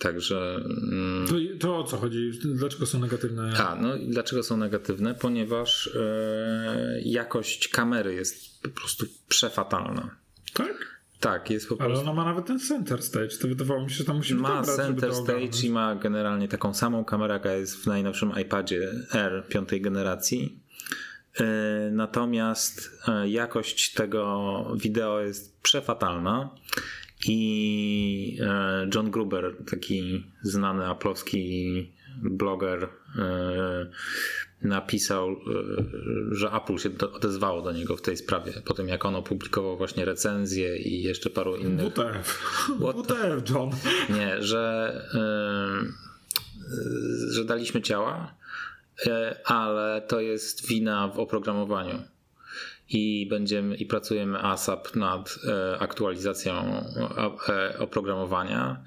Także. 0.00 0.64
Mm, 0.90 1.26
to, 1.28 1.34
to, 1.60 1.78
o 1.78 1.84
co 1.84 1.96
chodzi? 1.96 2.30
Dlaczego 2.44 2.86
są 2.86 3.00
negatywne? 3.00 3.52
A, 3.56 3.76
no 3.76 3.98
dlaczego 4.08 4.42
są 4.42 4.56
negatywne? 4.56 5.14
Ponieważ 5.14 5.90
e, 5.96 7.00
jakość 7.04 7.68
kamery 7.68 8.14
jest 8.14 8.62
po 8.62 8.68
prostu 8.68 9.06
przefatalna. 9.28 10.16
Tak? 10.52 10.94
Tak, 11.20 11.50
jest 11.50 11.68
po 11.68 11.76
prostu. 11.76 11.92
Ale 11.92 12.00
ona 12.00 12.12
ma 12.12 12.24
nawet 12.24 12.46
ten 12.46 12.60
center 12.60 13.02
stage. 13.02 13.28
To 13.28 13.48
wydawało 13.48 13.84
mi 13.84 13.90
się, 13.90 13.96
że 13.96 14.04
tam 14.04 14.16
musi 14.16 14.34
być 14.34 14.42
Ma 14.42 14.60
dobra, 14.60 14.76
center 14.76 15.14
stage 15.14 15.66
i 15.66 15.70
ma 15.70 15.94
generalnie 15.94 16.48
taką 16.48 16.74
samą 16.74 17.04
kamerę, 17.04 17.34
jaka 17.34 17.52
jest 17.52 17.76
w 17.76 17.86
najnowszym 17.86 18.32
iPadzie 18.40 18.92
R 19.12 19.44
piątej 19.48 19.80
generacji. 19.80 20.60
E, 21.40 21.90
natomiast 21.90 22.90
e, 23.08 23.28
jakość 23.28 23.92
tego 23.92 24.64
wideo 24.76 25.20
jest 25.20 25.62
przefatalna 25.62 26.50
i 27.28 28.38
e, 28.40 28.88
John 28.94 29.10
Gruber, 29.10 29.56
taki 29.70 30.26
znany 30.42 30.86
aplowski 30.86 31.92
bloger, 32.22 32.88
napisał, 34.62 35.36
że 36.30 36.50
Apple 36.52 36.78
się 36.78 36.90
odezwało 37.12 37.62
do 37.62 37.72
niego 37.72 37.96
w 37.96 38.02
tej 38.02 38.16
sprawie, 38.16 38.52
po 38.64 38.74
tym 38.74 38.88
jak 38.88 39.04
on 39.04 39.14
opublikował 39.14 39.76
właśnie 39.76 40.04
recenzję 40.04 40.76
i 40.76 41.02
jeszcze 41.02 41.30
paru 41.30 41.56
innych. 41.56 41.92
WTF. 41.92 42.38
WTF, 42.80 43.50
John. 43.50 43.70
Nie, 44.16 44.42
że, 44.42 44.92
że 47.30 47.44
daliśmy 47.44 47.82
ciała, 47.82 48.34
ale 49.44 50.02
to 50.08 50.20
jest 50.20 50.66
wina 50.66 51.08
w 51.08 51.18
oprogramowaniu 51.18 52.02
i 52.88 53.26
będziemy 53.30 53.76
i 53.76 53.86
pracujemy 53.86 54.38
ASAP 54.38 54.96
nad 54.96 55.38
e, 55.48 55.78
aktualizacją 55.78 56.84
e, 57.48 57.78
oprogramowania 57.78 58.84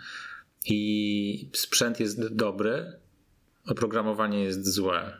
i 0.66 1.49
sprzęt 1.53 1.99
jest 1.99 2.34
dobry, 2.36 2.93
oprogramowanie 3.68 4.43
jest 4.43 4.74
złe. 4.74 5.14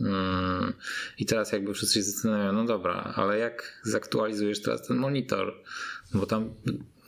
Mm, 0.00 0.72
I 1.18 1.26
teraz 1.26 1.52
jakby 1.52 1.74
wszyscy 1.74 1.94
się 1.94 2.02
zastanawiają, 2.02 2.52
no 2.52 2.64
dobra, 2.64 3.12
ale 3.16 3.38
jak 3.38 3.80
zaktualizujesz 3.82 4.62
teraz 4.62 4.86
ten 4.86 4.96
monitor? 4.96 5.54
Bo 6.14 6.26
tam 6.26 6.54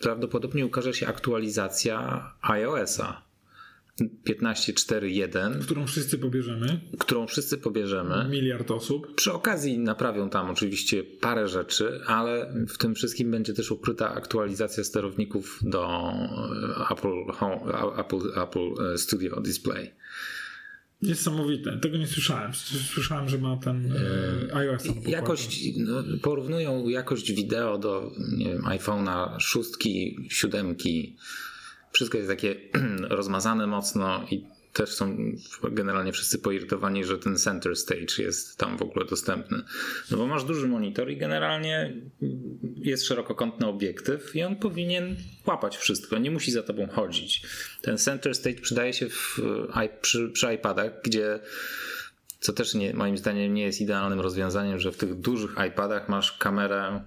prawdopodobnie 0.00 0.66
ukaże 0.66 0.94
się 0.94 1.06
aktualizacja 1.06 2.24
iOS-a. 2.42 3.22
15.4.1. 4.00 5.58
Którą 5.60 5.86
wszyscy 5.86 6.18
pobierzemy. 6.18 6.80
Którą 6.98 7.26
wszyscy 7.26 7.58
pobierzemy. 7.58 8.28
Miliard 8.30 8.70
osób. 8.70 9.14
Przy 9.14 9.32
okazji 9.32 9.78
naprawią 9.78 10.30
tam 10.30 10.50
oczywiście 10.50 11.04
parę 11.04 11.48
rzeczy, 11.48 12.00
ale 12.06 12.54
w 12.68 12.78
tym 12.78 12.94
wszystkim 12.94 13.30
będzie 13.30 13.54
też 13.54 13.70
ukryta 13.70 14.14
aktualizacja 14.14 14.84
sterowników 14.84 15.58
do 15.62 16.12
Apple, 16.90 17.32
Home, 17.32 17.56
Apple, 17.98 18.40
Apple 18.42 18.98
Studio 18.98 19.40
Display. 19.40 19.90
Niesamowite. 21.02 21.78
Tego 21.78 21.98
nie 21.98 22.06
słyszałem. 22.06 22.54
Słyszałem, 22.94 23.28
że 23.28 23.38
ma 23.38 23.56
ten 23.56 23.92
e, 24.50 24.54
iOS. 24.54 24.84
Jakość, 25.06 25.60
no, 25.76 26.02
porównują 26.22 26.88
jakość 26.88 27.32
wideo 27.32 27.78
do 27.78 28.12
nie 28.36 28.48
wiem, 28.48 28.62
iPhone'a 28.62 29.40
szóstki, 29.40 30.16
siódemki. 30.30 31.16
Wszystko 31.92 32.18
jest 32.18 32.30
takie 32.30 32.56
rozmazane 33.18 33.66
mocno 33.66 34.26
i 34.30 34.44
też 34.72 34.90
są 34.90 35.16
generalnie 35.70 36.12
wszyscy 36.12 36.38
poirytowani, 36.38 37.04
że 37.04 37.18
ten 37.18 37.36
center 37.36 37.76
stage 37.76 38.22
jest 38.22 38.56
tam 38.56 38.76
w 38.76 38.82
ogóle 38.82 39.06
dostępny. 39.06 39.62
No 40.10 40.16
bo 40.16 40.26
masz 40.26 40.44
duży 40.44 40.68
monitor 40.68 41.10
i 41.10 41.16
generalnie 41.16 41.94
jest 42.76 43.06
szerokokątny 43.06 43.66
obiektyw 43.66 44.36
i 44.36 44.42
on 44.42 44.56
powinien 44.56 45.16
łapać 45.46 45.76
wszystko, 45.76 46.18
nie 46.18 46.30
musi 46.30 46.52
za 46.52 46.62
tobą 46.62 46.88
chodzić. 46.88 47.42
Ten 47.82 47.98
center 47.98 48.34
stage 48.34 48.60
przydaje 48.60 48.92
się 48.92 49.08
w, 49.08 49.40
przy, 50.00 50.28
przy 50.28 50.54
iPadach, 50.54 50.90
gdzie 51.04 51.40
co 52.40 52.52
też 52.52 52.74
nie, 52.74 52.94
moim 52.94 53.18
zdaniem 53.18 53.54
nie 53.54 53.62
jest 53.62 53.80
idealnym 53.80 54.20
rozwiązaniem, 54.20 54.78
że 54.78 54.92
w 54.92 54.96
tych 54.96 55.14
dużych 55.14 55.50
iPadach 55.68 56.08
masz 56.08 56.32
kamerę 56.38 57.04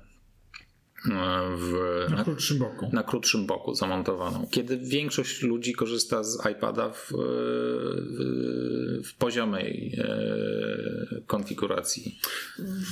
w, 1.58 1.74
na, 2.12 2.24
krótszym 2.24 2.58
boku. 2.58 2.90
Na 2.94 3.04
krótszym 3.04 3.46
boku 3.46 3.76
zamontowaną. 3.76 4.48
Kiedy 4.52 4.78
większość 4.78 5.42
ludzi 5.42 5.74
korzysta 5.74 6.24
z 6.24 6.46
iPada 6.52 6.90
w, 6.90 7.12
w, 7.12 9.02
w 9.06 9.16
poziomej 9.18 9.96
e, 9.98 11.22
konfiguracji. 11.28 12.20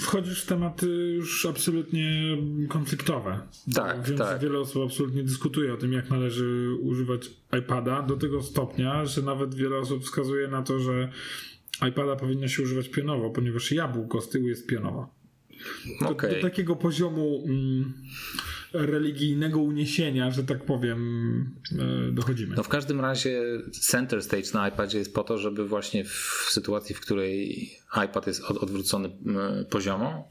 Wchodzisz 0.01 0.43
w 0.43 0.45
tematy 0.45 0.87
już 0.87 1.45
absolutnie 1.45 2.37
konfliktowe. 2.69 3.39
Tak, 3.73 4.07
Wiem, 4.07 4.17
tak. 4.17 4.41
wiele 4.41 4.59
osób 4.59 4.83
absolutnie 4.85 5.23
dyskutuje 5.23 5.73
o 5.73 5.77
tym, 5.77 5.93
jak 5.93 6.09
należy 6.09 6.75
używać 6.81 7.29
iPada 7.59 8.01
do 8.01 8.17
tego 8.17 8.43
stopnia, 8.43 9.05
że 9.05 9.21
nawet 9.21 9.55
wiele 9.55 9.77
osób 9.77 10.03
wskazuje 10.03 10.47
na 10.47 10.61
to, 10.63 10.79
że 10.79 11.09
iPada 11.89 12.15
powinno 12.15 12.47
się 12.47 12.63
używać 12.63 12.89
pionowo, 12.89 13.29
ponieważ 13.29 13.71
jabłko 13.71 14.21
z 14.21 14.29
tyłu 14.29 14.47
jest 14.47 14.67
pionowo. 14.67 15.20
Do, 16.01 16.09
okay. 16.09 16.35
do 16.35 16.41
takiego 16.41 16.75
poziomu 16.75 17.43
mm, 17.45 17.93
religijnego 18.73 19.59
uniesienia, 19.59 20.31
że 20.31 20.43
tak 20.43 20.65
powiem, 20.65 20.99
e, 21.79 22.11
dochodzimy. 22.11 22.55
No 22.55 22.63
w 22.63 22.69
każdym 22.69 23.01
razie 23.01 23.41
center 23.71 24.23
stage 24.23 24.51
na 24.53 24.69
iPadzie 24.69 24.97
jest 24.97 25.13
po 25.13 25.23
to, 25.23 25.37
żeby 25.37 25.67
właśnie 25.67 26.05
w 26.05 26.47
sytuacji, 26.49 26.95
w 26.95 26.99
której 26.99 27.69
iPad 28.05 28.27
jest 28.27 28.43
od, 28.43 28.57
odwrócony 28.57 29.09
poziomo, 29.69 30.29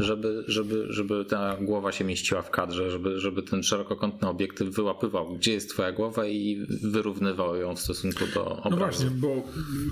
żeby, 0.00 0.44
żeby, 0.46 0.86
żeby 0.90 1.24
ta 1.24 1.56
głowa 1.60 1.92
się 1.92 2.04
mieściła 2.04 2.42
w 2.42 2.50
kadrze, 2.50 2.90
żeby, 2.90 3.20
żeby 3.20 3.42
ten 3.42 3.62
szerokokątny 3.62 4.28
obiektyw 4.28 4.74
wyłapywał, 4.74 5.34
gdzie 5.34 5.52
jest 5.52 5.70
twoja 5.70 5.92
głowa 5.92 6.26
i 6.26 6.66
wyrównywał 6.82 7.56
ją 7.56 7.76
w 7.76 7.80
stosunku 7.80 8.24
do 8.34 8.44
obrazu. 8.44 8.70
No 8.70 8.76
właśnie, 8.76 9.10
bo 9.10 9.42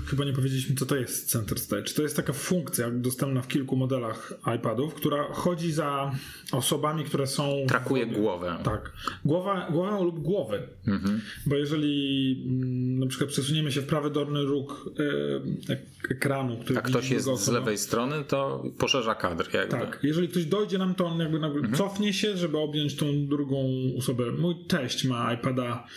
chyba 0.07 0.25
nie 0.25 0.33
powiedzieliśmy, 0.33 0.75
co 0.75 0.85
to 0.85 0.95
jest 0.95 1.31
Center 1.31 1.59
Stage. 1.59 1.93
To 1.95 2.01
jest 2.01 2.15
taka 2.15 2.33
funkcja 2.33 2.91
dostępna 2.91 3.41
w 3.41 3.47
kilku 3.47 3.75
modelach 3.75 4.33
iPadów, 4.57 4.93
która 4.93 5.23
chodzi 5.33 5.71
za 5.71 6.11
osobami, 6.51 7.03
które 7.03 7.27
są... 7.27 7.55
Trakuje 7.67 8.05
głowę. 8.05 8.57
Tak. 8.63 8.91
Głowa, 9.25 9.67
głowę 9.71 10.03
lub 10.03 10.19
głowy. 10.19 10.67
Mhm. 10.87 11.21
Bo 11.45 11.55
jeżeli 11.55 12.43
mm, 12.47 12.99
na 12.99 13.07
przykład 13.07 13.29
przesuniemy 13.29 13.71
się 13.71 13.81
w 13.81 13.85
prawy 13.85 14.09
dolny 14.09 14.43
róg 14.43 14.89
e, 14.99 16.13
ekranu, 16.13 16.57
który 16.57 16.79
A 16.79 16.81
ktoś 16.81 17.09
jest 17.09 17.27
osoba, 17.27 17.45
z 17.45 17.49
lewej 17.49 17.77
strony, 17.77 18.23
to 18.23 18.63
poszerza 18.77 19.15
kadr. 19.15 19.53
Jakby. 19.53 19.71
Tak, 19.71 19.92
tak. 19.93 20.03
Jeżeli 20.03 20.27
ktoś 20.27 20.45
dojdzie 20.45 20.77
nam, 20.77 20.95
to 20.95 21.05
on 21.05 21.19
jakby, 21.19 21.37
mhm. 21.37 21.73
cofnie 21.73 22.13
się, 22.13 22.37
żeby 22.37 22.57
objąć 22.57 22.95
tą 22.95 23.27
drugą 23.27 23.65
osobę. 23.97 24.31
Mój 24.31 24.55
teść 24.67 25.05
ma 25.05 25.33
iPada 25.33 25.87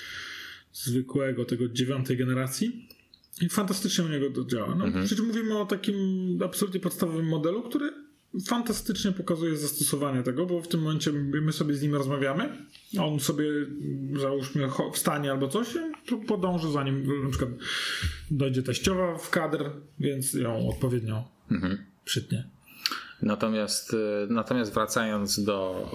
zwykłego, 0.72 1.44
tego 1.44 1.68
dziewiątej 1.68 2.16
generacji. 2.16 2.88
I 3.40 3.48
fantastycznie 3.48 4.04
u 4.04 4.08
niego 4.08 4.30
to 4.30 4.44
działa. 4.44 4.74
No, 4.74 4.84
mhm. 4.84 5.06
Przecież 5.06 5.24
mówimy 5.26 5.58
o 5.58 5.66
takim 5.66 5.96
absolutnie 6.44 6.80
podstawowym 6.80 7.28
modelu, 7.28 7.62
który 7.62 7.92
fantastycznie 8.46 9.12
pokazuje 9.12 9.56
zastosowanie 9.56 10.22
tego, 10.22 10.46
bo 10.46 10.62
w 10.62 10.68
tym 10.68 10.80
momencie 10.80 11.12
my 11.12 11.52
sobie 11.52 11.74
z 11.74 11.82
nim 11.82 11.94
rozmawiamy, 11.94 12.66
on 12.98 13.20
sobie 13.20 13.44
załóżmy 14.20 14.68
wstanie 14.92 15.30
albo 15.30 15.48
coś, 15.48 15.68
podąży 16.26 16.72
za 16.72 16.84
nim, 16.84 17.24
na 17.24 17.30
przykład 17.30 17.50
dojdzie 18.30 18.62
teściowa 18.62 19.18
w 19.18 19.30
kadr, 19.30 19.70
więc 20.00 20.34
ją 20.34 20.68
odpowiednio 20.68 21.28
mhm. 21.50 21.78
przytnie. 22.04 22.55
Natomiast, 23.22 23.94
y, 23.94 24.26
natomiast 24.30 24.72
wracając 24.72 25.44
do 25.44 25.90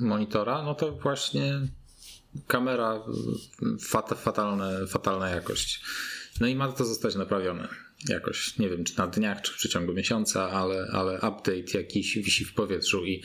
monitora, 0.00 0.62
no 0.62 0.74
to 0.74 0.92
właśnie 0.92 1.60
kamera 2.46 3.02
fat, 3.80 4.14
fatalne, 4.18 4.86
fatalna 4.86 5.28
jakość. 5.28 5.84
No 6.40 6.46
i 6.46 6.54
ma 6.54 6.72
to 6.72 6.84
zostać 6.84 7.14
naprawione 7.14 7.68
jakoś, 8.08 8.58
nie 8.58 8.68
wiem, 8.68 8.84
czy 8.84 8.98
na 8.98 9.06
dniach, 9.06 9.42
czy 9.42 9.52
w 9.52 9.56
przeciągu 9.56 9.92
miesiąca, 9.92 10.50
ale, 10.50 10.88
ale 10.92 11.14
update 11.14 11.78
jakiś 11.78 12.18
wisi 12.18 12.44
w 12.44 12.54
powietrzu 12.54 13.04
i, 13.04 13.22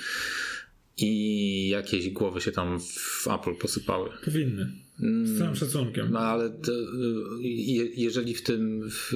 i 0.97 1.69
jakieś 1.69 2.09
głowy 2.09 2.41
się 2.41 2.51
tam 2.51 2.79
w 2.79 3.27
Apple 3.27 3.55
posypały. 3.55 4.09
Powinny. 4.25 4.71
Z 5.01 5.37
całym 5.37 5.55
szacunkiem. 5.55 6.11
No 6.11 6.19
ale 6.19 6.49
to, 6.49 6.71
jeżeli 7.95 8.35
w 8.35 8.43
tym, 8.43 8.89
w, 8.89 9.13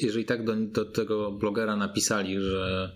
jeżeli 0.00 0.24
tak 0.24 0.44
do, 0.44 0.56
do 0.56 0.84
tego 0.84 1.32
blogera 1.32 1.76
napisali, 1.76 2.40
że 2.40 2.92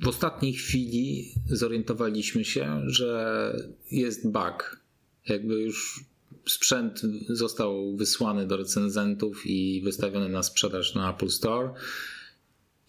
w 0.00 0.08
ostatniej 0.08 0.52
chwili 0.52 1.34
zorientowaliśmy 1.46 2.44
się, 2.44 2.82
że 2.86 3.52
jest 3.90 4.30
bug. 4.30 4.80
Jakby 5.28 5.54
już 5.54 6.04
sprzęt 6.46 7.02
został 7.28 7.96
wysłany 7.96 8.46
do 8.46 8.56
recenzentów 8.56 9.46
i 9.46 9.80
wystawiony 9.84 10.28
na 10.28 10.42
sprzedaż 10.42 10.94
na 10.94 11.14
Apple 11.14 11.28
Store 11.28 11.70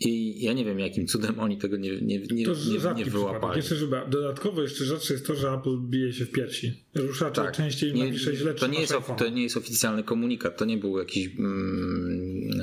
i 0.05 0.43
ja 0.45 0.53
nie 0.53 0.65
wiem, 0.65 0.79
jakim 0.79 1.07
cudem 1.07 1.39
oni 1.39 1.57
tego 1.57 1.77
nie, 1.77 2.01
nie, 2.01 2.19
nie, 2.19 2.45
to 2.45 2.51
nie, 2.53 2.93
nie 2.95 3.05
wyłapali. 3.05 3.57
Jeszcze, 3.57 3.75
żeby, 3.75 4.01
dodatkowo 4.09 4.61
jeszcze 4.61 4.85
rzadsze 4.85 5.13
jest 5.13 5.27
to, 5.27 5.35
że 5.35 5.51
Apple 5.51 5.77
bije 5.77 6.13
się 6.13 6.25
w 6.25 6.31
piersi. 6.31 6.83
Rusza 6.95 7.31
tak. 7.31 7.55
częściej 7.55 7.93
nie, 7.93 8.05
napisze 8.05 8.35
źle, 8.35 8.53
to 8.53 8.67
nie, 8.67 8.79
jest, 8.81 8.93
to 9.17 9.29
nie 9.29 9.43
jest 9.43 9.57
oficjalny 9.57 10.03
komunikat, 10.03 10.57
to 10.57 10.65
nie 10.65 10.77
był 10.77 10.99
jakiś 10.99 11.27
mm, 11.39 12.61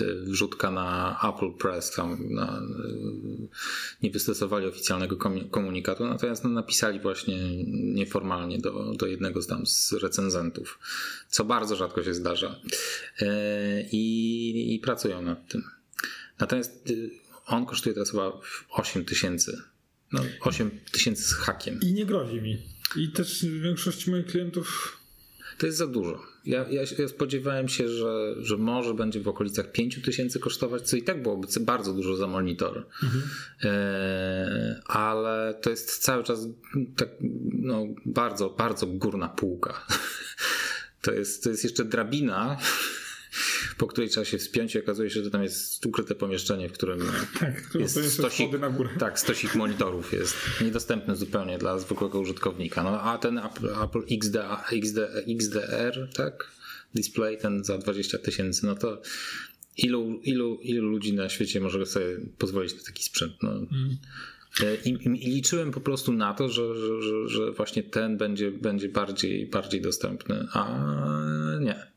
e, 0.00 0.14
wrzutka 0.24 0.70
na 0.70 1.18
Apple 1.28 1.52
Press, 1.52 1.90
tam 1.90 2.18
na, 2.30 2.62
nie 4.02 4.10
wystosowali 4.10 4.66
oficjalnego 4.66 5.16
komunikatu, 5.50 6.06
natomiast 6.06 6.44
no, 6.44 6.50
napisali 6.50 7.00
właśnie 7.00 7.64
nieformalnie 7.66 8.58
do, 8.58 8.92
do 8.94 9.06
jednego 9.06 9.42
z 9.42 9.46
tam 9.46 9.66
z 9.66 9.92
recenzentów, 9.92 10.78
co 11.28 11.44
bardzo 11.44 11.76
rzadko 11.76 12.02
się 12.02 12.14
zdarza. 12.14 12.60
E, 13.20 13.26
i, 13.92 14.74
I 14.74 14.78
pracują 14.78 15.22
nad 15.22 15.48
tym. 15.48 15.75
Natomiast 16.38 16.90
y, 16.90 17.10
on 17.46 17.66
kosztuje 17.66 17.94
teraz 17.94 18.10
chyba 18.10 18.40
8 18.70 19.04
tysięcy. 19.04 19.62
No, 20.12 20.20
8 20.40 20.70
tysięcy 20.92 21.22
z 21.22 21.32
hakiem. 21.32 21.80
I 21.80 21.92
nie 21.92 22.06
grozi 22.06 22.42
mi. 22.42 22.62
I 22.96 23.08
też 23.08 23.46
większość 23.62 24.06
moich 24.06 24.26
klientów. 24.26 24.98
To 25.58 25.66
jest 25.66 25.78
za 25.78 25.86
dużo. 25.86 26.22
Ja, 26.44 26.66
ja, 26.70 26.82
ja 26.98 27.08
spodziewałem 27.08 27.68
się, 27.68 27.88
że, 27.88 28.34
że 28.38 28.56
może 28.56 28.94
będzie 28.94 29.20
w 29.20 29.28
okolicach 29.28 29.72
5 29.72 30.02
tysięcy 30.02 30.40
kosztować, 30.40 30.88
co 30.88 30.96
i 30.96 31.02
tak 31.02 31.22
byłoby 31.22 31.48
bardzo 31.60 31.92
dużo 31.92 32.16
za 32.16 32.26
monitor. 32.26 32.86
Mhm. 33.02 33.22
E, 33.64 34.80
ale 34.86 35.54
to 35.62 35.70
jest 35.70 35.98
cały 35.98 36.24
czas 36.24 36.48
tak, 36.96 37.08
no, 37.52 37.86
bardzo, 38.06 38.50
bardzo 38.50 38.86
górna 38.86 39.28
półka. 39.28 39.74
To 41.02 41.12
jest, 41.12 41.44
to 41.44 41.50
jest 41.50 41.64
jeszcze 41.64 41.84
drabina 41.84 42.58
po 43.78 43.86
której 43.86 44.10
trzeba 44.10 44.24
się 44.24 44.38
wspiąć 44.38 44.74
i 44.74 44.78
okazuje 44.78 45.10
się, 45.10 45.24
że 45.24 45.30
tam 45.30 45.42
jest 45.42 45.86
ukryte 45.86 46.14
pomieszczenie, 46.14 46.68
w 46.68 46.72
którym 46.72 47.00
tak, 47.40 47.70
jest 47.74 48.12
stosik, 48.12 48.58
na 48.58 48.70
górę. 48.70 48.90
tak, 48.98 49.20
stosik 49.20 49.54
monitorów 49.54 50.12
jest 50.12 50.36
niedostępny 50.60 51.16
zupełnie 51.16 51.58
dla 51.58 51.78
zwykłego 51.78 52.20
użytkownika. 52.20 52.82
No, 52.82 53.02
a 53.02 53.18
ten 53.18 53.38
Apple, 53.84 54.02
XD, 54.10 54.36
XD, 54.72 54.98
XDR, 55.28 56.08
tak? 56.14 56.50
Display 56.94 57.38
ten 57.38 57.64
za 57.64 57.78
20 57.78 58.18
tysięcy, 58.18 58.66
no 58.66 58.74
to 58.74 59.02
ilu, 59.76 60.20
ilu, 60.22 60.58
ilu 60.62 60.88
ludzi 60.88 61.12
na 61.14 61.28
świecie 61.28 61.60
może 61.60 61.86
sobie 61.86 62.06
pozwolić 62.38 62.74
na 62.74 62.82
taki 62.82 63.04
sprzęt? 63.04 63.32
No. 63.42 63.50
Mm. 63.52 63.96
I, 64.84 64.88
I, 65.04 65.30
liczyłem 65.34 65.70
po 65.70 65.80
prostu 65.80 66.12
na 66.12 66.34
to, 66.34 66.48
że, 66.48 66.74
że, 66.74 67.02
że, 67.02 67.28
że 67.28 67.52
właśnie 67.52 67.82
ten 67.82 68.16
będzie, 68.16 68.50
będzie 68.50 68.88
bardziej, 68.88 69.46
bardziej 69.46 69.80
dostępny, 69.80 70.46
a 70.52 70.78
nie. 71.60 71.95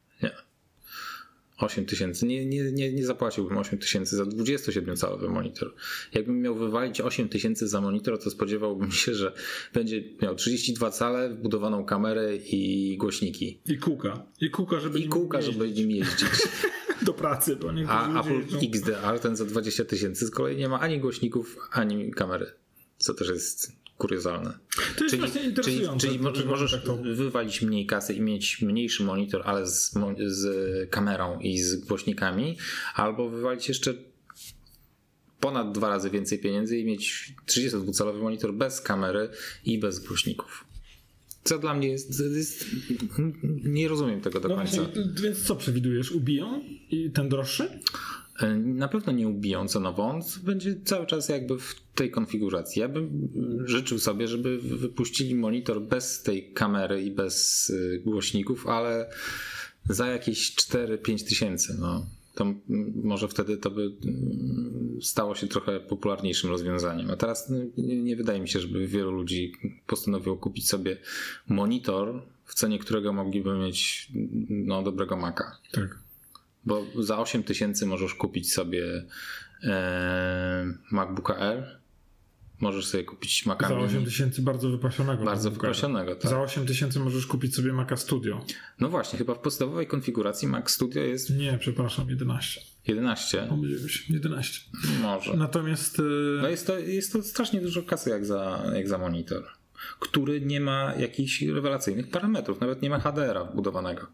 8 1.60 1.86
tysięcy. 1.86 2.26
Nie, 2.26 2.45
nie, 2.45 2.72
nie, 2.72 2.93
nie 2.93 3.05
zapłaciłbym 3.05 3.57
8 3.57 3.80
tysięcy 3.80 4.16
za 4.16 4.24
27-calowy 4.24 5.30
monitor. 5.30 5.74
Jakbym 6.14 6.41
miał 6.41 6.55
wywalić 6.55 7.01
8 7.01 7.30
tysięcy 7.30 7.68
za 7.68 7.82
monitor, 7.82 8.24
to 8.24 8.30
spodziewałbym 8.30 8.91
się, 8.91 9.14
że 9.14 9.34
będzie 9.74 10.03
miał 10.22 10.36
32 10.36 10.91
cale, 10.91 11.30
wbudowaną 11.30 11.86
kamerę 11.86 12.36
i 12.36 12.97
głośniki. 12.97 13.60
I 13.66 13.78
kółka. 13.78 14.26
I 14.41 14.49
kółka, 14.49 14.80
żeby, 14.80 14.99
I 14.99 15.07
kółka, 15.07 15.41
żeby 15.41 15.72
nim 15.72 15.91
jeździć. 15.91 16.30
Do 17.01 17.14
pracy, 17.14 17.55
bo 17.55 17.72
nie 17.72 17.88
A 17.88 18.22
Apple 18.22 18.41
XDR, 18.66 19.20
ten 19.22 19.36
za 19.36 19.45
20 19.45 19.86
tysięcy, 19.86 20.26
z 20.26 20.32
kolei 20.32 20.57
nie 20.57 20.70
ma 20.70 20.80
ani 20.80 20.99
głośników, 20.99 21.57
ani 21.72 22.12
kamery. 22.12 22.51
Co 22.97 23.14
też 23.14 23.30
jest 23.30 23.80
kuriozalne. 24.00 24.54
To 24.76 25.04
jest 25.04 25.10
czyli, 25.10 25.18
właśnie 25.18 25.43
interesujące. 25.43 26.08
Czyli, 26.08 26.20
czyli 26.34 26.47
możesz 26.47 26.72
tak 26.72 26.84
to... 26.84 26.97
wywalić 26.97 27.62
mniej 27.62 27.86
kasy 27.86 28.14
i 28.14 28.22
mieć 28.22 28.62
mniejszy 28.62 29.04
monitor, 29.04 29.41
ale 29.45 29.68
z, 29.68 29.93
z 30.28 30.89
kamerą 30.89 31.39
i 31.39 31.58
z 31.58 31.76
głośnikami, 31.76 32.58
albo 32.95 33.30
wywalić 33.30 33.68
jeszcze 33.68 33.93
ponad 35.39 35.72
dwa 35.72 35.89
razy 35.89 36.10
więcej 36.10 36.39
pieniędzy 36.39 36.78
i 36.78 36.86
mieć 36.86 37.34
32-calowy 37.47 38.22
monitor 38.22 38.54
bez 38.54 38.82
kamery 38.82 39.30
i 39.66 39.80
bez 39.80 40.00
głośników. 40.00 40.66
Co 41.43 41.60
dla 41.60 41.74
mnie 41.74 41.88
jest, 41.88 42.22
jest 42.36 42.66
nie 43.64 43.88
rozumiem 43.88 44.22
tego 44.22 44.39
do 44.39 44.50
no 44.50 44.56
końca. 44.56 44.84
Właśnie, 44.84 45.04
więc 45.22 45.43
co 45.43 45.56
przewidujesz? 45.56 46.12
Ubiją 46.12 46.64
i 46.91 47.12
ten 47.12 47.30
droższy? 47.30 47.80
E, 48.42 48.56
na 48.56 48.88
pewno 48.88 49.14
nie 49.14 49.28
ubiją 49.28 49.68
cenowo, 49.68 50.04
on 50.04 50.22
będzie 50.44 50.76
cały 50.86 51.06
czas 51.06 51.30
jakby 51.30 51.60
w 51.60 51.76
tej 51.96 52.12
konfiguracji. 52.12 52.80
Ja 52.80 52.90
bym 52.90 53.30
życzył 53.66 54.00
sobie, 54.00 54.28
żeby 54.28 54.58
wypuścili 54.58 55.36
monitor 55.36 55.82
bez 55.82 56.24
tej 56.24 56.54
kamery 56.54 57.04
i 57.04 57.12
bez 57.12 57.70
y, 57.70 58.02
głośników, 58.06 58.68
ale 58.68 59.10
za 59.90 60.08
jakieś 60.08 60.56
4-5 60.56 61.28
tysięcy. 61.28 61.78
No. 61.80 62.06
To 62.36 62.54
może 63.04 63.28
wtedy 63.28 63.58
to 63.58 63.72
by 63.72 63.82
mm, 64.04 65.00
stało 65.02 65.36
się 65.36 65.48
trochę 65.48 65.80
popularniejszym 65.80 66.50
rozwiązaniem. 66.50 67.12
A 67.12 67.16
teraz 67.16 67.50
no, 67.50 67.58
nie, 67.78 68.16
wydaje 68.16 68.40
mi 68.40 68.50
się, 68.50 68.60
żeby 68.60 68.88
wielu 68.88 69.12
ludzi 69.12 69.54
postanowiło 69.88 70.38
kupić 70.38 70.68
sobie 70.68 70.98
monitor, 71.48 72.22
w 72.46 72.56
cenie 72.56 72.80
którego 72.80 73.14
mogliby 73.14 73.58
mieć 73.58 74.12
no, 74.50 74.84
dobrego 74.84 75.18
Maca. 75.18 75.58
Tak. 75.72 76.09
Bo 76.66 76.86
za 76.99 77.20
8 77.20 77.43
tysięcy 77.43 77.86
możesz 77.86 78.14
kupić 78.14 78.53
sobie 78.53 79.05
e, 79.64 80.74
MacBooka 80.91 81.38
Air. 81.38 81.80
Możesz 82.60 82.86
sobie 82.86 83.03
kupić 83.03 83.45
Maca 83.45 83.68
Za 83.68 83.76
8 83.76 84.05
tysięcy 84.05 84.41
bardzo 84.41 84.70
wypasionego. 84.70 85.24
Bardzo 85.24 85.51
wypasionego, 85.51 86.16
tak. 86.16 86.32
Za 86.32 86.41
8 86.41 86.66
tysięcy 86.66 86.99
możesz 86.99 87.28
kupić 87.28 87.55
sobie 87.55 87.74
Maca 87.74 87.97
Studio. 87.97 88.45
No 88.80 88.89
właśnie, 88.89 89.20
chyba 89.20 89.36
w 89.36 89.39
podstawowej 89.39 89.88
konfiguracji 89.88 90.47
Mac 90.47 90.70
Studio 90.72 91.03
jest... 91.03 91.30
Nie, 91.30 91.57
przepraszam, 91.57 92.10
11. 92.10 92.62
11? 92.88 93.45
Pomyliłem 93.49 93.89
się, 93.89 94.14
11. 94.14 94.62
Może. 95.01 95.34
Natomiast... 95.34 95.99
Y, 95.99 96.39
no 96.41 96.49
jest 96.49 96.68
to, 96.68 96.80
jest 96.80 97.14
to 97.14 97.24
strasznie 97.24 97.62
dużo 97.62 97.84
kasy 97.84 98.10
jak 98.10 98.26
za, 98.26 98.64
jak 98.76 98.88
za 98.88 98.97
monitor, 98.97 99.43
który 99.99 100.41
nie 100.41 100.62
ma 100.62 100.93
jakichś 100.95 101.41
rewelacyjnych 101.41 102.10
parametrów, 102.10 102.62
nawet 102.62 102.82
nie 102.82 102.89
ma 102.89 102.99
HDR-a 102.99 103.43
wbudowanego. 103.43 104.07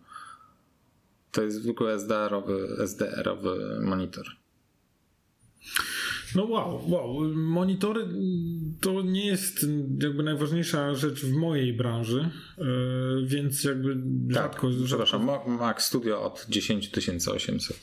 To 1.35 1.43
jest 1.43 1.57
zwykły 1.57 1.91
SDR-owy, 1.91 2.67
SDR-owy 2.79 3.79
monitor. 3.81 4.25
No 6.35 6.45
wow, 6.45 6.89
wow. 6.89 7.35
Monitory 7.35 8.07
to 8.81 9.01
nie 9.01 9.25
jest 9.25 9.65
jakby 10.01 10.23
najważniejsza 10.23 10.95
rzecz 10.95 11.21
w 11.21 11.31
mojej 11.31 11.73
branży, 11.73 12.29
yy, 12.57 12.65
więc 13.27 13.63
jakby 13.63 13.95
tak, 13.95 14.33
rzadko... 14.33 14.69
Przepraszam, 14.85 15.29
Mac 15.47 15.81
Studio 15.81 16.23
od 16.23 16.45
10 16.49 16.91
800. 17.27 17.79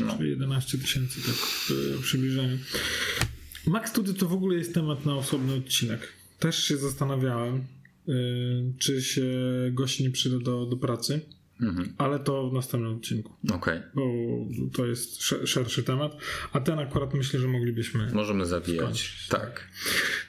No, 0.00 0.06
no. 0.06 0.24
11 0.24 0.78
tysięcy 0.78 1.20
tak 1.26 1.34
w 1.34 2.00
przybliżeniu. 2.02 2.58
Mac 3.66 3.88
Studio 3.88 4.14
to 4.14 4.28
w 4.28 4.32
ogóle 4.32 4.56
jest 4.56 4.74
temat 4.74 5.06
na 5.06 5.16
osobny 5.16 5.54
odcinek. 5.54 6.12
Też 6.38 6.64
się 6.64 6.76
zastanawiałem, 6.76 7.64
yy, 8.06 8.72
czy 8.78 9.02
się 9.02 9.24
gości 9.72 10.02
nie 10.02 10.10
przyda 10.10 10.38
do, 10.38 10.66
do 10.66 10.76
pracy. 10.76 11.20
Mhm. 11.62 11.94
Ale 11.98 12.18
to 12.18 12.50
w 12.50 12.52
następnym 12.52 12.96
odcinku. 12.96 13.32
Okej. 13.44 13.56
Okay. 13.56 13.82
Bo 13.94 14.02
to 14.72 14.86
jest 14.86 15.22
szerszy 15.22 15.82
temat. 15.82 16.16
A 16.52 16.60
ten 16.60 16.78
akurat 16.78 17.14
myślę, 17.14 17.40
że 17.40 17.48
moglibyśmy. 17.48 18.10
Możemy 18.12 18.46
zawijać. 18.46 19.26
Tak. 19.28 19.68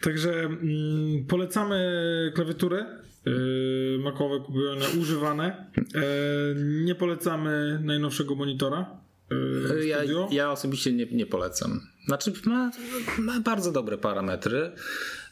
Także 0.01 0.33
mm, 0.33 1.25
polecamy 1.27 2.31
klawiatury. 2.35 2.85
Yy, 3.25 3.99
makowe 4.03 4.39
kupione, 4.39 4.85
używane. 5.01 5.65
Yy, 5.77 6.83
nie 6.83 6.95
polecamy 6.95 7.79
najnowszego 7.83 8.35
monitora. 8.35 9.01
Yy, 9.31 9.85
ja, 9.85 9.97
ja, 10.31 10.51
osobiście 10.51 10.93
nie, 10.93 11.05
nie 11.05 11.25
polecam. 11.25 11.81
Znaczy, 12.07 12.33
ma, 12.45 12.71
ma 13.19 13.39
bardzo 13.39 13.71
dobre 13.71 13.97
parametry, 13.97 14.71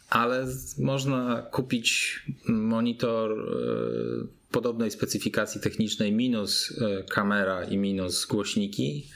ale 0.09 0.47
można 0.77 1.41
kupić 1.51 2.19
monitor. 2.47 3.35
Podobnej 4.51 4.91
specyfikacji 4.91 5.61
technicznej 5.61 6.11
minus 6.11 6.81
e, 6.81 7.03
kamera 7.03 7.63
i 7.63 7.77
minus 7.77 8.25
głośniki 8.25 9.09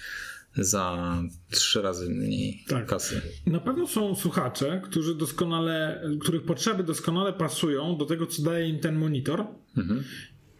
za 0.55 1.17
trzy 1.51 1.81
razy 1.81 2.09
mniej 2.09 2.63
tak. 2.67 2.85
kasy. 2.85 3.21
Na 3.45 3.59
pewno 3.59 3.87
są 3.87 4.15
słuchacze, 4.15 4.81
którzy 4.83 5.15
doskonale, 5.15 6.03
których 6.19 6.43
potrzeby 6.43 6.83
doskonale 6.83 7.33
pasują 7.33 7.97
do 7.97 8.05
tego, 8.05 8.27
co 8.27 8.43
daje 8.43 8.69
im 8.69 8.79
ten 8.79 8.95
monitor. 8.95 9.45
Mhm. 9.77 10.03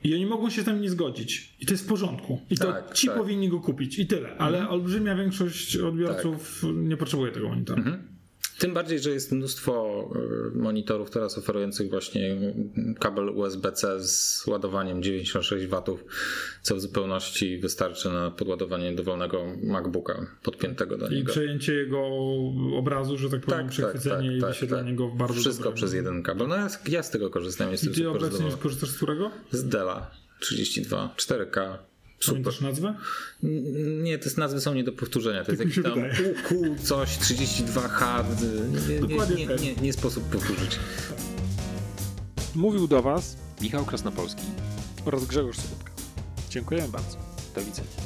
I 0.03 0.15
oni 0.15 0.26
mogą 0.26 0.49
się 0.49 0.61
z 0.61 0.65
tym 0.65 0.82
nie 0.82 0.89
zgodzić. 0.89 1.55
I 1.59 1.65
to 1.65 1.74
jest 1.74 1.84
w 1.84 1.88
porządku. 1.88 2.41
I 2.49 2.57
tak, 2.57 2.88
to 2.88 2.93
ci 2.93 3.07
tak. 3.07 3.17
powinni 3.17 3.49
go 3.49 3.59
kupić. 3.59 3.99
I 3.99 4.07
tyle. 4.07 4.38
Ale 4.38 4.57
mhm. 4.57 4.74
olbrzymia 4.74 5.15
większość 5.15 5.78
odbiorców 5.78 6.59
tak. 6.61 6.71
nie 6.74 6.97
potrzebuje 6.97 7.32
tego 7.32 7.49
monitora. 7.49 7.80
Mhm. 7.80 8.12
Tym 8.60 8.74
bardziej, 8.74 8.99
że 8.99 9.10
jest 9.10 9.32
mnóstwo 9.32 10.04
y, 10.56 10.58
monitorów 10.58 11.10
teraz 11.10 11.38
oferujących 11.38 11.89
właśnie 11.89 12.36
kabel 12.99 13.30
USB-C 13.30 14.08
z 14.08 14.47
ładowaniem 14.47 15.04
96 15.04 15.66
W, 15.66 15.82
co 16.62 16.76
w 16.76 16.82
zupełności 16.82 17.58
wystarczy 17.58 18.10
na 18.10 18.32
podładowanie 18.32 18.95
dowolnego 18.95 19.45
MacBooka 19.64 20.28
podpiętego 20.43 20.97
do 20.97 21.10
niego. 21.10 21.32
I 21.32 21.34
przejęcie 21.34 21.74
jego 21.74 22.08
obrazu, 22.78 23.18
że 23.18 23.30
tak 23.30 23.41
powiem, 23.41 23.60
tak, 23.60 23.70
przechwycenie 23.70 24.16
tak, 24.16 24.28
tak, 24.30 24.38
i 24.38 24.41
tak, 24.41 24.49
wyświetlanie 24.49 24.89
tak. 24.89 24.97
go 24.97 25.10
w 25.10 25.18
bardzo 25.18 25.39
Wszystko 25.39 25.64
dobrym. 25.64 25.76
przez 25.76 25.93
jeden 25.93 26.24
kabel. 26.24 26.47
No 26.47 26.56
ja, 26.56 26.68
ja 26.88 27.04
z 27.04 27.10
tego 27.10 27.30
korzystam. 27.30 27.72
Jestem 27.72 27.91
I 27.91 27.95
ty 27.95 28.10
obecnie 28.10 28.51
korzystasz 28.62 28.89
z 28.89 28.97
którego? 28.97 29.32
Z 29.51 29.64
Dela 29.64 30.12
32, 30.39 31.16
4K 31.18 31.78
Pamiętasz 32.26 32.61
nazwę? 32.61 32.95
Nie, 34.03 34.17
te 34.17 34.30
nazwy 34.38 34.61
są 34.61 34.74
nie 34.74 34.84
do 34.84 34.91
powtórzenia. 34.91 35.43
To 35.43 35.51
tak 35.51 35.59
jest 35.59 35.78
jakiś 35.78 35.84
tam 35.84 35.99
UQ, 36.32 36.76
coś, 36.84 37.09
32H. 37.09 38.24
Nie, 39.07 39.36
nie, 39.36 39.45
nie, 39.45 39.55
nie, 39.55 39.76
nie 39.76 39.93
sposób 39.93 40.24
powtórzyć. 40.24 40.80
Mówił 42.55 42.88
do 42.88 43.01
Was 43.01 43.38
Michał 43.61 43.86
Krasnopolski 43.86 44.43
oraz 45.05 45.26
Grzegorz 45.26 45.57
Sobotka. 45.57 45.91
Dziękuję 46.49 46.88
bardzo. 46.91 47.17
Do 47.55 47.61
widzenia. 47.61 48.03